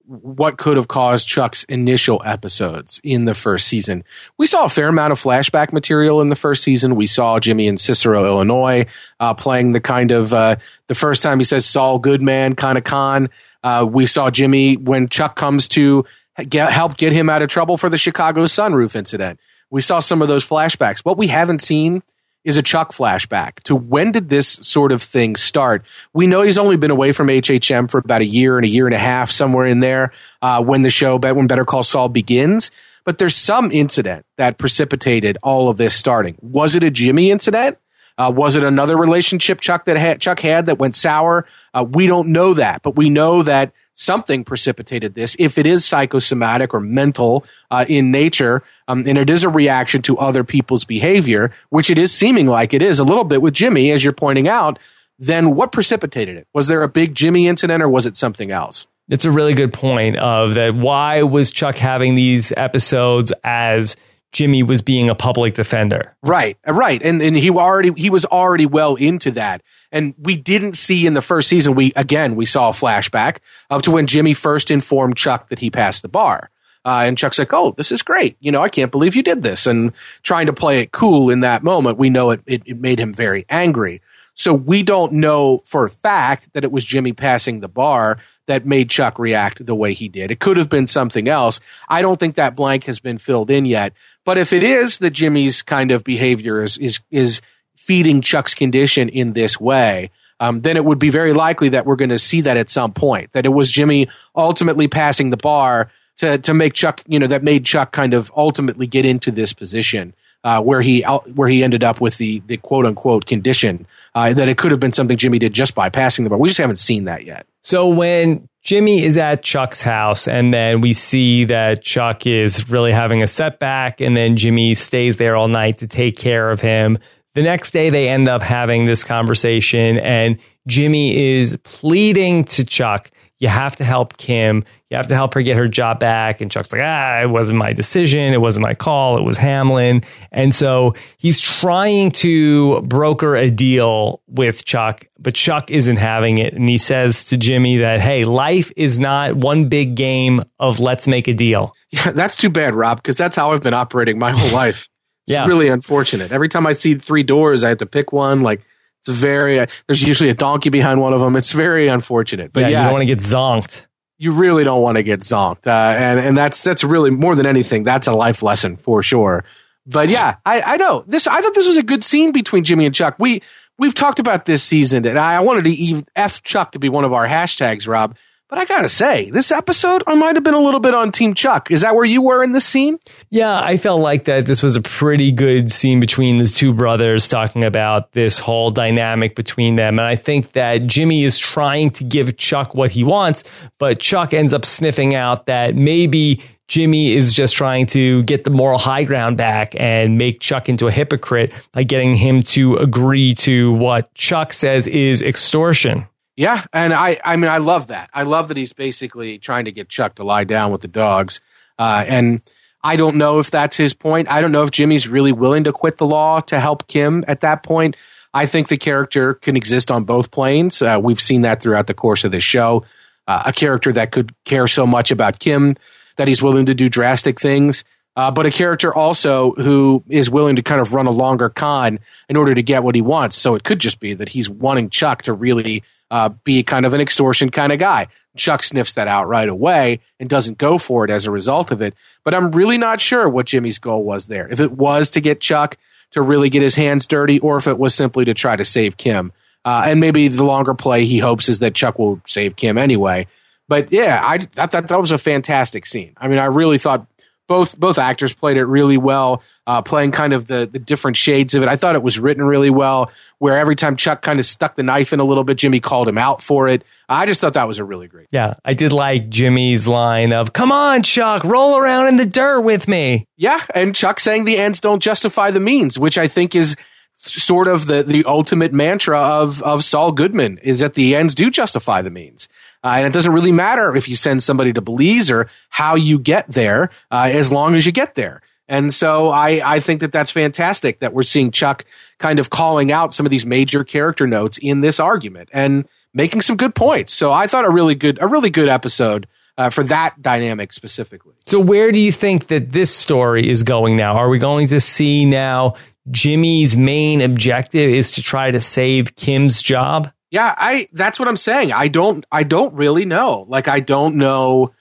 what 0.06 0.58
could 0.58 0.76
have 0.76 0.88
caused 0.88 1.28
Chuck's 1.28 1.64
initial 1.64 2.22
episodes 2.24 3.00
in 3.04 3.24
the 3.24 3.34
first 3.34 3.68
season. 3.68 4.04
We 4.36 4.46
saw 4.46 4.64
a 4.64 4.68
fair 4.68 4.88
amount 4.88 5.12
of 5.12 5.20
flashback 5.20 5.72
material 5.72 6.20
in 6.20 6.28
the 6.28 6.36
first 6.36 6.62
season. 6.62 6.96
We 6.96 7.06
saw 7.06 7.38
Jimmy 7.38 7.66
in 7.66 7.78
Cicero, 7.78 8.24
Illinois, 8.24 8.86
uh, 9.20 9.34
playing 9.34 9.72
the 9.72 9.80
kind 9.80 10.10
of 10.10 10.32
uh, 10.32 10.56
the 10.88 10.94
first 10.94 11.22
time 11.22 11.38
he 11.38 11.44
says 11.44 11.66
Saul 11.66 11.98
Goodman 11.98 12.54
kind 12.54 12.78
of 12.78 12.84
con. 12.84 13.30
Uh, 13.62 13.86
we 13.88 14.06
saw 14.06 14.30
Jimmy 14.30 14.76
when 14.76 15.08
Chuck 15.08 15.36
comes 15.36 15.68
to 15.68 16.04
get, 16.48 16.72
help 16.72 16.96
get 16.96 17.12
him 17.12 17.30
out 17.30 17.42
of 17.42 17.48
trouble 17.48 17.78
for 17.78 17.88
the 17.88 17.98
Chicago 17.98 18.44
sunroof 18.44 18.96
incident. 18.96 19.38
We 19.70 19.80
saw 19.80 20.00
some 20.00 20.20
of 20.20 20.28
those 20.28 20.46
flashbacks. 20.46 21.00
What 21.00 21.16
we 21.16 21.28
haven't 21.28 21.62
seen 21.62 22.02
is 22.44 22.56
a 22.56 22.62
Chuck 22.62 22.92
flashback 22.92 23.60
to 23.64 23.76
when 23.76 24.12
did 24.12 24.28
this 24.28 24.48
sort 24.48 24.92
of 24.92 25.02
thing 25.02 25.36
start? 25.36 25.84
We 26.12 26.26
know 26.26 26.42
he's 26.42 26.58
only 26.58 26.76
been 26.76 26.90
away 26.90 27.12
from 27.12 27.28
HHM 27.28 27.90
for 27.90 27.98
about 27.98 28.20
a 28.20 28.26
year 28.26 28.58
and 28.58 28.64
a 28.64 28.68
year 28.68 28.86
and 28.86 28.94
a 28.94 28.98
half, 28.98 29.30
somewhere 29.30 29.66
in 29.66 29.80
there, 29.80 30.12
uh, 30.40 30.62
when 30.62 30.82
the 30.82 30.90
show, 30.90 31.18
when 31.18 31.46
Better 31.46 31.64
Call 31.64 31.84
Saul 31.84 32.08
begins. 32.08 32.70
But 33.04 33.18
there's 33.18 33.36
some 33.36 33.70
incident 33.70 34.26
that 34.36 34.58
precipitated 34.58 35.38
all 35.42 35.68
of 35.68 35.76
this 35.76 35.94
starting. 35.94 36.36
Was 36.40 36.76
it 36.76 36.84
a 36.84 36.90
Jimmy 36.90 37.30
incident? 37.30 37.78
Uh, 38.18 38.30
was 38.34 38.56
it 38.56 38.62
another 38.62 38.96
relationship 38.96 39.60
Chuck 39.60 39.86
that 39.86 40.20
Chuck 40.20 40.40
had 40.40 40.66
that 40.66 40.78
went 40.78 40.94
sour? 40.94 41.46
Uh, 41.72 41.84
we 41.88 42.06
don't 42.06 42.28
know 42.28 42.54
that, 42.54 42.82
but 42.82 42.96
we 42.96 43.10
know 43.10 43.42
that 43.42 43.72
something 43.94 44.44
precipitated 44.44 45.14
this. 45.14 45.36
If 45.38 45.58
it 45.58 45.66
is 45.66 45.84
psychosomatic 45.84 46.74
or 46.74 46.80
mental 46.80 47.44
uh, 47.70 47.84
in 47.88 48.10
nature, 48.10 48.62
um, 48.88 49.04
and 49.06 49.18
it 49.18 49.30
is 49.30 49.44
a 49.44 49.48
reaction 49.48 50.02
to 50.02 50.18
other 50.18 50.44
people's 50.44 50.84
behavior, 50.84 51.52
which 51.70 51.90
it 51.90 51.98
is 51.98 52.12
seeming 52.12 52.46
like 52.46 52.74
it 52.74 52.82
is 52.82 52.98
a 52.98 53.04
little 53.04 53.24
bit 53.24 53.42
with 53.42 53.54
Jimmy, 53.54 53.90
as 53.90 54.02
you're 54.02 54.12
pointing 54.12 54.48
out, 54.48 54.78
then 55.18 55.54
what 55.54 55.72
precipitated 55.72 56.36
it? 56.36 56.48
Was 56.52 56.66
there 56.66 56.82
a 56.82 56.88
big 56.88 57.14
Jimmy 57.14 57.46
incident 57.46 57.82
or 57.82 57.88
was 57.88 58.06
it 58.06 58.16
something 58.16 58.50
else? 58.50 58.86
It's 59.08 59.24
a 59.24 59.30
really 59.30 59.54
good 59.54 59.72
point 59.72 60.16
of 60.16 60.54
that. 60.54 60.74
Why 60.74 61.22
was 61.22 61.50
Chuck 61.50 61.76
having 61.76 62.14
these 62.14 62.52
episodes 62.56 63.32
as 63.44 63.96
Jimmy 64.32 64.62
was 64.62 64.80
being 64.80 65.10
a 65.10 65.14
public 65.14 65.54
defender? 65.54 66.16
Right, 66.22 66.56
right, 66.66 67.02
and 67.02 67.20
and 67.20 67.36
he 67.36 67.50
already 67.50 67.92
he 67.96 68.10
was 68.10 68.24
already 68.24 68.64
well 68.64 68.94
into 68.94 69.32
that. 69.32 69.62
And 69.92 70.14
we 70.18 70.36
didn't 70.36 70.72
see 70.72 71.06
in 71.06 71.14
the 71.14 71.22
first 71.22 71.48
season. 71.48 71.74
We 71.74 71.92
again 71.94 72.34
we 72.34 72.46
saw 72.46 72.70
a 72.70 72.72
flashback 72.72 73.38
of 73.70 73.82
to 73.82 73.90
when 73.90 74.06
Jimmy 74.06 74.34
first 74.34 74.70
informed 74.70 75.16
Chuck 75.16 75.50
that 75.50 75.58
he 75.60 75.70
passed 75.70 76.02
the 76.02 76.08
bar. 76.08 76.50
Uh, 76.84 77.04
and 77.06 77.16
Chuck's 77.16 77.38
like, 77.38 77.52
"Oh, 77.52 77.72
this 77.76 77.92
is 77.92 78.02
great! 78.02 78.36
You 78.40 78.50
know, 78.50 78.60
I 78.60 78.68
can't 78.68 78.90
believe 78.90 79.14
you 79.14 79.22
did 79.22 79.42
this." 79.42 79.66
And 79.68 79.92
trying 80.24 80.46
to 80.46 80.52
play 80.52 80.80
it 80.80 80.90
cool 80.90 81.30
in 81.30 81.40
that 81.40 81.62
moment, 81.62 81.98
we 81.98 82.10
know 82.10 82.30
it, 82.30 82.40
it, 82.46 82.62
it 82.66 82.80
made 82.80 82.98
him 82.98 83.14
very 83.14 83.46
angry. 83.48 84.00
So 84.34 84.54
we 84.54 84.82
don't 84.82 85.12
know 85.14 85.62
for 85.66 85.84
a 85.84 85.90
fact 85.90 86.48
that 86.54 86.64
it 86.64 86.72
was 86.72 86.84
Jimmy 86.84 87.12
passing 87.12 87.60
the 87.60 87.68
bar 87.68 88.18
that 88.46 88.66
made 88.66 88.90
Chuck 88.90 89.18
react 89.18 89.64
the 89.64 89.74
way 89.74 89.92
he 89.92 90.08
did. 90.08 90.30
It 90.30 90.40
could 90.40 90.56
have 90.56 90.68
been 90.68 90.86
something 90.86 91.28
else. 91.28 91.60
I 91.88 92.02
don't 92.02 92.18
think 92.18 92.34
that 92.34 92.56
blank 92.56 92.84
has 92.84 92.98
been 92.98 93.18
filled 93.18 93.50
in 93.50 93.64
yet. 93.64 93.92
But 94.24 94.38
if 94.38 94.52
it 94.52 94.62
is 94.62 94.98
that 94.98 95.10
Jimmy's 95.10 95.62
kind 95.62 95.90
of 95.90 96.04
behavior 96.04 96.62
is 96.62 96.78
is 96.78 97.00
is 97.10 97.40
feeding 97.76 98.20
Chuck's 98.20 98.54
condition 98.54 99.08
in 99.08 99.32
this 99.32 99.60
way, 99.60 100.10
um, 100.40 100.60
then 100.62 100.76
it 100.76 100.84
would 100.84 100.98
be 100.98 101.10
very 101.10 101.32
likely 101.32 101.68
that 101.70 101.86
we're 101.86 101.96
going 101.96 102.10
to 102.10 102.18
see 102.18 102.40
that 102.42 102.56
at 102.56 102.70
some 102.70 102.92
point. 102.92 103.32
That 103.32 103.46
it 103.46 103.50
was 103.50 103.70
Jimmy 103.70 104.08
ultimately 104.34 104.88
passing 104.88 105.30
the 105.30 105.36
bar 105.36 105.90
to 106.18 106.38
to 106.38 106.54
make 106.54 106.74
Chuck, 106.74 107.00
you 107.06 107.18
know, 107.18 107.26
that 107.26 107.42
made 107.42 107.64
Chuck 107.64 107.92
kind 107.92 108.14
of 108.14 108.30
ultimately 108.36 108.86
get 108.86 109.06
into 109.06 109.30
this 109.30 109.52
position 109.52 110.14
uh, 110.44 110.60
where 110.60 110.82
he 110.82 111.02
where 111.02 111.48
he 111.48 111.62
ended 111.62 111.84
up 111.84 112.00
with 112.00 112.18
the 112.18 112.40
the 112.46 112.56
quote 112.56 112.86
unquote 112.86 113.26
condition 113.26 113.86
uh, 114.14 114.32
that 114.32 114.48
it 114.48 114.58
could 114.58 114.70
have 114.70 114.80
been 114.80 114.92
something 114.92 115.16
Jimmy 115.16 115.38
did 115.38 115.52
just 115.52 115.74
by 115.74 115.88
passing 115.88 116.24
the 116.24 116.30
bar. 116.30 116.38
We 116.38 116.48
just 116.48 116.58
haven't 116.60 116.76
seen 116.76 117.04
that 117.04 117.24
yet. 117.24 117.46
So 117.62 117.88
when 117.88 118.48
Jimmy 118.62 119.02
is 119.04 119.16
at 119.18 119.42
Chuck's 119.42 119.82
house, 119.82 120.28
and 120.28 120.52
then 120.52 120.80
we 120.80 120.92
see 120.92 121.44
that 121.46 121.82
Chuck 121.82 122.26
is 122.26 122.68
really 122.68 122.92
having 122.92 123.22
a 123.22 123.26
setback, 123.26 124.00
and 124.00 124.16
then 124.16 124.36
Jimmy 124.36 124.74
stays 124.74 125.16
there 125.16 125.36
all 125.36 125.48
night 125.48 125.78
to 125.78 125.86
take 125.86 126.16
care 126.16 126.50
of 126.50 126.60
him. 126.60 126.98
The 127.34 127.42
next 127.42 127.70
day, 127.72 127.88
they 127.90 128.08
end 128.08 128.28
up 128.28 128.42
having 128.42 128.84
this 128.84 129.04
conversation, 129.04 129.98
and 129.98 130.38
Jimmy 130.66 131.38
is 131.38 131.56
pleading 131.64 132.44
to 132.44 132.64
Chuck 132.64 133.10
You 133.38 133.48
have 133.48 133.74
to 133.76 133.84
help 133.84 134.16
Kim. 134.18 134.64
You 134.90 134.96
have 134.96 135.08
to 135.08 135.14
help 135.14 135.34
her 135.34 135.42
get 135.42 135.56
her 135.56 135.66
job 135.66 135.98
back. 135.98 136.40
And 136.40 136.48
Chuck's 136.50 136.70
like, 136.70 136.82
ah, 136.84 137.22
it 137.22 137.30
wasn't 137.30 137.58
my 137.58 137.72
decision. 137.72 138.32
It 138.32 138.40
wasn't 138.40 138.64
my 138.64 138.74
call. 138.74 139.18
It 139.18 139.22
was 139.22 139.36
Hamlin. 139.36 140.04
And 140.30 140.54
so 140.54 140.94
he's 141.16 141.40
trying 141.40 142.12
to 142.12 142.82
broker 142.82 143.34
a 143.34 143.50
deal 143.50 144.22
with 144.28 144.64
Chuck, 144.64 145.06
but 145.18 145.34
Chuck 145.34 145.70
isn't 145.72 145.96
having 145.96 146.38
it. 146.38 146.54
And 146.54 146.68
he 146.68 146.78
says 146.78 147.24
to 147.24 147.36
Jimmy 147.36 147.78
that, 147.78 148.00
hey, 148.00 148.22
life 148.22 148.70
is 148.76 149.00
not 149.00 149.34
one 149.34 149.68
big 149.68 149.96
game 149.96 150.42
of 150.60 150.78
let's 150.78 151.08
make 151.08 151.26
a 151.26 151.34
deal. 151.34 151.74
Yeah, 151.94 152.12
that's 152.12 152.36
too 152.36 152.48
bad, 152.48 152.74
Rob, 152.74 152.96
because 153.02 153.18
that's 153.18 153.36
how 153.36 153.50
I've 153.50 153.62
been 153.62 153.74
operating 153.74 154.18
my 154.18 154.32
whole 154.32 154.50
life. 154.50 154.88
It's 155.26 155.32
Yeah. 155.34 155.46
really 155.46 155.68
unfortunate. 155.68 156.32
Every 156.32 156.48
time 156.48 156.66
I 156.66 156.72
see 156.72 156.94
three 156.94 157.22
doors, 157.22 157.62
I 157.64 157.68
have 157.68 157.78
to 157.78 157.86
pick 157.86 158.12
one. 158.12 158.42
Like 158.42 158.60
it's 159.00 159.08
very. 159.08 159.60
Uh, 159.60 159.66
there's 159.86 160.06
usually 160.06 160.30
a 160.30 160.34
donkey 160.34 160.68
behind 160.70 161.00
one 161.00 161.12
of 161.12 161.20
them. 161.20 161.36
It's 161.36 161.52
very 161.52 161.88
unfortunate. 161.88 162.52
But 162.52 162.60
yeah, 162.60 162.68
yeah, 162.68 162.78
you 162.78 162.84
don't 162.84 162.92
want 162.92 163.02
to 163.02 163.06
get 163.06 163.18
zonked. 163.18 163.86
you 164.18 164.30
really 164.32 164.62
don't 164.64 164.82
want 164.82 164.96
to 164.96 165.02
get 165.02 165.20
zonked, 165.20 165.66
uh, 165.66 165.70
and 165.70 166.20
and 166.20 166.36
that's 166.36 166.62
that's 166.62 166.84
really 166.84 167.10
more 167.10 167.34
than 167.34 167.46
anything. 167.46 167.82
That's 167.82 168.06
a 168.06 168.12
life 168.12 168.42
lesson 168.42 168.76
for 168.76 169.02
sure. 169.02 169.44
But 169.86 170.08
yeah, 170.08 170.36
I, 170.46 170.60
I 170.62 170.76
know 170.76 171.02
this. 171.08 171.26
I 171.26 171.40
thought 171.40 171.54
this 171.54 171.66
was 171.66 171.76
a 171.76 171.82
good 171.82 172.04
scene 172.04 172.30
between 172.30 172.62
Jimmy 172.62 172.86
and 172.86 172.94
Chuck. 172.94 173.16
We 173.18 173.42
we've 173.78 173.94
talked 173.94 174.20
about 174.20 174.44
this 174.46 174.62
season, 174.62 175.04
and 175.06 175.18
I 175.18 175.40
wanted 175.40 175.64
to 175.64 175.70
even 175.70 176.06
f 176.14 176.42
Chuck 176.44 176.70
to 176.72 176.78
be 176.78 176.88
one 176.88 177.04
of 177.04 177.12
our 177.12 177.26
hashtags, 177.26 177.88
Rob. 177.88 178.16
But 178.52 178.58
I 178.58 178.64
gotta 178.66 178.90
say, 178.90 179.30
this 179.30 179.50
episode 179.50 180.04
I 180.06 180.14
might 180.14 180.34
have 180.34 180.44
been 180.44 180.52
a 180.52 180.60
little 180.60 180.78
bit 180.78 180.92
on 180.92 181.10
Team 181.10 181.32
Chuck. 181.32 181.70
Is 181.70 181.80
that 181.80 181.94
where 181.94 182.04
you 182.04 182.20
were 182.20 182.44
in 182.44 182.52
this 182.52 182.66
scene? 182.66 182.98
Yeah, 183.30 183.58
I 183.58 183.78
felt 183.78 184.02
like 184.02 184.26
that 184.26 184.44
this 184.44 184.62
was 184.62 184.76
a 184.76 184.82
pretty 184.82 185.32
good 185.32 185.72
scene 185.72 186.00
between 186.00 186.36
the 186.36 186.44
two 186.44 186.74
brothers 186.74 187.28
talking 187.28 187.64
about 187.64 188.12
this 188.12 188.38
whole 188.38 188.70
dynamic 188.70 189.36
between 189.36 189.76
them. 189.76 189.98
And 189.98 190.06
I 190.06 190.16
think 190.16 190.52
that 190.52 190.86
Jimmy 190.86 191.24
is 191.24 191.38
trying 191.38 191.92
to 191.92 192.04
give 192.04 192.36
Chuck 192.36 192.74
what 192.74 192.90
he 192.90 193.04
wants, 193.04 193.42
but 193.78 193.98
Chuck 194.00 194.34
ends 194.34 194.52
up 194.52 194.66
sniffing 194.66 195.14
out 195.14 195.46
that 195.46 195.74
maybe 195.74 196.42
Jimmy 196.68 197.14
is 197.14 197.32
just 197.32 197.56
trying 197.56 197.86
to 197.86 198.22
get 198.24 198.44
the 198.44 198.50
moral 198.50 198.76
high 198.76 199.04
ground 199.04 199.38
back 199.38 199.74
and 199.80 200.18
make 200.18 200.40
Chuck 200.40 200.68
into 200.68 200.86
a 200.86 200.90
hypocrite 200.90 201.54
by 201.72 201.84
getting 201.84 202.16
him 202.16 202.42
to 202.42 202.76
agree 202.76 203.32
to 203.36 203.72
what 203.72 204.12
Chuck 204.12 204.52
says 204.52 204.86
is 204.86 205.22
extortion. 205.22 206.06
Yeah, 206.36 206.64
and 206.72 206.92
I 206.94 207.20
I 207.24 207.36
mean 207.36 207.50
I 207.50 207.58
love 207.58 207.88
that. 207.88 208.10
I 208.12 208.22
love 208.22 208.48
that 208.48 208.56
he's 208.56 208.72
basically 208.72 209.38
trying 209.38 209.66
to 209.66 209.72
get 209.72 209.88
Chuck 209.88 210.16
to 210.16 210.24
lie 210.24 210.44
down 210.44 210.72
with 210.72 210.80
the 210.80 210.88
dogs. 210.88 211.40
Uh, 211.78 212.04
and 212.06 212.42
I 212.82 212.96
don't 212.96 213.16
know 213.16 213.38
if 213.38 213.50
that's 213.50 213.76
his 213.76 213.94
point. 213.94 214.30
I 214.30 214.40
don't 214.40 214.52
know 214.52 214.62
if 214.62 214.70
Jimmy's 214.70 215.06
really 215.06 215.32
willing 215.32 215.64
to 215.64 215.72
quit 215.72 215.98
the 215.98 216.06
law 216.06 216.40
to 216.42 216.58
help 216.58 216.86
Kim 216.86 217.24
at 217.28 217.40
that 217.40 217.62
point. 217.62 217.96
I 218.34 218.46
think 218.46 218.68
the 218.68 218.78
character 218.78 219.34
can 219.34 219.56
exist 219.56 219.90
on 219.90 220.04
both 220.04 220.30
planes. 220.30 220.80
Uh, 220.80 220.98
we've 221.02 221.20
seen 221.20 221.42
that 221.42 221.60
throughout 221.60 221.86
the 221.86 221.94
course 221.94 222.24
of 222.24 222.32
this 222.32 222.44
show. 222.44 222.84
Uh, 223.28 223.42
a 223.46 223.52
character 223.52 223.92
that 223.92 224.10
could 224.10 224.34
care 224.44 224.66
so 224.66 224.86
much 224.86 225.10
about 225.10 225.38
Kim 225.38 225.76
that 226.16 226.28
he's 226.28 226.42
willing 226.42 226.66
to 226.66 226.74
do 226.74 226.88
drastic 226.88 227.40
things, 227.40 227.84
uh, 228.16 228.30
but 228.30 228.46
a 228.46 228.50
character 228.50 228.92
also 228.92 229.52
who 229.52 230.02
is 230.08 230.28
willing 230.28 230.56
to 230.56 230.62
kind 230.62 230.80
of 230.80 230.92
run 230.92 231.06
a 231.06 231.10
longer 231.10 231.48
con 231.48 231.98
in 232.28 232.36
order 232.36 232.54
to 232.54 232.62
get 232.62 232.82
what 232.82 232.94
he 232.94 233.00
wants. 233.00 233.36
So 233.36 233.54
it 233.54 233.64
could 233.64 233.78
just 233.78 234.00
be 234.00 234.14
that 234.14 234.30
he's 234.30 234.50
wanting 234.50 234.90
Chuck 234.90 235.22
to 235.22 235.32
really 235.32 235.82
uh, 236.12 236.28
be 236.28 236.62
kind 236.62 236.84
of 236.84 236.92
an 236.92 237.00
extortion 237.00 237.50
kind 237.50 237.72
of 237.72 237.78
guy. 237.78 238.06
Chuck 238.36 238.62
sniffs 238.62 238.94
that 238.94 239.08
out 239.08 239.28
right 239.28 239.48
away 239.48 240.00
and 240.20 240.28
doesn't 240.28 240.58
go 240.58 240.76
for 240.76 241.04
it 241.04 241.10
as 241.10 241.26
a 241.26 241.30
result 241.30 241.70
of 241.70 241.80
it. 241.80 241.94
But 242.22 242.34
I'm 242.34 242.50
really 242.52 242.76
not 242.76 243.00
sure 243.00 243.28
what 243.28 243.46
Jimmy's 243.46 243.78
goal 243.78 244.04
was 244.04 244.26
there. 244.26 244.46
If 244.48 244.60
it 244.60 244.72
was 244.72 245.10
to 245.10 245.22
get 245.22 245.40
Chuck 245.40 245.78
to 246.12 246.20
really 246.20 246.50
get 246.50 246.62
his 246.62 246.74
hands 246.74 247.06
dirty, 247.06 247.38
or 247.38 247.56
if 247.56 247.66
it 247.66 247.78
was 247.78 247.94
simply 247.94 248.26
to 248.26 248.34
try 248.34 248.54
to 248.54 248.64
save 248.64 248.98
Kim. 248.98 249.32
Uh, 249.64 249.84
and 249.86 250.00
maybe 250.00 250.28
the 250.28 250.44
longer 250.44 250.74
play 250.74 251.06
he 251.06 251.18
hopes 251.18 251.48
is 251.48 251.60
that 251.60 251.74
Chuck 251.74 251.98
will 251.98 252.20
save 252.26 252.56
Kim 252.56 252.76
anyway. 252.76 253.26
But 253.68 253.90
yeah, 253.90 254.20
I, 254.22 254.34
I 254.58 254.66
thought 254.66 254.88
that 254.88 255.00
was 255.00 255.12
a 255.12 255.18
fantastic 255.18 255.86
scene. 255.86 256.12
I 256.18 256.28
mean, 256.28 256.38
I 256.38 256.46
really 256.46 256.76
thought 256.76 257.06
both 257.48 257.78
both 257.78 257.98
actors 257.98 258.32
played 258.32 258.56
it 258.56 258.64
really 258.64 258.96
well, 258.96 259.42
uh, 259.66 259.82
playing 259.82 260.12
kind 260.12 260.32
of 260.32 260.46
the 260.46 260.68
the 260.70 260.78
different 260.78 261.16
shades 261.16 261.54
of 261.54 261.62
it. 261.62 261.68
I 261.68 261.76
thought 261.76 261.94
it 261.94 262.02
was 262.02 262.18
written 262.18 262.44
really 262.44 262.70
well, 262.70 263.10
where 263.38 263.58
every 263.58 263.76
time 263.76 263.96
Chuck 263.96 264.22
kind 264.22 264.38
of 264.38 264.46
stuck 264.46 264.76
the 264.76 264.82
knife 264.82 265.12
in 265.12 265.20
a 265.20 265.24
little 265.24 265.44
bit, 265.44 265.58
Jimmy 265.58 265.80
called 265.80 266.08
him 266.08 266.18
out 266.18 266.42
for 266.42 266.68
it. 266.68 266.84
I 267.08 267.26
just 267.26 267.40
thought 267.40 267.54
that 267.54 267.68
was 267.68 267.78
a 267.78 267.84
really 267.84 268.08
great. 268.08 268.28
Yeah, 268.30 268.54
I 268.64 268.74
did 268.74 268.92
like 268.92 269.28
Jimmy's 269.28 269.86
line 269.86 270.32
of, 270.32 270.52
come 270.52 270.72
on, 270.72 271.02
Chuck, 271.02 271.44
roll 271.44 271.76
around 271.76 272.08
in 272.08 272.16
the 272.16 272.24
dirt 272.24 272.62
with 272.62 272.88
me. 272.88 273.26
Yeah, 273.36 273.60
and 273.74 273.94
Chuck 273.94 274.18
saying 274.18 274.44
the 274.44 274.56
ends 274.56 274.80
don't 274.80 275.02
justify 275.02 275.50
the 275.50 275.60
means, 275.60 275.98
which 275.98 276.16
I 276.16 276.28
think 276.28 276.54
is 276.54 276.74
sort 277.14 277.68
of 277.68 277.86
the, 277.86 278.02
the 278.02 278.24
ultimate 278.24 278.72
mantra 278.72 279.18
of, 279.18 279.62
of 279.62 279.84
Saul 279.84 280.12
Goodman 280.12 280.58
is 280.58 280.80
that 280.80 280.94
the 280.94 281.14
ends 281.14 281.34
do 281.34 281.50
justify 281.50 282.02
the 282.02 282.10
means. 282.10 282.48
Uh, 282.84 282.94
and 282.96 283.06
it 283.06 283.12
doesn't 283.12 283.32
really 283.32 283.52
matter 283.52 283.94
if 283.94 284.08
you 284.08 284.16
send 284.16 284.42
somebody 284.42 284.72
to 284.72 284.80
Belize 284.80 285.30
or 285.30 285.48
how 285.68 285.94
you 285.94 286.18
get 286.18 286.48
there, 286.48 286.90
uh, 287.10 287.30
as 287.32 287.52
long 287.52 287.74
as 287.74 287.86
you 287.86 287.92
get 287.92 288.14
there. 288.14 288.42
And 288.68 288.92
so 288.92 289.30
I, 289.30 289.60
I 289.64 289.80
think 289.80 290.00
that 290.00 290.12
that's 290.12 290.30
fantastic 290.30 291.00
that 291.00 291.12
we're 291.12 291.22
seeing 291.22 291.50
Chuck 291.50 291.84
kind 292.18 292.38
of 292.38 292.50
calling 292.50 292.90
out 292.90 293.12
some 293.12 293.26
of 293.26 293.30
these 293.30 293.44
major 293.44 293.84
character 293.84 294.26
notes 294.26 294.58
in 294.58 294.80
this 294.80 294.98
argument 294.98 295.48
and 295.52 295.86
making 296.14 296.40
some 296.42 296.56
good 296.56 296.74
points. 296.74 297.12
So 297.12 297.32
I 297.32 297.46
thought 297.46 297.64
a 297.64 297.70
really 297.70 297.94
good, 297.94 298.18
a 298.20 298.26
really 298.26 298.50
good 298.50 298.68
episode 298.68 299.26
uh, 299.58 299.70
for 299.70 299.84
that 299.84 300.20
dynamic 300.20 300.72
specifically. 300.72 301.34
So, 301.46 301.60
where 301.60 301.92
do 301.92 301.98
you 301.98 302.12
think 302.12 302.46
that 302.46 302.70
this 302.70 302.94
story 302.94 303.48
is 303.48 303.62
going 303.62 303.96
now? 303.96 304.16
Are 304.16 304.28
we 304.28 304.38
going 304.38 304.68
to 304.68 304.80
see 304.80 305.24
now 305.24 305.74
Jimmy's 306.10 306.76
main 306.76 307.20
objective 307.20 307.90
is 307.90 308.12
to 308.12 308.22
try 308.22 308.50
to 308.50 308.60
save 308.60 309.14
Kim's 309.16 309.60
job? 309.60 310.10
Yeah, 310.32 310.54
I 310.56 310.88
that's 310.94 311.18
what 311.18 311.28
I'm 311.28 311.36
saying. 311.36 311.72
I 311.72 311.88
don't 311.88 312.24
I 312.32 312.42
don't 312.42 312.72
really 312.72 313.04
know. 313.04 313.44
Like 313.48 313.68
I 313.68 313.80
don't 313.80 314.16
know 314.16 314.72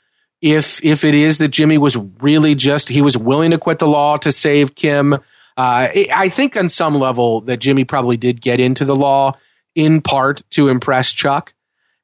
if 0.41 0.81
if 0.81 1.03
it 1.03 1.13
is 1.13 1.39
that 1.39 1.49
Jimmy 1.49 1.77
was 1.77 1.97
really 1.97 2.55
just 2.55 2.87
he 2.87 3.01
was 3.01 3.17
willing 3.17 3.51
to 3.51 3.57
quit 3.57 3.79
the 3.79 3.87
law 3.87 4.15
to 4.15 4.31
save 4.31 4.75
Kim. 4.75 5.13
Uh, 5.13 5.19
I 5.57 6.29
think 6.29 6.55
on 6.55 6.69
some 6.69 6.95
level 6.95 7.41
that 7.41 7.59
Jimmy 7.59 7.83
probably 7.83 8.15
did 8.15 8.39
get 8.39 8.61
into 8.61 8.85
the 8.85 8.95
law 8.95 9.33
in 9.75 10.01
part 10.01 10.41
to 10.51 10.69
impress 10.69 11.11
Chuck. 11.11 11.53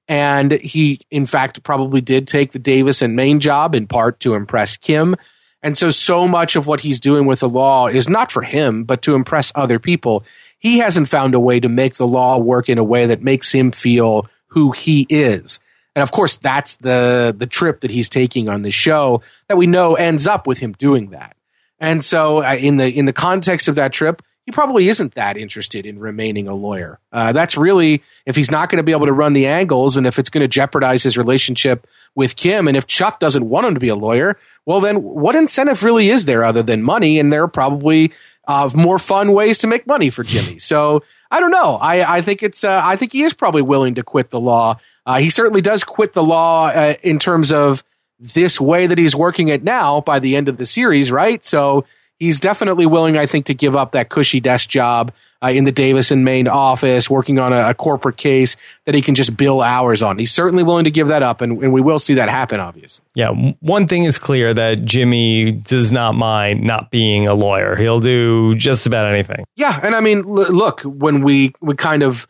And 0.10 0.52
he, 0.52 1.00
in 1.10 1.26
fact, 1.26 1.64
probably 1.64 2.02
did 2.02 2.28
take 2.28 2.52
the 2.52 2.60
Davis 2.60 3.02
and 3.02 3.16
Main 3.16 3.40
job 3.40 3.76
in 3.76 3.88
part 3.88 4.20
to 4.22 4.34
impress 4.34 4.76
Kim. 4.76 5.16
And 5.64 5.78
so, 5.78 5.90
so 5.90 6.28
much 6.28 6.56
of 6.56 6.68
what 6.68 6.82
he's 6.82 7.00
doing 7.00 7.26
with 7.26 7.40
the 7.40 7.50
law 7.50 7.88
is 7.88 8.08
not 8.08 8.32
for 8.32 8.42
him, 8.42 8.84
but 8.84 9.02
to 9.04 9.16
impress 9.16 9.52
other 9.56 9.80
people. 9.80 10.24
He 10.60 10.80
hasn't 10.80 11.10
found 11.10 11.36
a 11.36 11.40
way 11.40 11.60
to 11.60 11.70
make 11.70 11.96
the 11.96 12.08
law 12.08 12.38
work 12.38 12.70
in 12.70 12.78
a 12.78 12.84
way 12.84 13.08
that 13.08 13.22
makes 13.22 13.52
him 13.52 13.72
feel 13.72 14.28
who 14.48 14.72
he 14.72 15.06
is. 15.10 15.60
And 15.96 16.04
of 16.04 16.12
course, 16.12 16.36
that's 16.36 16.76
the, 16.76 17.36
the 17.38 17.48
trip 17.48 17.82
that 17.82 17.92
he's 17.92 18.10
taking 18.10 18.50
on 18.50 18.62
the 18.62 18.72
show 18.72 19.22
that 19.48 19.58
we 19.58 19.68
know 19.68 19.96
ends 19.96 20.28
up 20.28 20.46
with 20.48 20.60
him 20.60 20.74
doing 20.74 21.10
that. 21.10 21.36
And 21.80 22.04
so, 22.04 22.44
uh, 22.44 22.56
in 22.56 22.78
the 22.78 22.88
in 22.88 23.06
the 23.06 23.14
context 23.14 23.68
of 23.68 23.76
that 23.76 23.94
trip, 23.94 24.22
he 24.46 24.52
probably 24.52 24.90
isn't 24.90 25.16
that 25.16 25.38
interested 25.38 25.86
in 25.86 26.00
remaining 26.00 26.48
a 26.48 26.54
lawyer. 26.54 27.00
Uh, 27.12 27.34
that's 27.34 27.58
really 27.58 28.02
if 28.26 28.36
he's 28.36 28.50
not 28.50 28.70
going 28.70 28.78
to 28.78 28.84
be 28.84 28.94
able 28.94 29.06
to 29.06 29.14
run 29.14 29.34
the 29.34 29.48
angles, 29.48 29.98
and 29.98 30.08
if 30.08 30.18
it's 30.18 30.30
going 30.30 30.42
to 30.42 30.48
jeopardize 30.48 31.04
his 31.04 31.18
relationship 31.18 31.86
with 32.16 32.36
Kim, 32.36 32.68
and 32.68 32.76
if 32.76 32.88
Chuck 32.88 33.20
doesn't 33.20 33.48
want 33.48 33.68
him 33.68 33.74
to 33.74 33.80
be 33.80 33.90
a 33.90 33.96
lawyer, 33.96 34.40
well, 34.66 34.80
then 34.80 35.04
what 35.04 35.36
incentive 35.36 35.84
really 35.84 36.10
is 36.10 36.26
there 36.26 36.44
other 36.44 36.64
than 36.64 36.82
money? 36.82 37.20
And 37.20 37.32
there 37.32 37.44
are 37.44 37.48
probably 37.48 38.12
uh, 38.48 38.70
more 38.74 38.98
fun 38.98 39.34
ways 39.34 39.60
to 39.60 39.68
make 39.68 39.86
money 39.86 40.10
for 40.10 40.24
Jimmy. 40.24 40.58
So 40.68 41.04
I 41.30 41.40
don't 41.40 41.52
know. 41.52 41.76
I, 41.76 42.18
I 42.18 42.22
think 42.22 42.44
it's 42.44 42.64
uh, 42.64 42.82
I 42.84 42.96
think 42.96 43.14
he 43.14 43.24
is 43.24 43.34
probably 43.34 43.62
willing 43.62 43.96
to 43.96 44.04
quit 44.04 44.30
the 44.32 44.40
law. 44.40 44.80
Uh, 45.06 45.20
he 45.20 45.30
certainly 45.30 45.62
does 45.62 45.84
quit 45.84 46.14
the 46.14 46.24
law 46.24 46.68
uh, 46.68 46.96
in 47.04 47.20
terms 47.20 47.52
of 47.52 47.84
this 48.20 48.60
way 48.60 48.88
that 48.88 48.98
he's 48.98 49.16
working 49.16 49.50
it 49.50 49.64
now 49.64 50.02
by 50.02 50.20
the 50.20 50.36
end 50.36 50.48
of 50.50 50.58
the 50.58 50.66
series, 50.66 51.12
right? 51.12 51.44
So 51.44 51.86
he's 52.18 52.40
definitely 52.40 52.86
willing, 52.86 53.18
I 53.18 53.26
think, 53.26 53.46
to 53.48 53.54
give 53.54 53.76
up 53.76 53.92
that 53.92 54.10
cushy 54.10 54.40
desk 54.40 54.70
job 54.70 55.14
uh, 55.44 55.50
in 55.50 55.64
the 55.64 55.72
Davis 55.72 56.12
and 56.12 56.26
Main 56.26 56.48
office, 56.48 57.10
working 57.10 57.40
on 57.40 57.54
a, 57.54 57.70
a, 57.70 57.74
corporate 57.74 58.18
case 58.18 58.58
that 58.86 58.96
he 58.96 59.02
can 59.02 59.16
just 59.16 59.38
bill 59.38 59.62
hours 59.62 60.02
on. 60.02 60.18
He's 60.18 60.32
certainly 60.32 60.64
willing 60.64 60.86
to 60.86 60.92
give 60.92 61.10
that 61.10 61.22
up, 61.22 61.42
and, 61.42 61.62
and 61.64 61.72
we 61.72 61.82
will 61.82 62.00
see 62.00 62.16
that 62.16 62.30
happen, 62.30 62.60
obviously. 62.60 63.06
Yeah, 63.14 63.30
one 63.60 63.88
thing 63.88 64.06
is 64.06 64.18
clear 64.18 64.54
that 64.54 64.84
Jimmy 64.84 65.52
does 65.52 65.92
not 65.92 66.16
mind 66.16 66.64
not 66.64 66.90
being 66.90 67.28
a 67.28 67.34
lawyer. 67.34 67.76
He'll 67.76 68.00
do 68.00 68.56
just 68.56 68.88
about 68.88 69.12
anything. 69.12 69.46
Yeah, 69.56 69.80
and 69.84 69.96
I 69.96 70.02
mean, 70.02 70.20
l- 70.20 70.52
look, 70.52 70.82
when 70.82 71.22
we 71.22 71.54
we 71.62 71.76
kind 71.76 72.04
of 72.04 72.28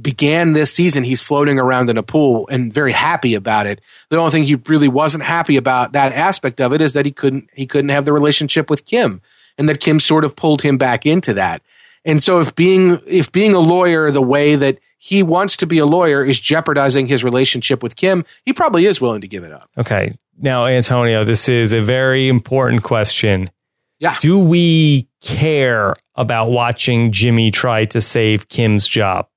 began 0.00 0.52
this 0.52 0.72
season, 0.72 1.04
he's 1.04 1.22
floating 1.22 1.58
around 1.58 1.90
in 1.90 1.96
a 1.96 2.02
pool 2.02 2.48
and 2.50 2.72
very 2.72 2.92
happy 2.92 3.34
about 3.34 3.66
it. 3.66 3.80
The 4.10 4.18
only 4.18 4.30
thing 4.30 4.44
he 4.44 4.56
really 4.66 4.88
wasn't 4.88 5.24
happy 5.24 5.56
about 5.56 5.92
that 5.92 6.12
aspect 6.12 6.60
of 6.60 6.72
it 6.72 6.80
is 6.80 6.92
that 6.92 7.06
he 7.06 7.12
couldn't 7.12 7.48
he 7.54 7.66
couldn't 7.66 7.90
have 7.90 8.04
the 8.04 8.12
relationship 8.12 8.70
with 8.70 8.84
Kim, 8.84 9.20
and 9.58 9.68
that 9.68 9.80
Kim 9.80 10.00
sort 10.00 10.24
of 10.24 10.36
pulled 10.36 10.62
him 10.62 10.78
back 10.78 11.06
into 11.06 11.34
that. 11.34 11.62
And 12.06 12.22
so 12.22 12.40
if 12.40 12.54
being 12.54 13.00
if 13.06 13.32
being 13.32 13.52
a 13.52 13.58
lawyer 13.60 14.10
the 14.12 14.22
way 14.22 14.54
that 14.54 14.78
he 14.96 15.22
wants 15.22 15.58
to 15.58 15.66
be 15.66 15.78
a 15.78 15.84
lawyer 15.84 16.24
is 16.24 16.40
jeopardizing 16.40 17.08
his 17.08 17.22
relationship 17.22 17.82
with 17.82 17.96
Kim, 17.96 18.24
he 18.44 18.52
probably 18.52 18.86
is 18.86 19.00
willing 19.00 19.20
to 19.20 19.28
give 19.28 19.44
it 19.44 19.52
up. 19.52 19.68
Okay. 19.76 20.16
Now, 20.38 20.66
Antonio, 20.66 21.24
this 21.24 21.48
is 21.48 21.72
a 21.72 21.80
very 21.80 22.28
important 22.28 22.82
question. 22.82 23.50
Yeah. 23.98 24.16
Do 24.20 24.38
we 24.38 25.08
care 25.20 25.94
about 26.14 26.50
watching 26.50 27.12
Jimmy 27.12 27.50
try 27.50 27.86
to 27.86 28.00
save 28.00 28.48
Kim's 28.48 28.86
job? 28.86 29.28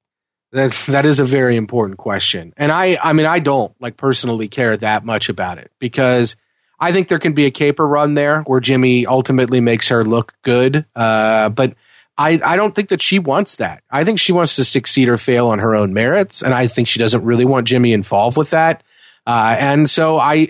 That 0.52 0.72
that 0.88 1.06
is 1.06 1.20
a 1.20 1.26
very 1.26 1.58
important 1.58 2.00
question, 2.00 2.54
and 2.58 2.72
I 2.72 2.98
I 3.04 3.14
mean 3.14 3.28
I 3.28 3.38
don't 3.38 3.72
like 3.80 3.98
personally 3.98 4.48
care 4.48 4.76
that 4.78 5.06
much 5.06 5.30
about 5.30 5.60
it 5.60 5.72
because 5.78 6.36
I 6.80 6.92
think 6.92 7.08
there 7.08 7.20
can 7.20 7.34
be 7.34 7.46
a 7.46 7.52
caper 7.52 7.88
run 7.88 8.16
there 8.16 8.42
where 8.42 8.60
Jimmy 8.60 9.06
ultimately 9.06 9.60
makes 9.60 9.90
her 9.90 10.04
look 10.04 10.34
good, 10.42 10.86
uh, 10.96 11.50
but 11.50 11.76
I 12.20 12.40
I 12.44 12.58
don't 12.58 12.76
think 12.76 12.90
that 12.90 13.02
she 13.02 13.18
wants 13.18 13.56
that. 13.56 13.82
I 13.90 14.04
think 14.04 14.20
she 14.20 14.34
wants 14.34 14.58
to 14.58 14.66
succeed 14.66 15.08
or 15.08 15.18
fail 15.18 15.48
on 15.48 15.60
her 15.60 15.74
own 15.74 15.94
merits, 15.94 16.44
and 16.44 16.54
I 16.54 16.68
think 16.68 16.88
she 16.88 17.00
doesn't 17.00 17.24
really 17.24 17.46
want 17.46 17.68
Jimmy 17.68 17.94
involved 17.94 18.38
with 18.38 18.50
that. 18.50 18.84
Uh, 19.26 19.56
and 19.58 19.90
so 19.90 20.20
I 20.20 20.50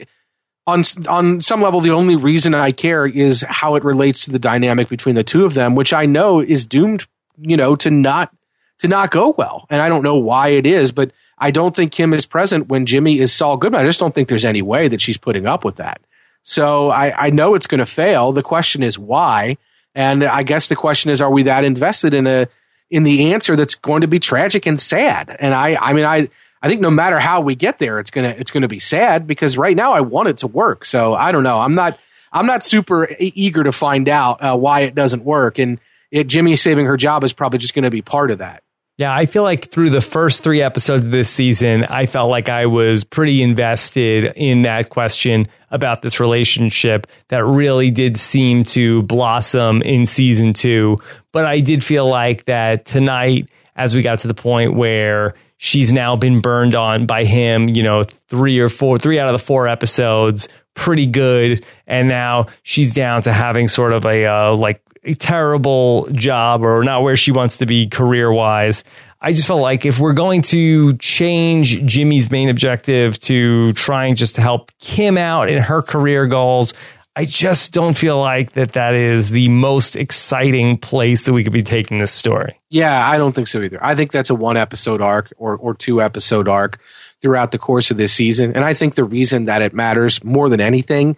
on 0.66 0.84
on 1.08 1.42
some 1.42 1.62
level, 1.62 1.80
the 1.80 1.92
only 1.92 2.16
reason 2.16 2.56
I 2.56 2.72
care 2.72 3.06
is 3.06 3.46
how 3.48 3.76
it 3.76 3.84
relates 3.84 4.26
to 4.26 4.32
the 4.32 4.40
dynamic 4.40 4.90
between 4.90 5.16
the 5.16 5.24
two 5.24 5.46
of 5.46 5.54
them, 5.54 5.76
which 5.76 5.94
I 5.94 6.08
know 6.08 6.42
is 6.42 6.66
doomed, 6.66 7.06
you 7.38 7.56
know, 7.56 7.76
to 7.78 7.92
not 7.92 8.34
to 8.80 8.88
not 8.88 9.12
go 9.12 9.36
well. 9.38 9.68
And 9.70 9.82
I 9.82 9.90
don't 9.90 10.04
know 10.04 10.18
why 10.18 10.50
it 10.50 10.66
is, 10.66 10.92
but 10.92 11.12
I 11.38 11.52
don't 11.52 11.76
think 11.76 11.92
Kim 11.92 12.14
is 12.14 12.26
present 12.26 12.68
when 12.68 12.88
Jimmy 12.88 13.20
is 13.20 13.32
Saul 13.32 13.58
Goodman. 13.58 13.82
I 13.82 13.86
just 13.86 14.00
don't 14.00 14.16
think 14.16 14.28
there's 14.28 14.46
any 14.46 14.62
way 14.62 14.88
that 14.88 15.02
she's 15.02 15.18
putting 15.18 15.46
up 15.46 15.64
with 15.64 15.76
that. 15.76 16.02
So 16.44 16.90
I, 16.90 17.28
I 17.28 17.30
know 17.30 17.54
it's 17.54 17.68
going 17.68 17.80
to 17.80 17.86
fail. 17.86 18.32
The 18.32 18.44
question 18.44 18.82
is 18.82 18.98
why, 18.98 19.58
and 19.96 20.24
I 20.24 20.44
guess 20.44 20.68
the 20.68 20.76
question 20.76 21.12
is, 21.12 21.22
are 21.22 21.32
we 21.32 21.44
that 21.44 21.64
invested 21.64 22.14
in 22.14 22.28
a 22.28 22.48
in 22.90 23.04
the 23.04 23.34
answer 23.34 23.56
that's 23.56 23.76
going 23.76 24.02
to 24.02 24.08
be 24.08 24.20
tragic 24.20 24.66
and 24.66 24.80
sad? 24.80 25.36
And 25.40 25.54
I, 25.54 25.76
I 25.80 25.94
mean, 25.94 26.06
I 26.06 26.30
I 26.62 26.68
think 26.68 26.82
no 26.82 26.92
matter 26.92 27.20
how 27.20 27.42
we 27.42 27.56
get 27.56 27.78
there, 27.78 28.00
it's 28.00 28.12
gonna 28.12 28.36
it's 28.38 28.52
gonna 28.52 28.68
be 28.68 28.80
sad 28.80 29.28
because 29.28 29.58
right 29.58 29.76
now 29.76 29.94
I 29.94 30.02
want 30.02 30.30
it 30.30 30.38
to 30.38 30.48
work. 30.48 30.86
So 30.86 31.14
I 31.14 31.32
don't 31.32 31.44
know. 31.44 31.60
I'm 31.60 31.76
not 31.76 31.98
I'm 32.32 32.46
not 32.46 32.64
super 32.64 33.08
eager 33.20 33.64
to 33.64 33.72
find 33.72 34.08
out 34.08 34.44
uh, 34.44 34.58
why 34.58 34.82
it 34.82 34.96
doesn't 34.96 35.24
work, 35.24 35.58
and 35.58 35.80
it, 36.12 36.28
Jimmy 36.28 36.56
saving 36.56 36.86
her 36.86 36.98
job 36.98 37.24
is 37.24 37.34
probably 37.34 37.60
just 37.60 37.74
going 37.74 37.84
to 37.84 37.90
be 37.90 38.02
part 38.02 38.32
of 38.32 38.40
that. 38.40 38.64
Yeah, 39.00 39.16
I 39.16 39.28
feel 39.28 39.44
like 39.44 39.72
through 39.72 39.92
the 39.92 40.02
first 40.02 40.44
three 40.44 40.62
episodes 40.62 41.06
of 41.06 41.12
this 41.12 41.30
season, 41.30 41.86
I 41.86 42.06
felt 42.06 42.30
like 42.30 42.50
I 42.50 42.66
was 42.66 43.06
pretty 43.06 43.42
invested 43.42 44.34
in 44.36 44.64
that 44.64 44.90
question 44.90 45.48
about 45.72 46.02
this 46.02 46.20
relationship 46.20 47.08
that 47.30 47.46
really 47.46 47.92
did 47.92 48.18
seem 48.20 48.66
to 48.66 49.02
blossom 49.04 49.82
in 49.84 50.06
season 50.06 50.52
two. 50.52 50.98
But 51.32 51.46
I 51.46 51.62
did 51.62 51.82
feel 51.82 52.10
like 52.10 52.44
that 52.44 52.84
tonight, 52.84 53.48
as 53.78 53.96
we 53.96 54.02
got 54.02 54.20
to 54.20 54.28
the 54.28 54.34
point 54.34 54.74
where 54.74 55.34
she's 55.56 55.94
now 55.94 56.18
been 56.18 56.42
burned 56.42 56.76
on 56.76 57.06
by 57.06 57.24
him, 57.24 57.70
you 57.70 57.84
know, 57.84 58.04
three 58.04 58.60
or 58.60 58.68
four, 58.68 58.98
three 58.98 59.18
out 59.18 59.34
of 59.34 59.40
the 59.40 59.46
four 59.46 59.70
episodes, 59.70 60.50
pretty 60.74 61.06
good. 61.06 61.66
And 61.88 62.10
now 62.10 62.48
she's 62.64 62.94
down 62.94 63.22
to 63.22 63.32
having 63.32 63.70
sort 63.70 63.94
of 63.94 64.04
a, 64.04 64.26
uh, 64.26 64.56
like, 64.56 64.82
a 65.04 65.14
terrible 65.14 66.08
job 66.12 66.64
or 66.64 66.84
not 66.84 67.04
where 67.04 67.18
she 67.18 67.32
wants 67.32 67.58
to 67.58 67.66
be 67.66 67.88
career 67.88 68.32
wise. 68.32 68.84
I 69.22 69.34
just 69.34 69.48
felt 69.48 69.62
like 69.62 69.86
if 69.86 70.00
we're 70.00 70.14
going 70.14 70.42
to 70.44 70.96
change 70.98 71.86
Jimmy's 71.86 72.32
main 72.32 72.50
objective 72.50 73.20
to 73.22 73.74
trying 73.74 74.16
just 74.16 74.36
to 74.36 74.42
help 74.42 74.72
Kim 74.80 75.18
out 75.18 75.50
in 75.50 75.62
her 75.62 75.82
career 75.82 76.26
goals, 76.26 76.74
I 77.16 77.26
just 77.26 77.74
don't 77.74 77.98
feel 77.98 78.18
like 78.18 78.54
that 78.54 78.74
that 78.74 78.94
is 78.94 79.30
the 79.30 79.50
most 79.50 79.98
exciting 79.98 80.78
place 80.78 81.26
that 81.26 81.34
we 81.34 81.44
could 81.44 81.52
be 81.52 81.64
taking 81.64 81.98
this 81.98 82.14
story. 82.14 82.58
Yeah, 82.70 83.10
I 83.10 83.18
don't 83.18 83.34
think 83.34 83.50
so 83.50 83.62
either. 83.62 83.78
I 83.82 83.94
think 83.94 84.14
that's 84.14 84.30
a 84.30 84.36
one 84.36 84.56
episode 84.56 85.02
arc 85.02 85.34
or, 85.38 85.58
or 85.58 85.74
two 85.74 86.02
episode 86.02 86.48
arc 86.48 86.80
throughout 87.22 87.52
the 87.52 87.58
course 87.58 87.92
of 87.92 87.98
this 87.98 88.14
season. 88.14 88.56
And 88.56 88.64
I 88.64 88.74
think 88.74 88.96
the 88.96 89.04
reason 89.04 89.46
that 89.46 89.62
it 89.62 89.74
matters 89.74 90.24
more 90.24 90.48
than 90.48 90.62
anything 90.62 91.18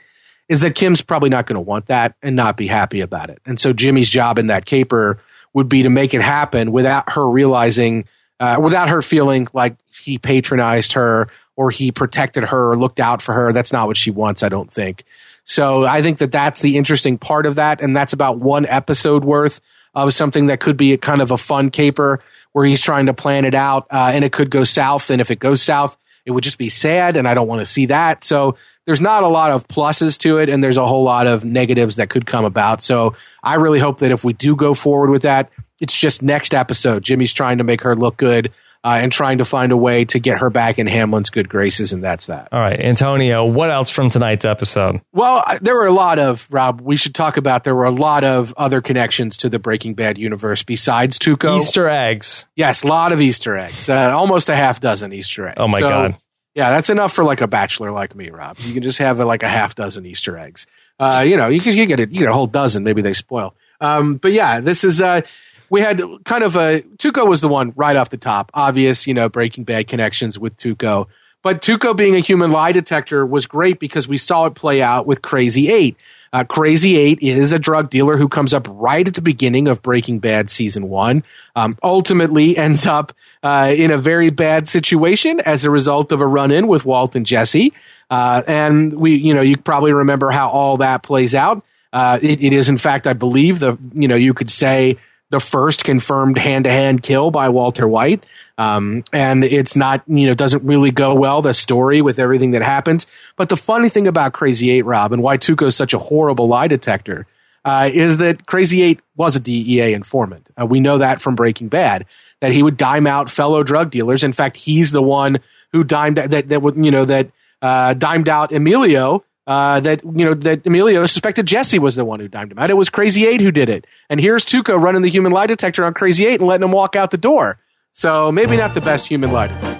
is 0.51 0.59
that 0.61 0.75
Kim's 0.75 1.01
probably 1.01 1.29
not 1.29 1.45
going 1.45 1.55
to 1.55 1.61
want 1.61 1.85
that 1.85 2.13
and 2.21 2.35
not 2.35 2.57
be 2.57 2.67
happy 2.67 2.99
about 2.99 3.29
it. 3.29 3.41
And 3.45 3.57
so 3.57 3.71
Jimmy's 3.71 4.09
job 4.09 4.37
in 4.37 4.47
that 4.47 4.65
caper 4.65 5.17
would 5.53 5.69
be 5.69 5.83
to 5.83 5.89
make 5.89 6.13
it 6.13 6.21
happen 6.21 6.73
without 6.73 7.09
her 7.11 7.25
realizing, 7.25 8.03
uh, 8.37 8.57
without 8.61 8.89
her 8.89 9.01
feeling 9.01 9.47
like 9.53 9.77
he 10.03 10.17
patronized 10.17 10.91
her 10.91 11.29
or 11.55 11.71
he 11.71 11.93
protected 11.93 12.43
her 12.43 12.71
or 12.71 12.77
looked 12.77 12.99
out 12.99 13.21
for 13.21 13.31
her. 13.33 13.53
That's 13.53 13.71
not 13.71 13.87
what 13.87 13.95
she 13.95 14.11
wants, 14.11 14.43
I 14.43 14.49
don't 14.49 14.69
think. 14.69 15.05
So 15.45 15.85
I 15.85 16.01
think 16.01 16.17
that 16.17 16.33
that's 16.33 16.59
the 16.59 16.75
interesting 16.75 17.17
part 17.17 17.45
of 17.45 17.55
that. 17.55 17.79
And 17.79 17.95
that's 17.95 18.11
about 18.11 18.37
one 18.37 18.65
episode 18.65 19.23
worth 19.23 19.61
of 19.95 20.13
something 20.13 20.47
that 20.47 20.59
could 20.59 20.75
be 20.75 20.91
a 20.91 20.97
kind 20.97 21.21
of 21.21 21.31
a 21.31 21.37
fun 21.37 21.69
caper 21.69 22.19
where 22.51 22.65
he's 22.65 22.81
trying 22.81 23.05
to 23.05 23.13
plan 23.13 23.45
it 23.45 23.55
out 23.55 23.87
uh, 23.89 24.11
and 24.13 24.25
it 24.25 24.33
could 24.33 24.49
go 24.49 24.65
south. 24.65 25.11
And 25.11 25.21
if 25.21 25.31
it 25.31 25.39
goes 25.39 25.61
south, 25.61 25.97
it 26.25 26.31
would 26.31 26.43
just 26.43 26.57
be 26.57 26.67
sad. 26.67 27.15
And 27.15 27.25
I 27.25 27.35
don't 27.35 27.47
want 27.47 27.61
to 27.61 27.65
see 27.65 27.85
that. 27.85 28.25
So 28.25 28.57
there's 28.85 29.01
not 29.01 29.23
a 29.23 29.27
lot 29.27 29.51
of 29.51 29.67
pluses 29.67 30.17
to 30.19 30.37
it 30.37 30.49
and 30.49 30.63
there's 30.63 30.77
a 30.77 30.87
whole 30.87 31.03
lot 31.03 31.27
of 31.27 31.43
negatives 31.43 31.97
that 31.97 32.09
could 32.09 32.25
come 32.25 32.45
about. 32.45 32.81
So 32.81 33.15
I 33.43 33.55
really 33.55 33.79
hope 33.79 33.99
that 33.99 34.11
if 34.11 34.23
we 34.23 34.33
do 34.33 34.55
go 34.55 34.73
forward 34.73 35.09
with 35.09 35.23
that, 35.23 35.51
it's 35.79 35.97
just 35.97 36.21
next 36.21 36.53
episode. 36.53 37.03
Jimmy's 37.03 37.33
trying 37.33 37.57
to 37.59 37.63
make 37.63 37.81
her 37.81 37.95
look 37.95 38.17
good 38.17 38.51
uh, 38.83 38.97
and 39.01 39.11
trying 39.11 39.37
to 39.37 39.45
find 39.45 39.71
a 39.71 39.77
way 39.77 40.05
to 40.05 40.19
get 40.19 40.39
her 40.39 40.49
back 40.49 40.79
in 40.79 40.87
Hamlin's 40.87 41.29
good 41.29 41.47
graces, 41.47 41.93
and 41.93 42.03
that's 42.03 42.25
that. 42.27 42.49
All 42.51 42.59
right, 42.59 42.79
Antonio, 42.79 43.45
what 43.45 43.69
else 43.69 43.91
from 43.91 44.09
tonight's 44.09 44.43
episode? 44.43 45.01
Well, 45.13 45.43
there 45.61 45.75
were 45.75 45.85
a 45.85 45.91
lot 45.91 46.17
of, 46.17 46.47
Rob, 46.49 46.81
we 46.81 46.97
should 46.97 47.13
talk 47.13 47.37
about, 47.37 47.63
there 47.63 47.75
were 47.75 47.85
a 47.85 47.91
lot 47.91 48.23
of 48.23 48.53
other 48.57 48.81
connections 48.81 49.37
to 49.37 49.49
the 49.49 49.59
Breaking 49.59 49.93
Bad 49.93 50.17
universe 50.17 50.63
besides 50.63 51.19
Tuco. 51.19 51.57
Easter 51.57 51.87
eggs. 51.87 52.47
Yes, 52.55 52.83
a 52.83 52.87
lot 52.87 53.11
of 53.11 53.21
Easter 53.21 53.55
eggs, 53.55 53.87
uh, 53.87 54.11
almost 54.15 54.49
a 54.49 54.55
half 54.55 54.79
dozen 54.79 55.13
Easter 55.13 55.49
eggs. 55.49 55.57
Oh, 55.57 55.67
my 55.67 55.79
so, 55.79 55.87
God. 55.87 56.17
Yeah, 56.53 56.69
that's 56.69 56.89
enough 56.89 57.13
for 57.13 57.23
like 57.23 57.41
a 57.41 57.47
bachelor 57.47 57.91
like 57.91 58.15
me, 58.15 58.29
Rob. 58.29 58.59
You 58.59 58.73
can 58.73 58.83
just 58.83 58.97
have 58.99 59.19
uh, 59.19 59.25
like 59.25 59.43
a 59.43 59.47
half 59.47 59.75
dozen 59.75 60.05
Easter 60.05 60.37
eggs. 60.37 60.67
Uh, 60.99 61.23
you 61.25 61.37
know, 61.37 61.47
you 61.47 61.61
can 61.61 61.75
you 61.75 61.85
get 61.85 61.99
it, 61.99 62.11
you 62.11 62.29
a 62.29 62.33
whole 62.33 62.47
dozen. 62.47 62.83
Maybe 62.83 63.01
they 63.01 63.13
spoil. 63.13 63.55
Um, 63.79 64.17
but 64.17 64.33
yeah, 64.33 64.59
this 64.59 64.83
is 64.83 65.01
uh, 65.01 65.21
we 65.69 65.81
had 65.81 66.01
kind 66.25 66.43
of 66.43 66.55
a 66.57 66.81
Tuco 66.97 67.27
was 67.27 67.41
the 67.41 67.47
one 67.47 67.73
right 67.75 67.95
off 67.95 68.09
the 68.09 68.17
top, 68.17 68.51
obvious, 68.53 69.07
you 69.07 69.13
know, 69.13 69.29
Breaking 69.29 69.63
Bad 69.63 69.87
connections 69.87 70.37
with 70.37 70.57
Tuco. 70.57 71.07
But 71.41 71.61
Tuco 71.61 71.95
being 71.95 72.15
a 72.15 72.19
human 72.19 72.51
lie 72.51 72.73
detector 72.73 73.25
was 73.25 73.47
great 73.47 73.79
because 73.79 74.07
we 74.07 74.17
saw 74.17 74.45
it 74.45 74.53
play 74.53 74.81
out 74.81 75.07
with 75.07 75.21
Crazy 75.21 75.69
Eight. 75.71 75.95
Uh, 76.33 76.43
Crazy 76.45 76.97
Eight 76.97 77.19
is 77.21 77.51
a 77.51 77.59
drug 77.59 77.89
dealer 77.89 78.17
who 78.17 78.29
comes 78.29 78.53
up 78.53 78.67
right 78.69 79.05
at 79.05 79.15
the 79.15 79.21
beginning 79.21 79.67
of 79.67 79.81
Breaking 79.81 80.19
Bad 80.19 80.49
season 80.49 80.89
one. 80.89 81.23
Um, 81.55 81.77
ultimately, 81.83 82.55
ends 82.61 82.87
up 82.87 83.13
uh, 83.43 83.73
in 83.75 83.91
a 83.91 83.97
very 83.97 84.29
bad 84.29 84.67
situation 84.67 85.39
as 85.41 85.65
a 85.65 85.69
result 85.69 86.11
of 86.11 86.21
a 86.21 86.27
run-in 86.27 86.67
with 86.67 86.85
Walt 86.85 87.15
and 87.15 87.25
Jesse. 87.25 87.73
Uh, 88.09 88.43
and 88.47 88.93
we, 88.93 89.15
you 89.15 89.33
know, 89.33 89.41
you 89.41 89.57
probably 89.57 89.93
remember 89.93 90.31
how 90.31 90.49
all 90.49 90.77
that 90.77 91.03
plays 91.03 91.35
out. 91.35 91.63
Uh, 91.93 92.19
it, 92.21 92.41
it 92.41 92.53
is, 92.53 92.69
in 92.69 92.77
fact, 92.77 93.07
I 93.07 93.13
believe 93.13 93.59
the, 93.59 93.77
you 93.93 94.07
know, 94.07 94.15
you 94.15 94.33
could 94.33 94.49
say 94.49 94.97
the 95.29 95.39
first 95.39 95.83
confirmed 95.83 96.37
hand 96.37 96.65
to 96.65 96.69
hand 96.69 97.03
kill 97.03 97.31
by 97.31 97.49
Walter 97.49 97.87
White. 97.87 98.25
Um, 98.61 99.03
and 99.11 99.43
it's 99.43 99.75
not, 99.75 100.03
you 100.07 100.27
know, 100.27 100.35
doesn't 100.35 100.63
really 100.63 100.91
go 100.91 101.15
well, 101.15 101.41
the 101.41 101.53
story 101.53 102.01
with 102.03 102.19
everything 102.19 102.51
that 102.51 102.61
happens. 102.61 103.07
But 103.35 103.49
the 103.49 103.57
funny 103.57 103.89
thing 103.89 104.07
about 104.07 104.33
Crazy 104.33 104.69
Eight, 104.69 104.83
Rob, 104.83 105.13
and 105.13 105.23
why 105.23 105.39
Tuco 105.39 105.65
is 105.65 105.75
such 105.75 105.95
a 105.95 105.97
horrible 105.97 106.47
lie 106.47 106.67
detector, 106.67 107.25
uh, 107.65 107.89
is 107.91 108.17
that 108.17 108.45
Crazy 108.45 108.83
Eight 108.83 108.99
was 109.15 109.35
a 109.35 109.39
DEA 109.39 109.93
informant. 109.93 110.51
Uh, 110.59 110.67
we 110.67 110.79
know 110.79 110.99
that 110.99 111.21
from 111.21 111.33
Breaking 111.33 111.69
Bad, 111.69 112.05
that 112.39 112.51
he 112.51 112.61
would 112.61 112.77
dime 112.77 113.07
out 113.07 113.31
fellow 113.31 113.63
drug 113.63 113.89
dealers. 113.89 114.23
In 114.23 114.31
fact, 114.33 114.57
he's 114.57 114.91
the 114.91 115.01
one 115.01 115.39
who 115.71 115.83
dimed, 115.83 116.17
that, 116.17 116.49
that 116.49 116.61
would, 116.61 116.75
you 116.75 116.91
know, 116.91 117.05
that, 117.05 117.31
uh, 117.63 117.95
dimed 117.95 118.29
out 118.29 118.51
Emilio 118.51 119.23
uh, 119.47 119.79
that 119.79 120.03
you 120.03 120.25
know 120.25 120.33
that 120.33 120.65
Emilio 120.65 121.05
suspected 121.07 121.47
Jesse 121.47 121.79
was 121.79 121.95
the 121.95 122.05
one 122.05 122.19
who 122.19 122.27
dimed 122.27 122.51
him 122.51 122.59
out. 122.59 122.69
It 122.69 122.77
was 122.77 122.89
Crazy 122.89 123.25
Eight 123.25 123.41
who 123.41 123.51
did 123.51 123.69
it, 123.69 123.85
and 124.09 124.19
here's 124.19 124.45
Tuco 124.45 124.79
running 124.79 125.01
the 125.01 125.09
human 125.09 125.31
lie 125.31 125.47
detector 125.47 125.83
on 125.83 125.93
Crazy 125.93 126.25
Eight 126.25 126.39
and 126.39 126.47
letting 126.47 126.63
him 126.63 126.71
walk 126.71 126.95
out 126.95 127.11
the 127.11 127.17
door. 127.17 127.59
So 127.91 128.31
maybe 128.31 128.57
not 128.57 128.73
the 128.73 128.81
best 128.81 129.07
human 129.07 129.29
detector. 129.29 129.71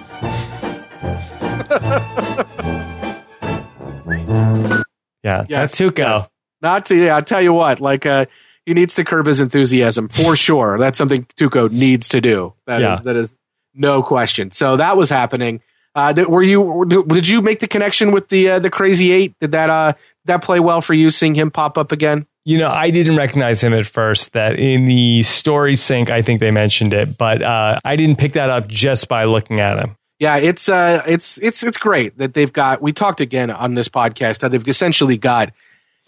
yeah, 5.23 5.45
yes, 5.47 5.75
Tuco. 5.75 5.97
Yes. 5.97 6.31
Not 6.61 6.85
to 6.87 6.95
yeah, 6.95 7.15
I'll 7.15 7.23
tell 7.23 7.41
you 7.41 7.53
what, 7.53 7.79
like 7.79 8.05
uh, 8.05 8.25
he 8.65 8.73
needs 8.73 8.95
to 8.95 9.03
curb 9.03 9.25
his 9.25 9.39
enthusiasm 9.39 10.09
for 10.09 10.35
sure. 10.47 10.77
That's 10.77 10.97
something 10.97 11.25
Tuco 11.37 11.71
needs 11.71 12.09
to 12.09 12.21
do. 12.21 12.53
That 12.67 12.81
yeah. 12.81 12.93
is, 12.93 13.03
that 13.03 13.15
is 13.15 13.35
no 13.73 14.03
question. 14.03 14.51
So 14.51 14.77
that 14.77 14.97
was 14.97 15.09
happening. 15.09 15.61
Uh, 15.95 16.13
were 16.27 16.43
you 16.43 16.85
did 16.87 17.27
you 17.27 17.41
make 17.41 17.59
the 17.59 17.67
connection 17.67 18.11
with 18.11 18.29
the 18.29 18.49
uh, 18.49 18.59
the 18.59 18.69
Crazy 18.69 19.11
Eight? 19.11 19.35
Did 19.39 19.51
that 19.51 19.69
uh 19.69 19.93
that 20.25 20.43
play 20.43 20.59
well 20.59 20.81
for 20.81 20.93
you? 20.93 21.09
Seeing 21.09 21.35
him 21.35 21.51
pop 21.51 21.77
up 21.77 21.91
again? 21.91 22.27
You 22.43 22.57
know, 22.57 22.69
I 22.69 22.89
didn't 22.89 23.17
recognize 23.17 23.63
him 23.63 23.73
at 23.73 23.85
first. 23.85 24.33
That 24.33 24.57
in 24.57 24.85
the 24.85 25.21
story 25.23 25.75
sync, 25.75 26.09
I 26.09 26.21
think 26.21 26.39
they 26.39 26.51
mentioned 26.51 26.93
it, 26.93 27.17
but 27.17 27.43
uh, 27.43 27.77
I 27.85 27.95
didn't 27.95 28.17
pick 28.17 28.33
that 28.33 28.49
up 28.49 28.67
just 28.67 29.07
by 29.07 29.25
looking 29.25 29.59
at 29.59 29.77
him. 29.77 29.95
Yeah, 30.17 30.37
it's 30.37 30.69
uh, 30.69 31.03
it's 31.07 31.37
it's 31.39 31.63
it's 31.63 31.77
great 31.77 32.17
that 32.17 32.33
they've 32.33 32.51
got. 32.51 32.81
We 32.81 32.93
talked 32.93 33.21
again 33.21 33.49
on 33.49 33.75
this 33.75 33.89
podcast 33.89 34.41
how 34.41 34.49
they've 34.49 34.67
essentially 34.67 35.17
got 35.17 35.51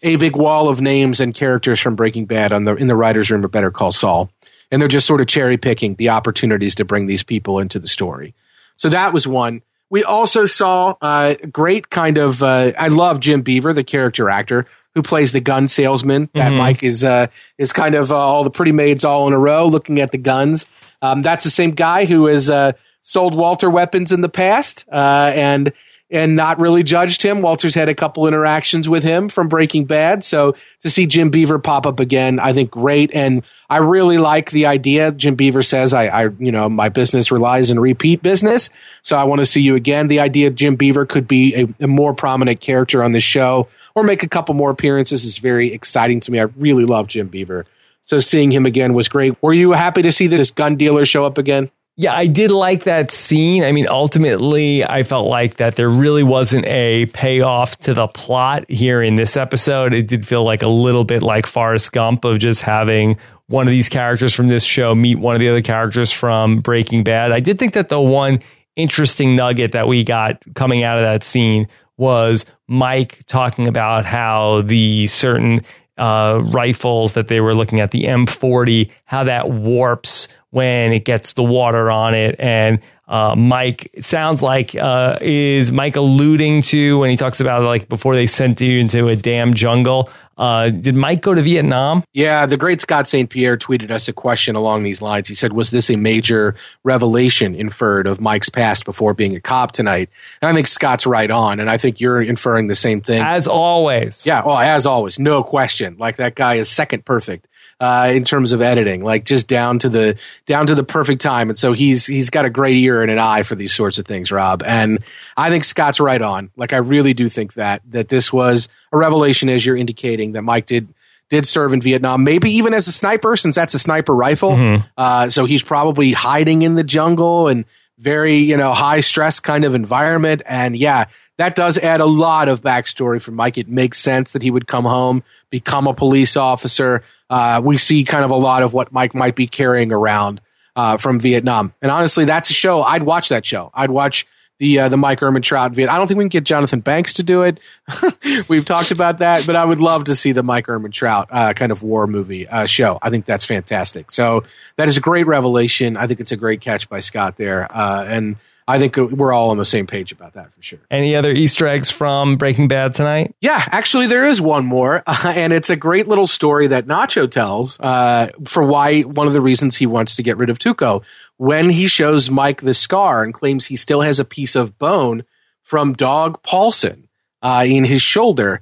a 0.04 0.18
big 0.18 0.36
wall 0.36 0.70
of 0.70 0.82
names 0.82 1.20
and 1.20 1.34
characters 1.34 1.80
from 1.80 1.96
Breaking 1.96 2.26
Bad 2.26 2.52
on 2.52 2.64
the 2.64 2.76
in 2.76 2.88
the 2.88 2.96
writers' 2.96 3.32
room 3.32 3.44
of 3.44 3.52
Better 3.52 3.72
Call 3.72 3.92
Saul, 3.92 4.30
and 4.72 4.82
they're 4.82 4.90
just 4.90 5.08
sort 5.08 5.22
of 5.22 5.28
cherry 5.28 5.58
picking 5.58 5.96
the 5.96 6.10
opportunities 6.10 6.76
to 6.76 6.86
bring 6.86 7.08
these 7.08 7.24
people 7.24 7.60
into 7.60 7.80
the 7.80 7.88
story. 7.88 8.36
So 8.76 8.90
that 8.90 9.14
was 9.14 9.28
one. 9.28 9.62
We 9.90 10.04
also 10.04 10.46
saw 10.46 10.96
a 11.02 11.06
uh, 11.06 11.36
great 11.52 11.90
kind 11.90 12.18
of. 12.18 12.42
Uh, 12.42 12.74
I 12.78 12.90
love 12.90 13.20
Jim 13.20 13.42
Beaver, 13.42 13.74
the 13.74 13.84
character 13.84 14.30
actor 14.30 14.66
who 14.96 15.02
plays 15.02 15.32
the 15.32 15.42
gun 15.42 15.68
salesman. 15.68 16.30
That 16.34 16.50
mm-hmm. 16.50 16.58
Mike 16.58 16.84
is 16.84 17.04
uh, 17.04 17.28
is 17.58 17.74
kind 17.74 17.96
of 17.96 18.12
uh, 18.12 18.18
all 18.18 18.44
the 18.44 18.52
pretty 18.52 18.72
maids 18.72 19.04
all 19.06 19.28
in 19.28 19.34
a 19.34 19.40
row 19.40 19.68
looking 19.68 20.00
at 20.00 20.12
the 20.12 20.18
guns. 20.18 20.66
Um, 21.02 21.22
that's 21.22 21.44
the 21.44 21.52
same 21.52 21.72
guy 21.72 22.06
who 22.06 22.28
is 22.28 22.50
uh, 22.50 22.74
sold 23.02 23.36
Walter 23.36 23.70
weapons 23.70 24.12
in 24.12 24.22
the 24.22 24.30
past, 24.30 24.86
uh, 24.92 25.32
and 25.36 25.74
and 26.14 26.36
not 26.36 26.60
really 26.60 26.84
judged 26.84 27.24
him. 27.24 27.42
Walter's 27.42 27.74
had 27.74 27.90
a 27.90 27.96
couple 27.96 28.28
interactions 28.28 28.88
with 28.88 29.04
him 29.04 29.30
from 29.30 29.48
Breaking 29.48 29.86
Bad. 29.86 30.24
So 30.24 30.56
to 30.82 30.92
see 30.92 31.08
Jim 31.08 31.32
Beaver 31.32 31.58
pop 31.58 31.88
up 31.88 32.00
again, 32.00 32.40
I 32.40 32.54
think 32.54 32.70
great. 32.70 33.10
And 33.16 33.42
I 33.68 33.78
really 33.78 34.20
like 34.20 34.52
the 34.52 34.68
idea. 34.68 35.12
Jim 35.12 35.34
Beaver 35.34 35.64
says, 35.64 35.92
I, 35.92 36.06
I 36.06 36.24
you 36.38 36.52
know, 36.52 36.70
my 36.70 36.90
business 36.90 37.32
relies 37.32 37.72
on 37.72 37.80
repeat 37.80 38.22
business. 38.22 38.70
So 39.02 39.18
I 39.18 39.24
want 39.24 39.40
to 39.40 39.46
see 39.46 39.62
you 39.62 39.74
again. 39.74 40.08
The 40.08 40.20
idea 40.20 40.48
of 40.48 40.56
Jim 40.56 40.76
Beaver 40.76 41.08
could 41.08 41.28
be 41.28 41.56
a, 41.56 41.68
a 41.86 41.88
more 41.88 42.14
prominent 42.14 42.62
character 42.62 43.04
on 43.04 43.12
this 43.12 43.24
show 43.24 43.68
or 43.96 44.04
make 44.04 44.24
a 44.24 44.28
couple 44.28 44.56
more 44.56 44.70
appearances 44.70 45.26
is 45.26 45.38
very 45.38 45.74
exciting 45.74 46.20
to 46.22 46.32
me. 46.32 46.40
I 46.40 46.44
really 46.58 46.86
love 46.86 47.08
Jim 47.08 47.28
Beaver. 47.28 47.66
So 48.02 48.20
seeing 48.20 48.52
him 48.52 48.66
again 48.66 48.94
was 48.94 49.08
great. 49.08 49.42
Were 49.42 49.54
you 49.54 49.72
happy 49.72 50.02
to 50.02 50.12
see 50.12 50.28
this 50.28 50.52
gun 50.52 50.76
dealer 50.76 51.06
show 51.06 51.26
up 51.26 51.38
again? 51.38 51.72
Yeah, 51.96 52.16
I 52.16 52.26
did 52.26 52.50
like 52.50 52.86
that 52.86 53.12
scene. 53.12 53.64
I 53.64 53.72
mean, 53.72 53.88
ultimately, 53.88 54.84
I 54.84 55.04
felt 55.04 55.28
like 55.28 55.58
that 55.58 55.76
there 55.76 55.90
really 55.90 56.24
wasn't 56.24 56.66
a 56.66 57.06
payoff 57.08 57.78
to 57.82 57.94
the 57.94 58.08
plot 58.08 58.68
here 58.68 59.00
in 59.02 59.14
this 59.14 59.38
episode. 59.38 59.94
It 59.94 60.08
did 60.08 60.28
feel 60.28 60.44
like 60.44 60.64
a 60.64 60.68
little 60.68 61.04
bit 61.04 61.22
like 61.22 61.46
Forrest 61.46 61.92
Gump 61.92 62.26
of 62.26 62.40
just 62.40 62.64
having 62.64 63.18
one 63.46 63.68
of 63.68 63.72
these 63.72 63.90
characters 63.90 64.34
from 64.34 64.48
this 64.48 64.64
show 64.64 64.96
meet 64.96 65.20
one 65.20 65.36
of 65.36 65.40
the 65.40 65.50
other 65.50 65.62
characters 65.62 66.12
from 66.12 66.62
Breaking 66.62 67.04
Bad. 67.04 67.32
I 67.32 67.40
did 67.40 67.60
think 67.60 67.74
that 67.74 67.90
the 67.90 68.02
one 68.02 68.40
interesting 68.76 69.36
nugget 69.36 69.74
that 69.74 69.88
we 69.88 70.04
got 70.04 70.44
coming 70.56 70.84
out 70.84 70.98
of 70.98 71.04
that 71.04 71.24
scene 71.24 71.68
was 71.98 72.46
Mike 72.68 73.20
talking 73.28 73.68
about 73.68 74.06
how 74.06 74.62
the 74.62 75.08
certain 75.08 75.62
uh, 75.98 76.40
rifles 76.42 77.14
that 77.14 77.28
they 77.28 77.40
were 77.40 77.54
looking 77.54 77.80
at, 77.80 77.92
the 77.92 78.04
M40, 78.06 78.90
how 79.06 79.24
that 79.26 79.50
warps 79.50 80.28
when 80.54 80.94
it 80.94 81.04
gets 81.04 81.34
the 81.34 81.42
water 81.42 81.90
on 81.90 82.14
it. 82.14 82.36
And 82.38 82.80
uh, 83.08 83.36
Mike, 83.36 83.90
it 83.92 84.06
sounds 84.06 84.44
like, 84.44 84.76
uh, 84.76 85.18
is 85.20 85.72
Mike 85.72 85.96
alluding 85.96 86.62
to 86.62 87.00
when 87.00 87.10
he 87.10 87.18
talks 87.18 87.40
about 87.40 87.64
like 87.64 87.90
before 87.90 88.14
they 88.14 88.28
sent 88.28 88.62
you 88.62 88.80
into 88.80 89.08
a 89.08 89.16
damn 89.16 89.56
jungle? 89.56 90.12
Uh, 90.38 90.70
did 90.70 90.94
Mike 90.94 91.22
go 91.22 91.34
to 91.34 91.42
Vietnam? 91.42 92.04
Yeah, 92.14 92.46
the 92.46 92.56
great 92.56 92.82
Scott 92.82 93.08
St. 93.08 93.28
Pierre 93.32 93.58
tweeted 93.58 93.90
us 93.90 94.08
a 94.08 94.14
question 94.14 94.56
along 94.56 94.84
these 94.84 95.02
lines. 95.02 95.28
He 95.28 95.34
said, 95.34 95.54
Was 95.54 95.72
this 95.72 95.90
a 95.90 95.96
major 95.96 96.54
revelation 96.84 97.56
inferred 97.56 98.06
of 98.06 98.22
Mike's 98.22 98.50
past 98.50 98.86
before 98.86 99.16
being 99.16 99.36
a 99.36 99.42
cop 99.42 99.72
tonight? 99.72 100.12
And 100.40 100.50
I 100.50 100.54
think 100.54 100.68
Scott's 100.68 101.08
right 101.08 101.30
on. 101.32 101.60
And 101.60 101.70
I 101.70 101.78
think 101.78 102.00
you're 102.00 102.22
inferring 102.22 102.68
the 102.68 102.76
same 102.76 103.02
thing. 103.02 103.24
As 103.24 103.48
always. 103.48 104.24
Yeah, 104.28 104.44
well, 104.46 104.58
as 104.58 104.86
always, 104.86 105.18
no 105.18 105.44
question. 105.44 105.98
Like 105.98 106.18
that 106.18 106.36
guy 106.36 106.56
is 106.56 106.70
second 106.70 107.06
perfect 107.06 107.48
uh, 107.84 108.08
in 108.14 108.24
terms 108.24 108.54
of 108.54 108.62
editing, 108.62 109.04
like 109.04 109.26
just 109.26 109.46
down 109.46 109.78
to 109.78 109.90
the 109.90 110.18
down 110.46 110.68
to 110.68 110.74
the 110.74 110.86
perfect 110.86 111.22
time. 111.22 111.50
And 111.50 111.58
so 111.58 111.74
he's 111.74 112.06
he's 112.06 112.30
got 112.30 112.46
a 112.46 112.50
great 112.50 112.78
ear 112.78 113.02
and 113.02 113.12
an 113.12 113.20
eye 113.20 113.44
for 113.44 113.56
these 113.56 113.76
sorts 113.76 113.98
of 113.98 114.06
things, 114.06 114.32
Rob. 114.32 114.64
And 114.66 115.04
I 115.36 115.50
think 115.50 115.66
Scott's 115.66 116.00
right 116.00 116.22
on. 116.22 116.50
Like 116.56 116.72
I 116.72 116.78
really 116.78 117.14
do 117.14 117.28
think 117.28 117.56
that 117.56 117.82
that 117.90 118.08
this 118.08 118.32
was 118.32 118.70
a 118.94 118.98
revelation, 118.98 119.50
as 119.50 119.66
you're 119.66 119.76
indicating, 119.76 120.32
that 120.32 120.44
Mike 120.44 120.66
did 120.66 120.88
did 121.30 121.46
serve 121.46 121.74
in 121.74 121.82
Vietnam, 121.82 122.24
maybe 122.24 122.52
even 122.52 122.74
as 122.74 122.88
a 122.88 122.92
sniper, 122.94 123.36
since 123.36 123.56
that's 123.56 123.74
a 123.74 123.80
sniper 123.80 124.16
rifle. 124.16 124.52
Mm-hmm. 124.52 124.86
Uh, 124.98 125.28
so 125.28 125.44
he's 125.44 125.64
probably 125.64 126.14
hiding 126.14 126.62
in 126.62 126.76
the 126.76 126.86
jungle 126.86 127.50
and 127.50 127.66
very 127.98 128.38
you 128.38 128.56
know 128.56 128.74
high 128.74 129.02
stress 129.02 129.42
kind 129.42 129.66
of 129.66 129.76
environment. 129.76 130.42
And 130.46 130.74
yeah, 130.74 131.08
that 131.44 131.56
does 131.56 131.78
add 131.78 132.02
a 132.02 132.06
lot 132.06 132.48
of 132.48 132.62
backstory 132.62 133.22
for 133.22 133.32
Mike. 133.32 133.58
It 133.58 133.68
makes 133.68 134.00
sense 134.00 134.34
that 134.34 134.42
he 134.42 134.50
would 134.50 134.68
come 134.68 134.86
home, 134.86 135.24
become 135.50 135.88
a 135.88 135.94
police 135.94 136.36
officer 136.36 137.04
uh, 137.34 137.60
we 137.64 137.78
see 137.78 138.04
kind 138.04 138.24
of 138.24 138.30
a 138.30 138.36
lot 138.36 138.62
of 138.62 138.74
what 138.74 138.92
Mike 138.92 139.16
might 139.16 139.36
be 139.36 139.48
carrying 139.48 139.92
around 139.92 140.40
uh, 140.76 140.98
from 140.98 141.20
Vietnam. 141.20 141.74
And 141.82 141.92
honestly, 141.92 142.26
that's 142.26 142.52
a 142.52 142.54
show 142.54 142.84
I'd 142.84 143.02
watch. 143.02 143.30
That 143.30 143.44
show 143.44 143.72
I'd 143.74 143.90
watch 143.90 144.28
the 144.60 144.82
uh, 144.82 144.90
the 144.90 144.98
Mike 144.98 145.20
Ehrmantraut 145.20 145.74
Viet. 145.74 145.90
I 145.90 145.98
don't 145.98 146.08
think 146.08 146.20
we 146.20 146.26
can 146.26 146.30
get 146.30 146.44
Jonathan 146.44 146.82
Banks 146.82 147.14
to 147.16 147.24
do 147.24 147.42
it. 147.42 147.60
We've 148.48 148.66
talked 148.66 148.92
about 148.92 149.18
that, 149.18 149.48
but 149.48 149.56
I 149.56 149.66
would 149.66 149.82
love 149.82 150.04
to 150.06 150.16
see 150.16 150.32
the 150.32 150.44
Mike 150.44 150.68
Ehrmantraut 150.68 151.26
uh, 151.32 151.54
kind 151.54 151.72
of 151.72 151.82
war 151.82 152.06
movie 152.06 152.48
uh, 152.48 152.68
show. 152.68 153.00
I 153.02 153.10
think 153.10 153.26
that's 153.26 153.46
fantastic. 153.46 154.12
So 154.12 154.44
that 154.76 154.88
is 154.88 154.98
a 154.98 155.02
great 155.02 155.26
revelation. 155.26 155.98
I 155.98 156.06
think 156.06 156.20
it's 156.20 156.32
a 156.32 156.38
great 156.38 156.62
catch 156.62 156.88
by 156.88 157.00
Scott 157.00 157.38
there, 157.38 157.66
uh, 157.76 158.06
and 158.06 158.36
I 158.68 158.80
think 158.80 158.96
we're 158.98 159.34
all 159.34 159.50
on 159.50 159.58
the 159.58 159.66
same 159.66 159.88
page 159.88 160.12
about 160.12 160.34
that 160.34 160.52
for 160.54 160.62
sure. 160.62 160.80
Any 160.90 161.16
other 161.16 161.32
Easter 161.32 161.68
eggs 161.68 161.90
from 161.92 162.38
Breaking 162.38 162.68
Bad 162.68 162.96
tonight? 162.96 163.36
Yeah, 163.42 163.62
actually, 163.72 164.08
there 164.08 164.26
is 164.26 164.42
one 164.42 164.66
more, 164.66 165.04
uh, 165.06 165.32
and 165.36 165.52
it's 165.52 165.70
a 165.70 165.76
great 165.76 166.08
little 166.08 166.28
story 166.28 166.68
that 166.68 166.88
Nacho 166.88 167.30
tells 167.30 167.80
uh, 167.80 168.30
for 168.46 168.64
why 168.64 169.02
one 169.02 169.28
of 169.28 169.34
the 169.34 169.42
reasons 169.42 169.76
he 169.76 169.86
wants 169.86 170.16
to 170.16 170.24
get 170.24 170.38
rid 170.38 170.50
of 170.50 170.60
Tuco. 170.60 171.04
When 171.38 171.70
he 171.70 171.88
shows 171.88 172.30
Mike 172.30 172.62
the 172.62 172.74
scar 172.74 173.24
and 173.24 173.34
claims 173.34 173.66
he 173.66 173.76
still 173.76 174.02
has 174.02 174.20
a 174.20 174.26
piece 174.26 174.56
of 174.56 174.78
bone 174.78 175.24
from 175.64 175.94
Dog 175.94 176.42
Paulson 176.44 177.08
uh, 177.42 177.66
in 177.68 177.84
his 177.84 178.02
shoulder. 178.02 178.62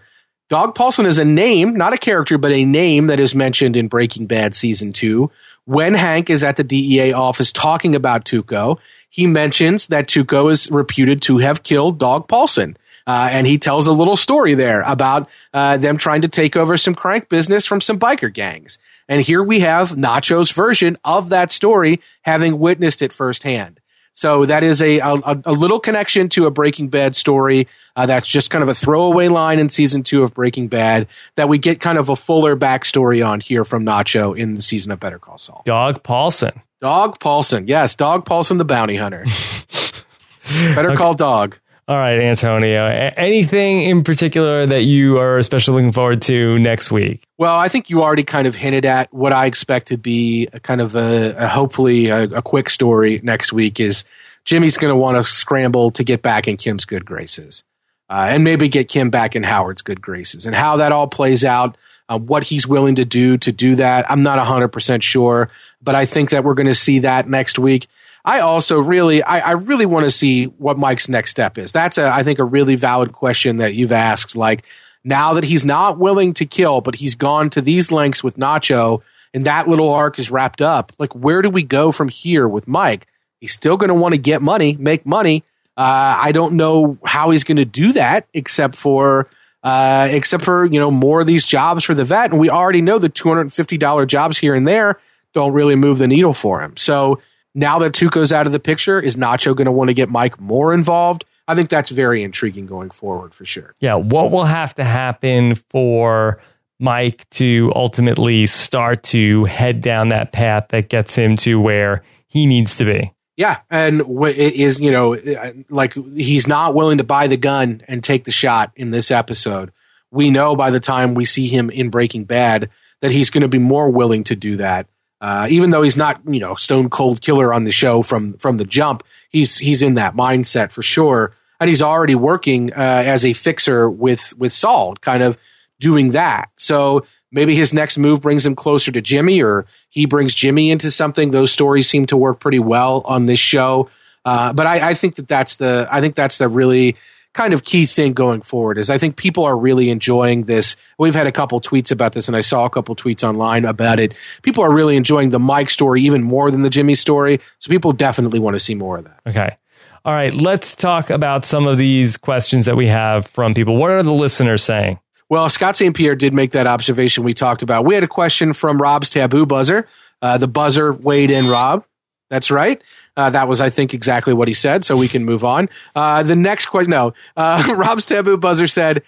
Dog 0.50 0.76
Paulson 0.76 1.06
is 1.06 1.18
a 1.18 1.26
name, 1.26 1.76
not 1.76 1.94
a 1.94 1.98
character, 1.98 2.38
but 2.38 2.52
a 2.52 2.66
name 2.66 3.08
that 3.08 3.20
is 3.20 3.34
mentioned 3.34 3.76
in 3.76 3.88
Breaking 3.88 4.28
Bad 4.28 4.56
season 4.56 4.94
two. 4.94 5.32
When 5.66 5.94
Hank 5.94 6.30
is 6.30 6.44
at 6.44 6.58
the 6.58 6.64
DEA 6.64 7.14
office 7.14 7.52
talking 7.52 7.96
about 7.96 8.26
Tuco, 8.26 8.80
he 9.12 9.28
mentions 9.28 9.88
that 9.88 10.08
Tuco 10.08 10.50
is 10.50 10.72
reputed 10.72 11.22
to 11.24 11.38
have 11.40 11.62
killed 11.62 12.00
Dog 12.00 12.28
Paulson. 12.28 12.78
Uh, 13.06 13.30
and 13.32 13.46
he 13.46 13.58
tells 13.58 13.88
a 13.88 13.92
little 13.92 14.16
story 14.16 14.54
there 14.54 14.84
about 14.84 15.28
uh, 15.54 15.76
them 15.78 15.98
trying 15.98 16.22
to 16.22 16.28
take 16.28 16.56
over 16.56 16.78
some 16.78 16.96
crank 16.96 17.30
business 17.30 17.66
from 17.66 17.82
some 17.82 18.00
biker 18.00 18.34
gangs. 18.34 18.80
And 19.10 19.22
here 19.22 19.44
we 19.44 19.60
have 19.60 19.92
Nacho's 19.92 20.52
version 20.52 20.98
of 21.04 21.30
that 21.30 21.52
story, 21.52 22.00
having 22.22 22.58
witnessed 22.58 23.02
it 23.02 23.12
firsthand. 23.12 23.82
So 24.14 24.46
that 24.46 24.64
is 24.64 24.82
a, 24.82 25.00
a, 25.00 25.42
a 25.46 25.52
little 25.52 25.80
connection 25.80 26.30
to 26.30 26.46
a 26.46 26.52
Breaking 26.52 26.90
Bad 26.90 27.16
story. 27.16 27.68
Uh, 27.96 28.06
that's 28.06 28.28
just 28.28 28.50
kind 28.50 28.64
of 28.64 28.70
a 28.70 28.74
throwaway 28.74 29.28
line 29.28 29.60
in 29.60 29.70
season 29.70 30.04
two 30.04 30.24
of 30.24 30.34
Breaking 30.34 30.68
Bad 30.68 31.08
that 31.36 31.50
we 31.50 31.58
get 31.58 31.82
kind 31.82 31.98
of 31.98 32.10
a 32.10 32.16
fuller 32.16 32.56
backstory 32.56 33.26
on 33.26 33.42
here 33.42 33.66
from 33.66 33.86
Nacho 33.86 34.38
in 34.38 34.54
the 34.54 34.62
season 34.62 34.92
of 34.92 35.00
Better 35.00 35.20
Call 35.20 35.38
Saul. 35.38 35.64
Dog 35.66 36.04
Paulson. 36.04 36.62
Dog 36.82 37.20
Paulson. 37.20 37.68
Yes, 37.68 37.96
Dog 37.96 38.26
Paulson, 38.26 38.58
the 38.58 38.66
bounty 38.66 38.96
hunter. 38.96 39.24
Better 40.76 40.90
okay. 40.90 40.98
call 40.98 41.14
Dog. 41.14 41.58
All 41.88 41.98
right, 41.98 42.20
Antonio. 42.20 42.86
Anything 43.18 43.84
in 43.84 44.04
particular 44.04 44.66
that 44.66 44.84
you 44.84 45.20
are 45.20 45.38
especially 45.38 45.76
looking 45.76 45.92
forward 45.92 46.24
to 46.24 46.58
next 46.58 46.92
week? 46.92 47.22
Well, 47.38 47.56
I 47.56 47.68
think 47.68 47.90
you 47.90 48.02
already 48.02 48.24
kind 48.24 48.48
of 48.48 48.56
hinted 48.56 48.86
at 48.86 49.14
what 49.14 49.32
I 49.32 49.46
expect 49.46 49.90
to 49.90 49.98
be 49.98 50.48
a 50.54 50.60
kind 50.60 50.82
of 50.82 50.96
a, 50.96 51.36
a 51.38 51.48
hopefully 51.48 52.08
a, 52.08 52.24
a, 52.24 52.42
quick 52.42 52.70
story 52.70 53.20
next 53.24 53.54
week. 53.54 53.80
Is 53.80 54.04
Jimmy's 54.46 54.78
going 54.78 54.92
to 54.92 54.96
want 54.96 55.18
to 55.18 55.24
scramble 55.24 55.92
to 55.92 56.04
get 56.04 56.22
back 56.22 56.48
in 56.48 56.58
Kim's 56.58 56.86
good 56.86 57.06
graces, 57.06 57.64
uh, 58.10 58.28
and 58.30 58.44
maybe 58.44 58.70
get 58.70 58.88
Kim 58.88 59.10
back 59.10 59.36
in 59.36 59.44
Howard's 59.44 59.82
good 59.82 60.02
graces, 60.02 60.46
and 60.46 60.56
how 60.56 60.78
that 60.78 60.92
all 60.92 61.08
plays 61.08 61.46
out. 61.46 61.78
Uh, 62.10 62.18
what 62.18 62.44
he's 62.44 62.68
willing 62.68 62.96
to 62.96 63.06
do 63.06 63.38
to 63.38 63.54
do 63.54 63.76
that, 63.76 64.10
I'm 64.12 64.22
not 64.22 64.38
100% 64.46 65.02
sure 65.02 65.50
but 65.82 65.96
I 65.96 66.06
think 66.06 66.30
that 66.30 66.44
we're 66.44 66.54
going 66.54 66.68
to 66.68 66.74
see 66.74 67.00
that 67.00 67.28
next 67.28 67.58
week. 67.60 67.88
I 68.24 68.42
also 68.42 68.80
really, 68.80 69.24
I, 69.24 69.40
I 69.40 69.52
really 69.54 69.86
want 69.86 70.06
to 70.06 70.12
see 70.12 70.46
what 70.46 70.78
Mike's 70.78 71.10
next 71.10 71.32
step 71.32 71.58
is. 71.58 71.72
That's 71.72 71.98
a, 71.98 72.08
I 72.08 72.24
think, 72.24 72.40
a 72.40 72.44
really 72.44 72.76
valid 72.76 73.14
question 73.14 73.58
that 73.58 73.74
you've 73.74 73.92
asked. 73.92 74.36
Like 74.36 74.64
now 75.04 75.34
that 75.34 75.44
he's 75.44 75.66
not 75.66 75.98
willing 75.98 76.34
to 76.36 76.46
kill, 76.46 76.82
but 76.82 76.96
he's 76.96 77.16
gone 77.16 77.50
to 77.52 77.62
these 77.62 77.92
lengths 77.92 78.24
with 78.24 78.38
Nacho, 78.38 79.02
and 79.34 79.46
that 79.46 79.68
little 79.68 79.92
arc 79.92 80.20
is 80.20 80.30
wrapped 80.30 80.62
up. 80.62 80.92
Like, 81.00 81.16
where 81.16 81.42
do 81.42 81.50
we 81.50 81.64
go 81.64 81.92
from 81.92 82.10
here 82.10 82.48
with 82.48 82.68
Mike? 82.68 83.08
He's 83.40 83.54
still 83.54 83.78
going 83.78 83.88
to 83.88 83.96
want 83.96 84.14
to 84.14 84.20
get 84.20 84.42
money, 84.42 84.76
make 84.78 85.06
money. 85.06 85.44
Uh, 85.78 86.20
I 86.22 86.32
don't 86.32 86.54
know 86.54 87.00
how 87.04 87.32
he's 87.32 87.44
going 87.44 87.58
to 87.58 87.66
do 87.66 87.94
that, 87.94 88.28
except 88.34 88.76
for, 88.76 89.30
uh, 89.64 90.10
except 90.12 90.44
for 90.44 90.66
you 90.66 90.80
know 90.80 90.92
more 90.92 91.22
of 91.22 91.28
these 91.28 91.46
jobs 91.46 91.84
for 91.86 91.96
the 91.96 92.06
vet, 92.06 92.32
and 92.32 92.40
we 92.40 92.50
already 92.50 92.82
know 92.82 93.00
the 93.00 93.10
two 93.10 93.30
hundred 93.30 93.42
and 93.42 93.54
fifty 93.54 93.78
dollar 93.78 94.06
jobs 94.06 94.38
here 94.38 94.54
and 94.54 94.68
there 94.68 95.00
don't 95.34 95.54
really 95.54 95.76
move 95.76 95.98
the 95.98 96.08
needle 96.08 96.34
for 96.34 96.62
him. 96.62 96.76
So 96.78 97.22
now 97.54 97.80
that 97.80 97.94
Tuco's 97.94 98.32
out 98.32 98.46
of 98.46 98.54
the 98.54 98.60
picture, 98.60 99.00
is 99.00 99.18
Nacho 99.18 99.56
going 99.56 99.66
to 99.66 99.72
want 99.72 99.90
to 99.90 99.94
get 99.94 100.10
Mike 100.10 100.40
more 100.40 100.74
involved? 100.74 101.26
I 101.48 101.56
think 101.56 101.70
that's 101.70 101.90
very 101.90 102.24
intriguing 102.24 102.66
going 102.66 102.92
forward 102.92 103.34
for 103.34 103.46
sure. 103.46 103.76
Yeah. 103.80 103.96
What 103.96 104.32
will 104.32 104.46
have 104.46 104.74
to 104.76 104.84
happen 104.84 105.56
for 105.56 106.42
Mike 106.80 107.30
to 107.32 107.72
ultimately 107.76 108.48
start 108.48 109.04
to 109.04 109.46
head 109.46 109.82
down 109.82 110.10
that 110.10 110.32
path 110.32 110.68
that 110.70 110.90
gets 110.90 111.16
him 111.16 111.38
to 111.38 111.60
where 111.60 112.04
he 112.28 112.46
needs 112.46 112.76
to 112.78 112.86
be? 112.86 113.14
Yeah, 113.38 113.60
and 113.70 114.04
is 114.28 114.80
you 114.80 114.92
know 114.92 115.16
uh, 115.16 115.54
like 115.70 115.94
he's 115.94 116.48
not 116.48 116.76
willing 116.76 117.00
to 117.00 117.04
buy 117.04 117.28
the 117.28 117.38
gun 117.38 117.82
and 117.88 118.04
take 118.04 118.26
the 118.26 118.32
shot 118.32 118.72
in 118.76 118.92
this 118.92 119.10
episode. 119.10 119.72
We 120.12 120.30
know 120.30 120.56
by 120.56 120.70
the 120.70 120.80
time 120.80 121.16
we 121.16 121.26
see 121.26 121.48
him 121.48 121.70
in 121.70 121.90
Breaking 121.90 122.26
Bad 122.26 122.70
that 123.00 123.12
he's 123.12 123.30
going 123.30 123.42
to 123.42 123.48
be 123.48 123.58
more 123.58 123.90
willing 123.90 124.26
to 124.26 124.36
do 124.36 124.58
that. 124.58 124.88
Uh, 125.22 125.48
even 125.52 125.70
though 125.70 125.84
he's 125.84 125.96
not, 125.96 126.20
you 126.28 126.40
know, 126.40 126.56
stone 126.56 126.90
cold 126.90 127.22
killer 127.22 127.54
on 127.54 127.64
the 127.64 127.72
show 127.72 128.02
from 128.02 128.34
from 128.34 128.58
the 128.58 128.66
jump, 128.66 129.04
he's 129.30 129.60
he's 129.60 129.84
in 129.84 129.94
that 129.94 130.16
mindset 130.16 130.72
for 130.72 130.82
sure, 130.82 131.36
and 131.60 131.70
he's 131.70 131.84
already 131.84 132.16
working 132.16 132.74
uh, 132.74 133.04
as 133.06 133.24
a 133.24 133.34
fixer 133.34 133.90
with 133.90 134.34
with 134.38 134.52
Saul, 134.52 134.96
kind 134.96 135.22
of 135.22 135.38
doing 135.80 136.12
that. 136.12 136.50
So 136.58 137.06
maybe 137.32 137.56
his 137.56 137.72
next 137.72 138.00
move 138.00 138.22
brings 138.22 138.46
him 138.46 138.56
closer 138.56 138.92
to 138.92 139.02
Jimmy, 139.02 139.44
or 139.44 139.68
he 139.90 140.08
brings 140.08 140.34
Jimmy 140.34 140.72
into 140.72 140.90
something. 140.90 141.30
Those 141.30 141.52
stories 141.52 141.88
seem 141.88 142.08
to 142.08 142.18
work 142.18 142.40
pretty 142.40 142.60
well 142.60 143.02
on 143.06 143.28
this 143.28 143.40
show. 143.40 143.90
Uh, 144.26 144.54
but 144.54 144.66
I, 144.66 144.90
I 144.90 144.94
think 144.96 145.16
that 145.16 145.28
that's 145.28 145.58
the 145.58 145.88
I 145.92 146.02
think 146.02 146.16
that's 146.16 146.40
the 146.40 146.50
really 146.50 146.96
kind 147.34 147.54
of 147.54 147.64
key 147.64 147.86
thing 147.86 148.14
going 148.14 148.42
forward 148.42 148.78
is 148.78 148.90
I 148.90 148.98
think 148.98 149.16
people 149.16 149.46
are 149.46 149.58
really 149.58 149.90
enjoying 149.90 150.44
this. 150.44 150.76
We've 150.98 151.16
had 151.16 151.28
a 151.28 151.32
couple 151.32 151.62
tweets 151.62 151.92
about 151.92 152.14
this, 152.14 152.28
and 152.28 152.36
I 152.36 152.42
saw 152.42 152.66
a 152.66 152.70
couple 152.70 152.96
tweets 152.96 153.28
online 153.28 153.66
about 153.66 154.00
it. 154.00 154.14
People 154.42 154.64
are 154.64 154.72
really 154.72 154.98
enjoying 154.98 155.30
the 155.30 155.40
Mike 155.40 155.70
story 155.70 156.02
even 156.02 156.24
more 156.24 156.52
than 156.52 156.62
the 156.62 156.70
Jimmy 156.70 156.96
story. 156.96 157.40
So 157.60 157.70
people 157.70 157.94
definitely 157.94 158.40
want 158.40 158.56
to 158.56 158.60
see 158.60 158.76
more 158.76 158.98
of 158.98 159.06
that. 159.06 159.20
Okay. 159.28 159.58
All 160.04 160.14
right. 160.14 160.34
Let's 160.34 160.76
talk 160.76 161.10
about 161.10 161.46
some 161.46 161.68
of 161.68 161.78
these 161.78 162.18
questions 162.18 162.66
that 162.66 162.76
we 162.76 162.88
have 162.88 163.28
from 163.28 163.54
people. 163.54 163.78
What 163.78 163.92
are 163.92 164.04
the 164.04 164.14
listeners 164.14 164.64
saying? 164.64 165.00
Well, 165.30 165.48
Scott 165.50 165.78
St. 165.78 165.96
Pierre 165.96 166.16
did 166.16 166.34
make 166.34 166.52
that 166.52 166.68
observation 166.68 167.24
we 167.24 167.34
talked 167.34 167.62
about. 167.62 167.86
We 167.86 167.94
had 167.96 168.04
a 168.04 168.08
question 168.08 168.52
from 168.52 168.82
Rob's 168.82 169.10
taboo 169.10 169.46
buzzer. 169.46 169.88
Uh, 170.22 170.38
the 170.38 170.48
buzzer 170.48 170.92
weighed 170.92 171.32
in, 171.32 171.48
Rob. 171.48 171.86
That's 172.30 172.52
right. 172.52 172.82
Uh, 173.18 173.30
that 173.30 173.48
was, 173.48 173.60
I 173.60 173.70
think, 173.70 173.94
exactly 173.94 174.34
what 174.34 174.48
he 174.48 174.54
said. 174.54 174.86
So 174.86 174.96
we 174.96 175.08
can 175.08 175.26
move 175.26 175.44
on. 175.44 175.70
Uh, 175.96 176.24
the 176.24 176.36
next 176.36 176.68
question, 176.68 176.92
no. 176.92 177.14
Uh, 177.36 177.74
Rob's 177.78 178.06
taboo 178.06 178.38
buzzer 178.38 178.68
said, 178.68 179.04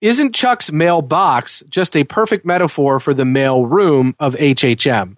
"Isn't 0.00 0.34
Chuck's 0.34 0.70
mailbox 0.70 1.62
just 1.68 1.96
a 1.96 2.04
perfect 2.04 2.44
metaphor 2.44 3.00
for 3.00 3.14
the 3.14 3.24
mail 3.24 3.64
room 3.64 4.14
of 4.18 4.34
HHM?" 4.34 5.16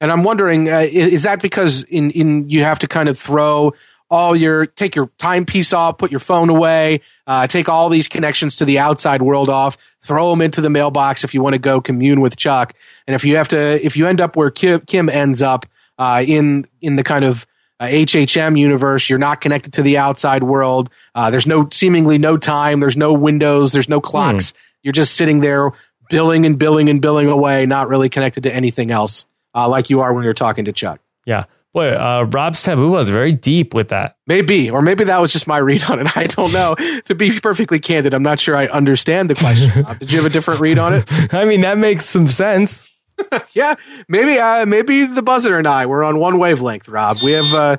And 0.00 0.10
I'm 0.10 0.24
wondering, 0.24 0.68
uh, 0.68 0.80
is 0.90 1.22
that 1.22 1.40
because 1.40 1.84
in 1.84 2.10
in 2.10 2.50
you 2.50 2.62
have 2.64 2.80
to 2.80 2.88
kind 2.88 3.08
of 3.08 3.18
throw 3.18 3.72
all 4.10 4.36
your 4.36 4.66
take 4.66 4.94
your 4.94 5.10
timepiece 5.16 5.72
off, 5.72 5.96
put 5.96 6.10
your 6.10 6.20
phone 6.20 6.50
away, 6.50 7.00
uh, 7.26 7.46
take 7.46 7.68
all 7.70 7.88
these 7.88 8.08
connections 8.08 8.56
to 8.56 8.66
the 8.66 8.78
outside 8.78 9.22
world 9.22 9.48
off, 9.48 9.78
throw 10.00 10.28
them 10.28 10.42
into 10.42 10.60
the 10.60 10.68
mailbox 10.68 11.24
if 11.24 11.32
you 11.32 11.42
want 11.42 11.54
to 11.54 11.58
go 11.58 11.80
commune 11.80 12.20
with 12.20 12.36
Chuck. 12.36 12.74
And 13.06 13.14
if 13.14 13.24
you 13.24 13.36
have 13.38 13.48
to, 13.48 13.84
if 13.84 13.96
you 13.96 14.06
end 14.06 14.20
up 14.20 14.36
where 14.36 14.50
Kim, 14.50 14.80
Kim 14.80 15.08
ends 15.08 15.40
up 15.40 15.64
uh, 15.98 16.22
in 16.26 16.66
in 16.82 16.96
the 16.96 17.04
kind 17.04 17.24
of 17.24 17.46
uh, 17.82 17.86
HHM 17.86 18.56
universe, 18.56 19.10
you're 19.10 19.18
not 19.18 19.40
connected 19.40 19.72
to 19.72 19.82
the 19.82 19.98
outside 19.98 20.44
world. 20.44 20.88
Uh, 21.16 21.30
there's 21.30 21.48
no 21.48 21.68
seemingly 21.72 22.16
no 22.16 22.36
time. 22.36 22.78
There's 22.78 22.96
no 22.96 23.12
windows. 23.12 23.72
There's 23.72 23.88
no 23.88 24.00
clocks. 24.00 24.50
Hmm. 24.52 24.56
You're 24.84 24.92
just 24.92 25.14
sitting 25.14 25.40
there 25.40 25.72
billing 26.08 26.46
and 26.46 26.58
billing 26.58 26.88
and 26.88 27.00
billing 27.00 27.26
away, 27.26 27.66
not 27.66 27.88
really 27.88 28.08
connected 28.08 28.44
to 28.44 28.54
anything 28.54 28.92
else, 28.92 29.26
uh, 29.54 29.68
like 29.68 29.90
you 29.90 30.00
are 30.00 30.12
when 30.12 30.22
you're 30.22 30.32
talking 30.32 30.66
to 30.66 30.72
Chuck. 30.72 31.00
Yeah. 31.24 31.44
Boy, 31.72 31.90
uh, 31.90 32.26
Rob's 32.30 32.62
taboo 32.62 32.90
was 32.90 33.08
very 33.08 33.32
deep 33.32 33.72
with 33.74 33.88
that. 33.88 34.16
Maybe, 34.26 34.70
or 34.70 34.82
maybe 34.82 35.04
that 35.04 35.20
was 35.20 35.32
just 35.32 35.46
my 35.46 35.58
read 35.58 35.82
on 35.84 36.00
it. 36.00 36.16
I 36.16 36.26
don't 36.26 36.52
know. 36.52 36.76
to 37.06 37.14
be 37.14 37.40
perfectly 37.40 37.80
candid, 37.80 38.14
I'm 38.14 38.22
not 38.22 38.38
sure 38.38 38.54
I 38.54 38.66
understand 38.66 39.30
the 39.30 39.34
question. 39.34 39.86
Did 39.98 40.12
you 40.12 40.18
have 40.18 40.26
a 40.26 40.30
different 40.30 40.60
read 40.60 40.78
on 40.78 40.94
it? 40.94 41.10
I 41.34 41.46
mean, 41.46 41.62
that 41.62 41.78
makes 41.78 42.04
some 42.04 42.28
sense. 42.28 42.91
yeah, 43.52 43.74
maybe, 44.08 44.38
uh, 44.38 44.66
maybe 44.66 45.06
the 45.06 45.22
buzzer 45.22 45.58
and 45.58 45.66
I 45.66 45.86
were 45.86 46.04
on 46.04 46.18
one 46.18 46.38
wavelength. 46.38 46.88
Rob, 46.88 47.18
we 47.22 47.32
have, 47.32 47.52
uh, 47.54 47.76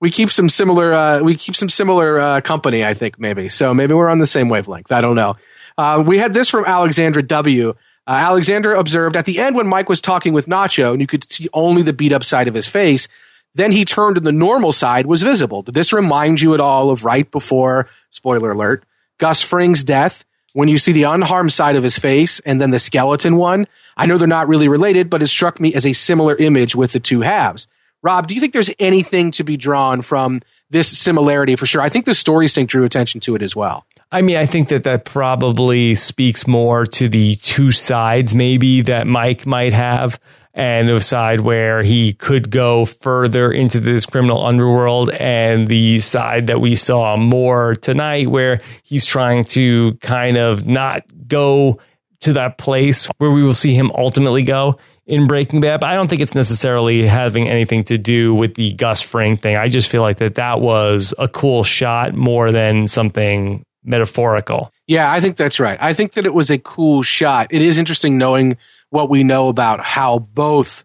we 0.00 0.10
keep 0.10 0.30
some 0.30 0.48
similar, 0.48 0.92
uh, 0.92 1.20
we 1.20 1.36
keep 1.36 1.56
some 1.56 1.68
similar 1.68 2.20
uh, 2.20 2.40
company. 2.40 2.84
I 2.84 2.94
think 2.94 3.18
maybe 3.18 3.48
so. 3.48 3.74
Maybe 3.74 3.94
we're 3.94 4.08
on 4.08 4.18
the 4.18 4.26
same 4.26 4.48
wavelength. 4.48 4.92
I 4.92 5.00
don't 5.00 5.16
know. 5.16 5.36
Uh, 5.76 6.02
we 6.04 6.18
had 6.18 6.32
this 6.34 6.50
from 6.50 6.64
Alexandra 6.64 7.22
W. 7.22 7.70
Uh, 7.70 7.72
Alexandra 8.10 8.78
observed 8.78 9.16
at 9.16 9.26
the 9.26 9.38
end 9.38 9.54
when 9.54 9.66
Mike 9.66 9.88
was 9.88 10.00
talking 10.00 10.32
with 10.32 10.46
Nacho, 10.46 10.92
and 10.92 11.00
you 11.00 11.06
could 11.06 11.30
see 11.30 11.48
only 11.52 11.82
the 11.82 11.92
beat 11.92 12.12
up 12.12 12.24
side 12.24 12.48
of 12.48 12.54
his 12.54 12.68
face 12.68 13.08
then 13.58 13.72
he 13.72 13.84
turned 13.84 14.16
and 14.16 14.26
the 14.26 14.32
normal 14.32 14.72
side 14.72 15.06
was 15.06 15.22
visible. 15.22 15.62
Did 15.62 15.74
this 15.74 15.92
remind 15.92 16.40
you 16.40 16.54
at 16.54 16.60
all 16.60 16.90
of 16.90 17.04
right 17.04 17.28
before, 17.30 17.88
spoiler 18.10 18.52
alert, 18.52 18.84
Gus 19.18 19.42
Fring's 19.42 19.84
death? 19.84 20.24
When 20.54 20.68
you 20.68 20.78
see 20.78 20.92
the 20.92 21.04
unharmed 21.04 21.52
side 21.52 21.76
of 21.76 21.82
his 21.82 21.98
face 21.98 22.40
and 22.40 22.60
then 22.60 22.70
the 22.70 22.78
skeleton 22.78 23.36
one, 23.36 23.66
I 23.98 24.06
know 24.06 24.16
they're 24.16 24.28
not 24.28 24.48
really 24.48 24.68
related, 24.68 25.10
but 25.10 25.22
it 25.22 25.28
struck 25.28 25.60
me 25.60 25.74
as 25.74 25.84
a 25.84 25.92
similar 25.92 26.36
image 26.36 26.74
with 26.74 26.92
the 26.92 27.00
two 27.00 27.20
halves. 27.22 27.66
Rob, 28.02 28.28
do 28.28 28.34
you 28.34 28.40
think 28.40 28.52
there's 28.52 28.70
anything 28.78 29.32
to 29.32 29.44
be 29.44 29.56
drawn 29.56 30.02
from 30.02 30.40
this 30.70 30.96
similarity 30.96 31.56
for 31.56 31.66
sure? 31.66 31.80
I 31.80 31.88
think 31.88 32.04
the 32.04 32.14
story 32.14 32.46
sync 32.46 32.70
drew 32.70 32.84
attention 32.84 33.20
to 33.22 33.34
it 33.34 33.42
as 33.42 33.56
well. 33.56 33.86
I 34.10 34.22
mean, 34.22 34.36
I 34.36 34.46
think 34.46 34.68
that 34.68 34.84
that 34.84 35.04
probably 35.04 35.94
speaks 35.94 36.46
more 36.46 36.86
to 36.86 37.08
the 37.08 37.34
two 37.36 37.72
sides, 37.72 38.34
maybe 38.34 38.82
that 38.82 39.06
Mike 39.06 39.46
might 39.46 39.72
have 39.72 40.18
and 40.54 40.88
the 40.88 41.00
side 41.00 41.40
where 41.40 41.82
he 41.82 42.12
could 42.14 42.50
go 42.50 42.84
further 42.84 43.52
into 43.52 43.78
this 43.78 44.06
criminal 44.06 44.44
underworld 44.44 45.10
and 45.10 45.68
the 45.68 45.98
side 45.98 46.48
that 46.48 46.60
we 46.60 46.74
saw 46.74 47.16
more 47.16 47.76
tonight 47.76 48.28
where 48.28 48.60
he's 48.82 49.04
trying 49.04 49.44
to 49.44 49.96
kind 50.00 50.36
of 50.36 50.66
not 50.66 51.02
go 51.28 51.78
to 52.20 52.32
that 52.34 52.58
place 52.58 53.08
where 53.18 53.30
we 53.30 53.42
will 53.42 53.54
see 53.54 53.74
him 53.74 53.90
ultimately 53.96 54.42
go 54.42 54.78
in 55.06 55.26
Breaking 55.26 55.60
Bad. 55.60 55.80
But 55.80 55.88
I 55.90 55.94
don't 55.94 56.08
think 56.08 56.20
it's 56.20 56.34
necessarily 56.34 57.06
having 57.06 57.48
anything 57.48 57.84
to 57.84 57.98
do 57.98 58.34
with 58.34 58.54
the 58.54 58.72
Gus 58.72 59.00
Fring 59.00 59.36
thing. 59.36 59.56
I 59.56 59.68
just 59.68 59.88
feel 59.88 60.02
like 60.02 60.18
that 60.18 60.34
that 60.34 60.60
was 60.60 61.14
a 61.18 61.28
cool 61.28 61.64
shot 61.64 62.14
more 62.14 62.52
than 62.52 62.86
something 62.86 63.64
metaphorical. 63.84 64.70
Yeah, 64.86 65.10
I 65.10 65.20
think 65.20 65.36
that's 65.36 65.60
right. 65.60 65.78
I 65.80 65.92
think 65.94 66.12
that 66.12 66.26
it 66.26 66.34
was 66.34 66.50
a 66.50 66.58
cool 66.58 67.02
shot. 67.02 67.48
It 67.50 67.62
is 67.62 67.78
interesting 67.78 68.18
knowing 68.18 68.56
what 68.90 69.10
we 69.10 69.24
know 69.24 69.48
about 69.48 69.80
how 69.80 70.18
both 70.18 70.84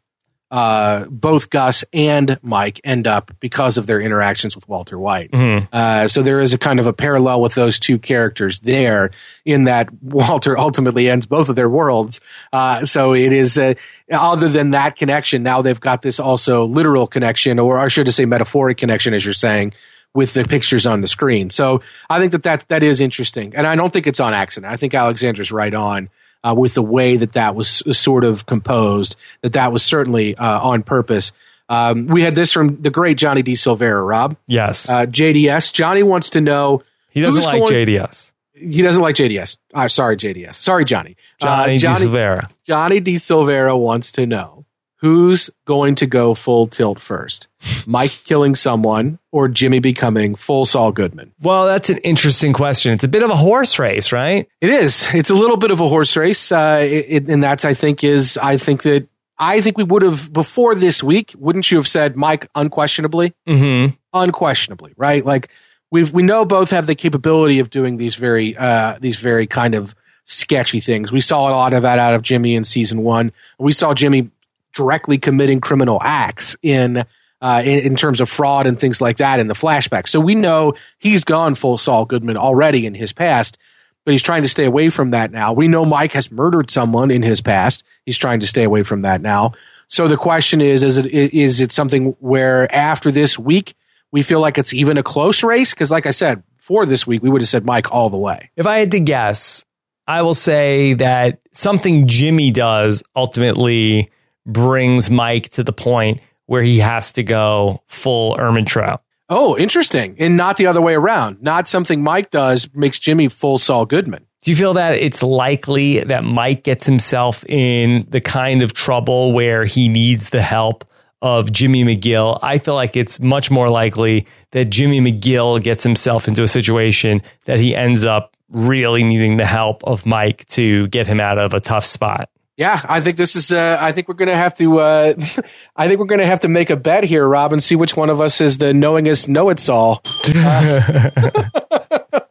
uh, 0.54 1.06
both 1.10 1.50
Gus 1.50 1.84
and 1.94 2.38
Mike 2.44 2.80
end 2.84 3.08
up 3.08 3.32
because 3.40 3.80
of 3.80 3.88
their 3.88 4.00
interactions 4.00 4.56
with 4.56 4.70
Walter 4.70 5.00
White. 5.00 5.32
Mm-hmm. 5.32 5.66
Uh, 5.74 6.08
so 6.08 6.22
there 6.22 6.40
is 6.40 6.54
a 6.54 6.60
kind 6.60 6.80
of 6.80 6.86
a 6.86 6.94
parallel 6.94 7.42
with 7.42 7.56
those 7.56 7.80
two 7.80 7.98
characters 7.98 8.60
there, 8.60 9.10
in 9.46 9.64
that 9.64 9.92
Walter 10.04 10.56
ultimately 10.56 11.10
ends 11.10 11.26
both 11.26 11.50
of 11.50 11.56
their 11.56 11.68
worlds. 11.68 12.22
Uh, 12.54 12.86
so 12.86 13.16
it 13.16 13.34
is 13.34 13.58
uh, 13.58 13.74
other 14.12 14.48
than 14.48 14.70
that 14.72 14.96
connection. 14.96 15.42
Now 15.42 15.64
they've 15.64 15.80
got 15.80 16.04
this 16.04 16.20
also 16.20 16.66
literal 16.66 17.08
connection, 17.08 17.58
or 17.58 17.80
I 17.80 17.88
should 17.88 18.08
say 18.14 18.26
metaphoric 18.26 18.78
connection, 18.78 19.16
as 19.16 19.26
you're 19.26 19.34
saying. 19.34 19.74
With 20.16 20.36
the 20.36 20.44
pictures 20.44 20.86
on 20.86 21.02
the 21.02 21.08
screen, 21.08 21.50
so 21.50 21.82
I 22.08 22.20
think 22.20 22.34
that 22.34 22.44
that 22.44 22.68
that 22.68 22.84
is 22.84 23.02
interesting, 23.02 23.56
and 23.56 23.66
I 23.66 23.76
don't 23.76 23.92
think 23.92 24.06
it's 24.06 24.20
on 24.20 24.36
accident. 24.36 24.72
I 24.72 24.78
think 24.78 24.94
Alexander's 24.94 25.52
right 25.52 25.74
on 25.74 26.08
uh, 26.44 26.54
with 26.56 26.74
the 26.74 26.82
way 26.82 27.18
that 27.18 27.34
that 27.34 27.56
was 27.56 27.84
sort 27.98 28.24
of 28.24 28.46
composed, 28.46 29.16
that 29.42 29.54
that 29.54 29.72
was 29.72 29.84
certainly 29.84 30.36
uh, 30.36 30.60
on 30.60 30.84
purpose. 30.84 31.32
Um, 31.70 32.08
we 32.08 32.22
had 32.22 32.36
this 32.36 32.52
from 32.52 32.82
the 32.82 32.90
great 32.90 33.18
Johnny 33.18 33.42
D. 33.42 33.54
Silvera, 33.54 34.06
Rob. 34.06 34.36
Yes. 34.48 34.90
Uh, 34.90 35.06
JDS. 35.06 35.74
Johnny 35.74 36.04
wants 36.04 36.32
to 36.32 36.42
know. 36.42 36.84
He 37.10 37.22
doesn't 37.22 37.44
like 37.44 37.60
going, 37.60 37.72
JDS. 37.72 38.32
He 38.54 38.82
doesn't 38.82 39.02
like 39.02 39.16
JDS. 39.16 39.58
Uh, 39.74 39.88
sorry, 39.88 40.18
JDS. 40.18 40.56
Sorry, 40.56 40.86
Johnny. 40.86 41.16
Johnny, 41.40 41.76
uh, 41.76 41.78
Johnny 41.78 42.06
D. 42.06 42.06
Silvera. 42.12 42.52
Johnny 42.64 43.00
D. 43.00 43.16
Silvera 43.16 43.80
wants 43.80 44.12
to 44.14 44.26
know 44.26 44.66
who's 45.04 45.50
going 45.66 45.96
to 45.96 46.08
go 46.08 46.34
full 46.34 46.66
tilt 46.66 46.98
first? 46.98 47.50
Mike 47.86 48.18
killing 48.24 48.56
someone 48.56 49.20
or 49.34 49.50
Jimmy 49.50 49.80
becoming 49.80 50.34
full 50.34 50.66
Saul 50.66 50.94
Goodman? 50.94 51.34
Well, 51.42 51.68
that's 51.68 51.90
an 51.90 51.98
interesting 52.00 52.54
question. 52.54 52.94
It's 52.94 53.04
a 53.04 53.10
bit 53.10 53.22
of 53.22 53.30
a 53.30 53.36
horse 53.36 53.78
race, 53.78 54.14
right? 54.14 54.48
It 54.62 54.70
is. 54.70 55.10
It's 55.14 55.30
a 55.30 55.36
little 55.36 55.58
bit 55.58 55.72
of 55.72 55.82
a 55.82 55.90
horse 55.90 56.16
race. 56.16 56.54
Uh, 56.54 56.80
it, 56.82 57.28
and 57.28 57.44
that's, 57.44 57.66
I 57.66 57.74
think, 57.74 58.02
is, 58.04 58.40
I 58.42 58.56
think 58.56 58.84
that, 58.84 59.06
I 59.38 59.60
think 59.60 59.78
we 59.78 59.84
would 59.84 60.04
have, 60.04 60.32
before 60.32 60.74
this 60.74 61.04
week, 61.04 61.34
wouldn't 61.38 61.70
you 61.70 61.78
have 61.78 61.88
said 61.88 62.16
Mike 62.16 62.48
unquestionably? 62.56 63.34
Mm-hmm. 63.46 63.96
Unquestionably, 64.14 64.94
right? 64.96 65.26
Like, 65.26 65.50
we 65.92 66.06
we 66.06 66.24
know 66.24 66.46
both 66.46 66.70
have 66.72 66.88
the 66.88 66.96
capability 66.96 67.60
of 67.60 67.70
doing 67.70 67.98
these 67.98 68.16
very, 68.16 68.56
uh, 68.56 68.98
these 69.02 69.20
very 69.20 69.48
kind 69.48 69.76
of 69.76 69.94
sketchy 70.24 70.80
things. 70.80 71.12
We 71.12 71.20
saw 71.20 71.50
a 71.50 71.52
lot 71.52 71.74
of 71.74 71.82
that 71.82 72.00
out 72.00 72.14
of 72.14 72.22
Jimmy 72.22 72.56
in 72.56 72.64
season 72.64 73.04
one. 73.04 73.34
We 73.60 73.74
saw 73.74 73.94
Jimmy 73.94 74.30
directly 74.74 75.18
committing 75.18 75.62
criminal 75.62 76.00
acts 76.02 76.56
in, 76.62 77.06
uh, 77.42 77.62
in, 77.64 77.80
in 77.80 77.96
terms 77.96 78.22
of 78.22 78.30
fraud 78.30 78.66
and 78.66 78.80
things 78.80 79.02
like 79.02 79.18
that 79.18 79.40
in 79.40 79.48
the 79.48 79.54
flashback. 79.54 80.08
So 80.08 80.20
we 80.20 80.36
know 80.36 80.74
he's 80.98 81.24
gone 81.24 81.56
full 81.56 81.78
Saul 81.78 82.06
Goodman 82.06 82.38
already 82.38 82.86
in 82.86 82.94
his 82.94 83.14
past, 83.14 83.58
but 84.06 84.12
he's 84.12 84.22
trying 84.22 84.44
to 84.44 84.50
stay 84.50 84.66
away 84.66 84.90
from 84.90 85.12
that 85.12 85.32
now. 85.32 85.54
We 85.54 85.68
know 85.68 85.86
Mike 85.86 86.14
has 86.14 86.32
murdered 86.32 86.70
someone 86.70 87.12
in 87.12 87.24
his 87.24 87.42
past. 87.42 87.84
He's 88.06 88.18
trying 88.18 88.42
to 88.42 88.48
stay 88.48 88.64
away 88.64 88.84
from 88.84 89.04
that 89.04 89.22
now. 89.22 89.54
So 89.88 90.08
the 90.08 90.18
question 90.18 90.62
is: 90.62 90.84
Is 90.84 90.98
it 90.98 91.06
is 91.06 91.62
it 91.62 91.72
something 91.72 92.16
where 92.20 92.74
after 92.74 93.12
this 93.12 93.38
week 93.38 93.76
we 94.12 94.22
feel 94.22 94.40
like 94.40 94.58
it's 94.58 94.74
even 94.74 94.98
a 94.98 95.04
close 95.04 95.44
race? 95.44 95.74
Because, 95.74 95.92
like 95.92 96.06
I 96.06 96.12
said, 96.12 96.44
for 96.58 96.86
this 96.86 97.06
week 97.06 97.22
we 97.22 97.30
would 97.30 97.42
have 97.42 97.50
said 97.50 97.66
Mike 97.66 97.92
all 97.92 98.10
the 98.10 98.18
way. 98.18 98.50
If 98.56 98.66
I 98.66 98.80
had 98.80 98.92
to 98.92 99.00
guess, 99.00 99.66
I 100.08 100.22
will 100.22 100.34
say 100.34 100.94
that 100.96 101.40
something 101.52 102.08
Jimmy 102.08 102.52
does 102.52 103.04
ultimately 103.16 104.10
brings 104.46 105.10
Mike 105.10 105.50
to 105.50 105.64
the 105.64 105.74
point 105.74 106.22
where 106.46 106.64
he 106.64 106.80
has 106.80 107.12
to 107.14 107.24
go 107.24 107.82
full 107.88 108.36
Ehrmantraut. 108.38 109.00
Oh, 109.30 109.58
interesting. 109.58 110.16
And 110.20 110.36
not 110.36 110.58
the 110.58 110.68
other 110.68 110.82
way 110.82 110.94
around. 110.94 111.42
Not 111.42 111.68
something 111.68 112.04
Mike 112.04 112.30
does 112.30 112.70
makes 112.74 113.00
Jimmy 113.00 113.30
full 113.30 113.58
Saul 113.58 113.86
Goodman. 113.86 114.26
Do 114.44 114.52
you 114.52 114.58
feel 114.58 114.74
that 114.74 114.96
it's 114.96 115.24
likely 115.24 116.02
that 116.02 116.26
Mike 116.26 116.64
gets 116.64 116.86
himself 116.86 117.46
in 117.46 118.06
the 118.10 118.20
kind 118.20 118.62
of 118.62 118.74
trouble 118.74 119.32
where 119.32 119.64
he 119.64 119.88
needs 119.88 120.30
the 120.30 120.42
help 120.42 120.86
of 121.22 121.50
Jimmy 121.52 121.86
McGill? 121.86 122.40
I 122.44 122.58
feel 122.58 122.76
like 122.76 122.98
it's 122.98 123.22
much 123.22 123.50
more 123.50 123.70
likely 123.70 124.28
that 124.52 124.66
Jimmy 124.66 125.00
McGill 125.00 125.64
gets 125.64 125.82
himself 125.82 126.28
into 126.28 126.44
a 126.44 126.48
situation 126.48 127.22
that 127.46 127.58
he 127.58 127.74
ends 127.74 128.04
up 128.04 128.36
really 128.50 129.04
needing 129.04 129.38
the 129.38 129.46
help 129.46 129.82
of 129.86 130.06
Mike 130.06 130.46
to 130.50 130.88
get 130.90 131.08
him 131.08 131.22
out 131.22 131.40
of 131.40 131.54
a 131.54 131.62
tough 131.62 131.86
spot. 131.86 132.30
Yeah, 132.56 132.80
I 132.88 133.02
think 133.02 133.18
this 133.18 133.36
is. 133.36 133.52
Uh, 133.52 133.78
I 133.80 133.92
think 133.94 134.08
we're 134.08 134.14
going 134.14 134.30
to 134.30 134.36
have 134.36 134.54
to. 134.56 134.80
Uh, 134.80 135.14
I 135.76 135.88
think 135.88 136.00
we're 136.00 136.06
going 136.06 136.20
to 136.20 136.26
have 136.26 136.42
to 136.42 136.48
make 136.48 136.70
a 136.70 136.76
bet 136.78 137.04
here, 137.04 137.28
Rob, 137.28 137.52
and 137.52 137.64
see 137.64 137.76
which 137.76 137.98
one 137.98 138.10
of 138.12 138.22
us 138.22 138.42
is 138.42 138.60
the 138.60 138.74
knowingest 138.74 139.28
know-it-all. 139.28 140.02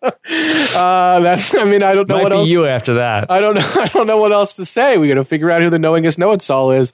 Uh, 0.05 0.09
uh, 0.77 1.21
that's. 1.21 1.55
I 1.55 1.65
mean, 1.65 1.83
I 1.83 1.95
don't 1.95 2.09
know 2.09 2.17
Might 2.17 2.23
what 2.23 2.33
be 2.33 2.39
else. 2.39 2.49
you 2.49 2.67
after 2.67 2.95
that. 2.95 3.31
I 3.31 3.41
don't 3.41 3.55
know. 3.55 3.71
I 3.83 3.89
don't 3.89 4.07
know 4.07 4.17
what 4.17 4.33
else 4.33 4.57
to 4.57 4.65
say. 4.65 4.97
We 4.97 5.09
got 5.09 5.15
to 5.15 5.25
figure 5.25 5.51
out 5.51 5.63
who 5.63 5.71
the 5.71 5.79
knowingest 5.79 6.19
know-it-all 6.19 6.71
is, 6.73 6.93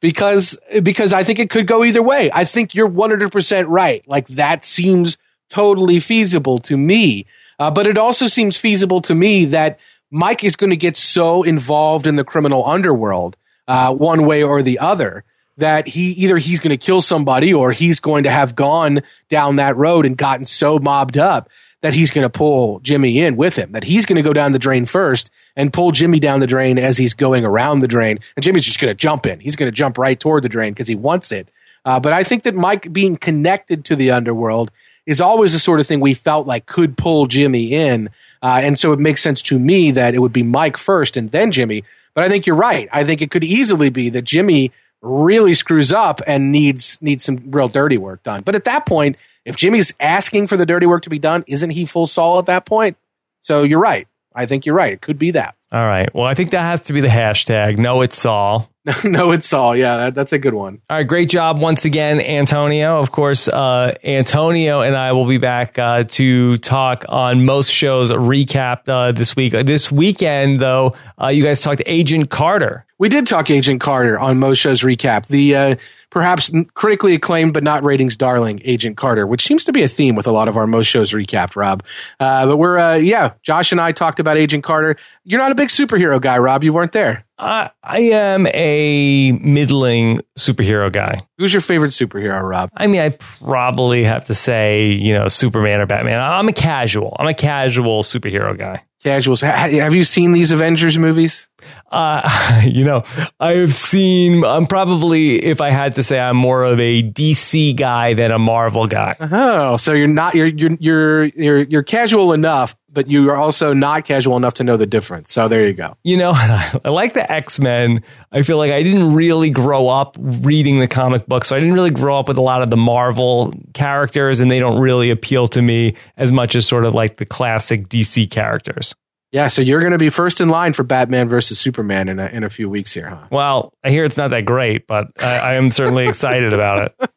because 0.00 0.58
because 0.82 1.12
I 1.12 1.22
think 1.24 1.38
it 1.38 1.50
could 1.50 1.66
go 1.66 1.84
either 1.84 2.02
way. 2.02 2.30
I 2.32 2.44
think 2.44 2.74
you're 2.74 2.86
100 2.86 3.30
percent 3.30 3.68
right. 3.68 4.06
Like 4.08 4.26
that 4.28 4.64
seems 4.64 5.16
totally 5.48 6.00
feasible 6.00 6.58
to 6.60 6.76
me. 6.76 7.26
Uh, 7.58 7.70
but 7.70 7.86
it 7.86 7.98
also 7.98 8.26
seems 8.26 8.56
feasible 8.56 9.02
to 9.02 9.14
me 9.14 9.44
that 9.46 9.78
Mike 10.10 10.44
is 10.44 10.56
going 10.56 10.70
to 10.70 10.76
get 10.76 10.96
so 10.96 11.42
involved 11.42 12.06
in 12.06 12.16
the 12.16 12.24
criminal 12.24 12.66
underworld, 12.66 13.36
uh, 13.68 13.94
one 13.94 14.24
way 14.24 14.42
or 14.42 14.62
the 14.62 14.78
other, 14.80 15.24
that 15.56 15.86
he 15.86 16.12
either 16.12 16.36
he's 16.38 16.60
going 16.60 16.76
to 16.76 16.76
kill 16.76 17.00
somebody 17.00 17.52
or 17.52 17.72
he's 17.72 18.00
going 18.00 18.24
to 18.24 18.30
have 18.30 18.56
gone 18.56 19.02
down 19.28 19.56
that 19.56 19.76
road 19.76 20.06
and 20.06 20.16
gotten 20.16 20.44
so 20.44 20.78
mobbed 20.78 21.18
up 21.18 21.48
that 21.82 21.92
he's 21.92 22.10
going 22.10 22.24
to 22.24 22.30
pull 22.30 22.80
Jimmy 22.80 23.20
in 23.20 23.36
with 23.36 23.56
him. 23.56 23.72
That 23.72 23.84
he's 23.84 24.06
going 24.06 24.16
to 24.16 24.22
go 24.22 24.32
down 24.32 24.52
the 24.52 24.58
drain 24.58 24.86
first 24.86 25.30
and 25.56 25.72
pull 25.72 25.92
Jimmy 25.92 26.20
down 26.20 26.40
the 26.40 26.46
drain 26.46 26.78
as 26.78 26.96
he's 26.96 27.14
going 27.14 27.44
around 27.44 27.80
the 27.80 27.88
drain, 27.88 28.18
and 28.36 28.42
Jimmy's 28.42 28.64
just 28.64 28.80
going 28.80 28.90
to 28.90 28.94
jump 28.94 29.26
in. 29.26 29.40
He's 29.40 29.56
going 29.56 29.70
to 29.70 29.76
jump 29.76 29.98
right 29.98 30.18
toward 30.18 30.42
the 30.42 30.48
drain 30.48 30.72
because 30.72 30.88
he 30.88 30.94
wants 30.94 31.32
it. 31.32 31.50
Uh, 31.84 32.00
but 32.00 32.12
I 32.12 32.24
think 32.24 32.42
that 32.42 32.54
Mike 32.54 32.92
being 32.92 33.16
connected 33.16 33.84
to 33.86 33.96
the 33.96 34.10
underworld 34.10 34.70
is 35.06 35.20
always 35.20 35.52
the 35.52 35.58
sort 35.58 35.80
of 35.80 35.86
thing 35.86 36.00
we 36.00 36.14
felt 36.14 36.46
like 36.46 36.66
could 36.66 36.96
pull 36.96 37.26
Jimmy 37.26 37.72
in. 37.72 38.10
Uh, 38.42 38.60
and 38.62 38.78
so 38.78 38.92
it 38.92 38.98
makes 38.98 39.22
sense 39.22 39.42
to 39.42 39.58
me 39.58 39.90
that 39.92 40.14
it 40.14 40.18
would 40.18 40.32
be 40.32 40.42
Mike 40.42 40.76
first 40.76 41.16
and 41.16 41.30
then 41.30 41.50
Jimmy. 41.52 41.84
But 42.14 42.24
I 42.24 42.28
think 42.28 42.46
you're 42.46 42.56
right. 42.56 42.88
I 42.92 43.04
think 43.04 43.22
it 43.22 43.30
could 43.30 43.44
easily 43.44 43.90
be 43.90 44.10
that 44.10 44.22
Jimmy 44.22 44.72
really 45.02 45.54
screws 45.54 45.92
up 45.92 46.20
and 46.26 46.52
needs 46.52 47.00
needs 47.00 47.24
some 47.24 47.50
real 47.50 47.68
dirty 47.68 47.98
work 47.98 48.22
done. 48.22 48.42
But 48.42 48.54
at 48.54 48.64
that 48.64 48.86
point, 48.86 49.16
if 49.44 49.56
Jimmy's 49.56 49.92
asking 50.00 50.46
for 50.46 50.56
the 50.56 50.66
dirty 50.66 50.86
work 50.86 51.02
to 51.02 51.10
be 51.10 51.18
done, 51.18 51.44
isn't 51.46 51.70
he 51.70 51.84
full 51.84 52.06
Saul 52.06 52.38
at 52.38 52.46
that 52.46 52.66
point? 52.66 52.96
So 53.40 53.62
you're 53.62 53.80
right. 53.80 54.06
I 54.34 54.46
think 54.46 54.66
you're 54.66 54.74
right. 54.74 54.92
It 54.92 55.00
could 55.00 55.18
be 55.18 55.32
that. 55.32 55.54
All 55.72 55.86
right. 55.86 56.12
Well, 56.14 56.26
I 56.26 56.34
think 56.34 56.50
that 56.50 56.62
has 56.62 56.80
to 56.82 56.92
be 56.92 57.00
the 57.00 57.08
hashtag. 57.08 57.78
No, 57.78 58.00
it's 58.00 58.26
all. 58.26 58.70
no, 59.04 59.30
it's 59.30 59.52
all. 59.52 59.76
Yeah, 59.76 59.98
that, 59.98 60.14
that's 60.14 60.32
a 60.32 60.38
good 60.38 60.54
one. 60.54 60.80
All 60.88 60.96
right, 60.96 61.06
great 61.06 61.28
job 61.28 61.60
once 61.60 61.84
again, 61.84 62.20
Antonio. 62.20 62.98
Of 62.98 63.12
course, 63.12 63.46
uh, 63.46 63.94
Antonio 64.02 64.80
and 64.80 64.96
I 64.96 65.12
will 65.12 65.26
be 65.26 65.38
back 65.38 65.78
uh, 65.78 66.04
to 66.04 66.56
talk 66.56 67.04
on 67.08 67.46
post 67.46 67.70
show 67.70 68.04
recaps 68.04 68.88
uh, 68.88 69.12
this 69.12 69.36
week. 69.36 69.52
This 69.52 69.92
weekend, 69.92 70.56
though, 70.56 70.96
uh, 71.20 71.28
you 71.28 71.44
guys 71.44 71.60
talked 71.60 71.82
Agent 71.86 72.30
Carter. 72.30 72.86
We 72.98 73.08
did 73.08 73.26
talk 73.26 73.50
Agent 73.50 73.80
Carter 73.80 74.18
on 74.18 74.40
post 74.40 74.62
show 74.62 74.72
recaps. 74.72 75.28
The 75.28 75.54
uh, 75.54 75.76
perhaps 76.10 76.52
critically 76.74 77.14
acclaimed 77.14 77.54
but 77.54 77.62
not 77.62 77.84
ratings 77.84 78.16
darling 78.16 78.60
Agent 78.64 78.96
Carter, 78.96 79.26
which 79.26 79.44
seems 79.46 79.64
to 79.64 79.72
be 79.72 79.82
a 79.82 79.88
theme 79.88 80.14
with 80.14 80.26
a 80.26 80.32
lot 80.32 80.48
of 80.48 80.56
our 80.56 80.66
most 80.66 80.86
shows 80.86 81.12
recapped, 81.12 81.56
Rob. 81.56 81.82
Uh, 82.18 82.46
but 82.46 82.56
we're 82.56 82.78
uh, 82.78 82.94
yeah, 82.96 83.32
Josh 83.42 83.72
and 83.72 83.80
I 83.80 83.92
talked 83.92 84.20
about 84.20 84.36
Agent 84.36 84.64
Carter. 84.64 84.96
You're 85.24 85.40
not 85.40 85.52
a 85.52 85.54
big 85.54 85.68
superhero 85.68 86.20
guy, 86.20 86.38
Rob. 86.38 86.64
You 86.64 86.72
weren't 86.72 86.92
there. 86.92 87.24
I, 87.38 87.70
I 87.82 88.00
am 88.00 88.46
a 88.48 89.32
middling 89.32 90.20
superhero 90.38 90.92
guy. 90.92 91.18
Who's 91.38 91.54
your 91.54 91.62
favorite 91.62 91.90
superhero, 91.90 92.42
Rob? 92.42 92.70
I 92.76 92.86
mean, 92.86 93.00
I 93.00 93.10
probably 93.10 94.04
have 94.04 94.24
to 94.24 94.34
say, 94.34 94.88
you 94.88 95.14
know, 95.14 95.28
Superman 95.28 95.80
or 95.80 95.86
Batman. 95.86 96.20
I'm 96.20 96.48
a 96.48 96.52
casual. 96.52 97.16
I'm 97.18 97.28
a 97.28 97.34
casual 97.34 98.02
superhero 98.02 98.58
guy. 98.58 98.82
Casuals. 99.02 99.40
Have 99.40 99.94
you 99.94 100.04
seen 100.04 100.32
these 100.32 100.52
Avengers 100.52 100.98
movies? 100.98 101.48
Uh, 101.90 102.62
you 102.66 102.84
know, 102.84 103.04
I've 103.38 103.76
seen. 103.76 104.44
I'm 104.44 104.66
probably, 104.66 105.42
if 105.44 105.60
I 105.60 105.70
had 105.70 105.94
to 105.96 106.02
say, 106.02 106.18
I'm 106.18 106.36
more 106.36 106.64
of 106.64 106.78
a 106.80 107.02
DC 107.02 107.76
guy 107.76 108.14
than 108.14 108.30
a 108.30 108.38
Marvel 108.38 108.86
guy. 108.86 109.16
Oh, 109.20 109.76
so 109.76 109.92
you're 109.92 110.08
not 110.08 110.34
you're 110.34 110.46
you're 110.46 110.76
you're 110.80 111.24
you're, 111.24 111.62
you're 111.62 111.82
casual 111.82 112.32
enough, 112.32 112.76
but 112.92 113.08
you 113.08 113.28
are 113.30 113.36
also 113.36 113.72
not 113.72 114.04
casual 114.04 114.36
enough 114.36 114.54
to 114.54 114.64
know 114.64 114.76
the 114.76 114.86
difference. 114.86 115.32
So 115.32 115.48
there 115.48 115.66
you 115.66 115.72
go. 115.72 115.96
You 116.02 116.16
know, 116.16 116.32
I 116.34 116.88
like 116.88 117.14
the 117.14 117.30
X 117.30 117.58
Men. 117.58 118.02
I 118.32 118.42
feel 118.42 118.58
like 118.58 118.72
I 118.72 118.82
didn't 118.82 119.14
really 119.14 119.50
grow 119.50 119.88
up 119.88 120.16
reading 120.18 120.80
the 120.80 120.88
comic 120.88 121.26
book, 121.26 121.44
so 121.44 121.56
I 121.56 121.60
didn't 121.60 121.74
really 121.74 121.90
grow 121.90 122.18
up 122.18 122.28
with 122.28 122.36
a 122.36 122.42
lot 122.42 122.62
of 122.62 122.70
the 122.70 122.76
Marvel 122.76 123.52
characters, 123.74 124.40
and 124.40 124.50
they 124.50 124.58
don't 124.58 124.80
really 124.80 125.10
appeal 125.10 125.48
to 125.48 125.62
me 125.62 125.94
as 126.16 126.32
much 126.32 126.54
as 126.54 126.66
sort 126.66 126.84
of 126.84 126.94
like 126.94 127.16
the 127.16 127.26
classic 127.26 127.88
DC 127.88 128.30
characters. 128.30 128.94
Yeah, 129.32 129.46
so 129.46 129.62
you're 129.62 129.80
going 129.80 129.92
to 129.92 129.98
be 129.98 130.10
first 130.10 130.40
in 130.40 130.48
line 130.48 130.72
for 130.72 130.82
Batman 130.82 131.28
versus 131.28 131.60
Superman 131.60 132.08
in 132.08 132.18
a, 132.18 132.26
in 132.26 132.42
a 132.42 132.50
few 132.50 132.68
weeks 132.68 132.92
here, 132.92 133.10
huh? 133.10 133.26
Well, 133.30 133.72
I 133.84 133.90
hear 133.90 134.02
it's 134.02 134.16
not 134.16 134.30
that 134.30 134.44
great, 134.44 134.88
but 134.88 135.06
I, 135.22 135.38
I 135.38 135.54
am 135.54 135.70
certainly 135.70 136.08
excited 136.08 136.52
about 136.52 136.92
it. 137.00 137.10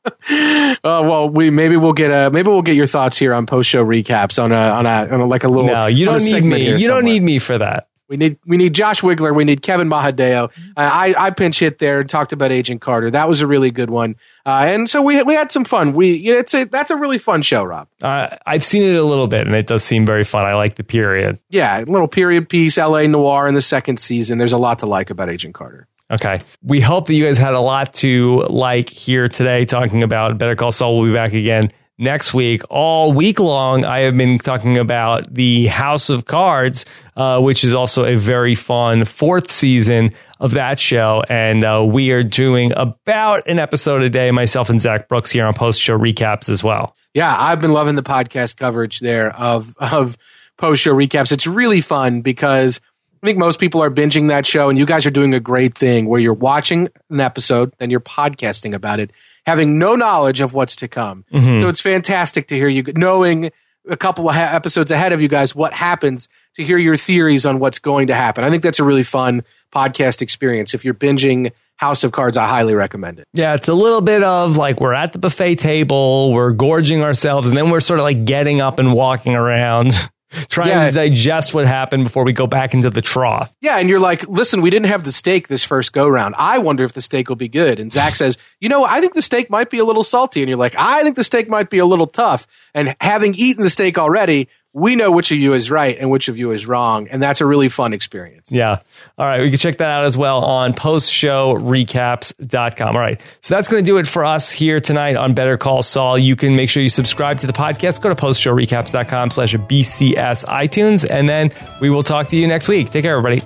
uh, 0.83 1.01
well, 1.03 1.27
we 1.27 1.49
maybe 1.49 1.75
we'll 1.75 1.93
get 1.93 2.11
a 2.11 2.29
maybe 2.29 2.49
we'll 2.49 2.61
get 2.61 2.75
your 2.75 2.85
thoughts 2.85 3.17
here 3.17 3.33
on 3.33 3.47
post 3.47 3.67
show 3.67 3.83
recaps 3.83 4.41
on 4.41 4.51
a 4.51 4.55
on 4.55 4.85
a, 4.85 5.07
on 5.11 5.21
a 5.21 5.25
like 5.25 5.43
a 5.43 5.47
little. 5.47 5.65
No, 5.65 5.87
you 5.87 6.05
don't 6.05 6.23
need 6.23 6.43
me. 6.43 6.65
You 6.65 6.79
somewhere. 6.79 7.01
don't 7.01 7.05
need 7.05 7.23
me 7.23 7.39
for 7.39 7.57
that. 7.57 7.87
We 8.09 8.17
need 8.17 8.37
we 8.45 8.57
need 8.57 8.73
Josh 8.73 9.01
Wigler. 9.01 9.33
We 9.33 9.43
need 9.43 9.61
Kevin 9.61 9.89
Mahadeo. 9.89 10.51
I 10.75 11.15
I 11.17 11.31
pinch 11.31 11.59
hit 11.59 11.79
there 11.79 12.01
and 12.01 12.09
talked 12.09 12.33
about 12.33 12.51
Agent 12.51 12.81
Carter. 12.81 13.09
That 13.09 13.29
was 13.29 13.41
a 13.41 13.47
really 13.47 13.71
good 13.71 13.89
one. 13.89 14.15
Uh, 14.45 14.65
and 14.67 14.89
so 14.89 15.01
we 15.01 15.23
we 15.23 15.33
had 15.33 15.51
some 15.51 15.63
fun. 15.63 15.93
We 15.93 16.15
it's 16.29 16.53
a 16.53 16.65
that's 16.65 16.91
a 16.91 16.97
really 16.97 17.17
fun 17.17 17.41
show, 17.41 17.63
Rob. 17.63 17.87
Uh, 18.01 18.35
I've 18.45 18.63
seen 18.63 18.83
it 18.83 18.97
a 18.97 19.03
little 19.03 19.27
bit, 19.27 19.47
and 19.47 19.55
it 19.55 19.67
does 19.67 19.83
seem 19.83 20.05
very 20.05 20.23
fun. 20.25 20.45
I 20.45 20.55
like 20.55 20.75
the 20.75 20.83
period. 20.83 21.39
Yeah, 21.49 21.83
little 21.87 22.07
period 22.07 22.49
piece, 22.49 22.77
L.A. 22.77 23.07
noir 23.07 23.47
in 23.47 23.55
the 23.55 23.61
second 23.61 23.99
season. 23.99 24.37
There's 24.37 24.53
a 24.53 24.57
lot 24.57 24.79
to 24.79 24.85
like 24.85 25.09
about 25.09 25.29
Agent 25.29 25.55
Carter. 25.55 25.87
Okay. 26.11 26.41
We 26.61 26.81
hope 26.81 27.07
that 27.07 27.13
you 27.13 27.25
guys 27.25 27.37
had 27.37 27.53
a 27.53 27.59
lot 27.59 27.93
to 27.95 28.41
like 28.49 28.89
here 28.89 29.27
today 29.27 29.65
talking 29.65 30.03
about 30.03 30.37
Better 30.37 30.55
Call 30.55 30.71
Saul. 30.71 30.99
We'll 30.99 31.09
be 31.09 31.13
back 31.13 31.33
again 31.33 31.71
next 31.97 32.33
week. 32.33 32.61
All 32.69 33.13
week 33.13 33.39
long, 33.39 33.85
I 33.85 33.99
have 34.01 34.17
been 34.17 34.39
talking 34.39 34.77
about 34.77 35.33
the 35.33 35.67
House 35.67 36.09
of 36.09 36.25
Cards, 36.25 36.85
uh, 37.15 37.39
which 37.39 37.63
is 37.63 37.73
also 37.75 38.05
a 38.05 38.15
very 38.15 38.55
fun 38.55 39.05
fourth 39.05 39.51
season 39.51 40.09
of 40.39 40.51
that 40.51 40.79
show. 40.79 41.23
And 41.29 41.63
uh, 41.63 41.85
we 41.87 42.11
are 42.11 42.23
doing 42.23 42.71
about 42.75 43.47
an 43.47 43.59
episode 43.59 44.01
a 44.01 44.09
day, 44.09 44.31
myself 44.31 44.69
and 44.69 44.79
Zach 44.79 45.07
Brooks 45.07 45.31
here 45.31 45.45
on 45.45 45.53
post 45.53 45.79
show 45.79 45.97
recaps 45.97 46.49
as 46.49 46.63
well. 46.63 46.95
Yeah, 47.13 47.35
I've 47.37 47.61
been 47.61 47.73
loving 47.73 47.95
the 47.95 48.03
podcast 48.03 48.57
coverage 48.57 48.99
there 48.99 49.35
of, 49.35 49.75
of 49.77 50.17
post 50.57 50.81
show 50.81 50.93
recaps. 50.93 51.31
It's 51.31 51.45
really 51.45 51.81
fun 51.81 52.21
because 52.21 52.81
I 53.21 53.27
think 53.27 53.37
most 53.37 53.59
people 53.59 53.81
are 53.81 53.91
binging 53.91 54.29
that 54.29 54.45
show, 54.45 54.67
and 54.67 54.77
you 54.77 54.85
guys 54.85 55.05
are 55.05 55.11
doing 55.11 55.33
a 55.33 55.39
great 55.39 55.77
thing 55.77 56.07
where 56.07 56.19
you're 56.19 56.33
watching 56.33 56.89
an 57.09 57.21
episode, 57.21 57.73
then 57.77 57.89
you're 57.89 58.01
podcasting 58.01 58.73
about 58.73 58.99
it 58.99 59.11
having 59.45 59.77
no 59.77 59.95
knowledge 59.95 60.41
of 60.41 60.53
what's 60.53 60.75
to 60.77 60.87
come. 60.87 61.25
Mm-hmm. 61.31 61.61
So 61.61 61.69
it's 61.69 61.81
fantastic 61.81 62.47
to 62.47 62.55
hear 62.55 62.67
you 62.67 62.83
knowing 62.95 63.51
a 63.89 63.97
couple 63.97 64.29
of 64.29 64.35
ha- 64.35 64.51
episodes 64.53 64.91
ahead 64.91 65.11
of 65.11 65.21
you 65.21 65.27
guys 65.27 65.53
what 65.55 65.73
happens 65.73 66.29
to 66.55 66.63
hear 66.63 66.77
your 66.77 66.95
theories 66.95 67.45
on 67.45 67.59
what's 67.59 67.79
going 67.79 68.07
to 68.07 68.15
happen. 68.15 68.43
I 68.43 68.49
think 68.49 68.63
that's 68.63 68.79
a 68.79 68.83
really 68.83 69.03
fun 69.03 69.43
podcast 69.73 70.21
experience. 70.21 70.73
If 70.73 70.85
you're 70.85 70.93
binging 70.93 71.51
House 71.75 72.03
of 72.03 72.11
Cards, 72.11 72.37
I 72.37 72.47
highly 72.47 72.75
recommend 72.75 73.19
it. 73.19 73.27
Yeah, 73.33 73.55
it's 73.55 73.67
a 73.67 73.73
little 73.73 74.01
bit 74.01 74.23
of 74.23 74.55
like 74.57 74.79
we're 74.79 74.93
at 74.93 75.11
the 75.11 75.19
buffet 75.19 75.55
table, 75.55 76.31
we're 76.31 76.51
gorging 76.51 77.01
ourselves, 77.01 77.49
and 77.49 77.57
then 77.57 77.69
we're 77.69 77.81
sort 77.81 77.99
of 77.99 78.03
like 78.03 78.25
getting 78.25 78.61
up 78.61 78.79
and 78.79 78.93
walking 78.93 79.35
around. 79.35 79.91
trying 80.49 80.69
yeah. 80.69 80.85
to 80.85 80.91
digest 80.91 81.53
what 81.53 81.65
happened 81.65 82.03
before 82.03 82.23
we 82.23 82.33
go 82.33 82.47
back 82.47 82.73
into 82.73 82.89
the 82.89 83.01
trough. 83.01 83.53
Yeah, 83.61 83.77
and 83.77 83.89
you're 83.89 83.99
like, 83.99 84.27
listen, 84.27 84.61
we 84.61 84.69
didn't 84.69 84.87
have 84.87 85.03
the 85.03 85.11
steak 85.11 85.47
this 85.47 85.63
first 85.63 85.93
go 85.93 86.07
round. 86.07 86.35
I 86.37 86.57
wonder 86.57 86.83
if 86.83 86.93
the 86.93 87.01
steak 87.01 87.29
will 87.29 87.35
be 87.35 87.47
good. 87.47 87.79
And 87.79 87.91
Zach 87.91 88.15
says, 88.17 88.37
you 88.59 88.69
know, 88.69 88.83
I 88.83 88.99
think 88.99 89.13
the 89.13 89.21
steak 89.21 89.49
might 89.49 89.69
be 89.69 89.79
a 89.79 89.85
little 89.85 90.03
salty. 90.03 90.41
And 90.41 90.49
you're 90.49 90.57
like, 90.57 90.75
I 90.77 91.03
think 91.03 91.15
the 91.15 91.23
steak 91.23 91.49
might 91.49 91.69
be 91.69 91.79
a 91.79 91.85
little 91.85 92.07
tough. 92.07 92.47
And 92.73 92.95
having 92.99 93.35
eaten 93.35 93.63
the 93.63 93.69
steak 93.69 93.97
already, 93.97 94.49
we 94.73 94.95
know 94.95 95.11
which 95.11 95.31
of 95.31 95.37
you 95.37 95.53
is 95.53 95.69
right 95.69 95.95
and 95.99 96.09
which 96.09 96.27
of 96.27 96.35
you 96.37 96.51
is 96.51 96.65
wrong. 96.65 97.07
And 97.07 97.21
that's 97.21 97.41
a 97.41 97.45
really 97.45 97.69
fun 97.69 97.93
experience. 97.93 98.51
Yeah. 98.51 98.79
All 99.19 99.25
right. 99.25 99.41
We 99.41 99.49
can 99.49 99.59
check 99.59 99.77
that 99.77 99.89
out 99.89 100.05
as 100.05 100.17
well 100.17 100.43
on 100.43 100.73
postshowrecaps.com. 100.73 102.95
All 102.95 103.01
right. 103.01 103.21
So 103.41 103.55
that's 103.55 103.67
going 103.67 103.83
to 103.83 103.85
do 103.85 103.97
it 103.97 104.07
for 104.07 104.25
us 104.25 104.51
here 104.51 104.79
tonight 104.79 105.15
on 105.15 105.35
Better 105.35 105.57
Call 105.57 105.83
Saul. 105.83 106.17
You 106.17 106.35
can 106.35 106.55
make 106.55 106.71
sure 106.71 106.81
you 106.81 106.89
subscribe 106.89 107.39
to 107.41 107.47
the 107.47 107.53
podcast. 107.53 108.01
Go 108.01 108.09
to 108.09 108.15
postshowrecaps.com 108.15 109.29
slash 109.29 109.53
BCS 109.53 110.45
iTunes. 110.45 111.07
And 111.07 111.29
then 111.29 111.51
we 111.79 111.91
will 111.91 112.03
talk 112.03 112.27
to 112.27 112.35
you 112.35 112.47
next 112.47 112.67
week. 112.67 112.89
Take 112.89 113.03
care, 113.03 113.15
everybody. 113.15 113.41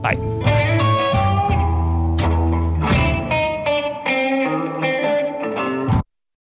Bye. 0.00 0.67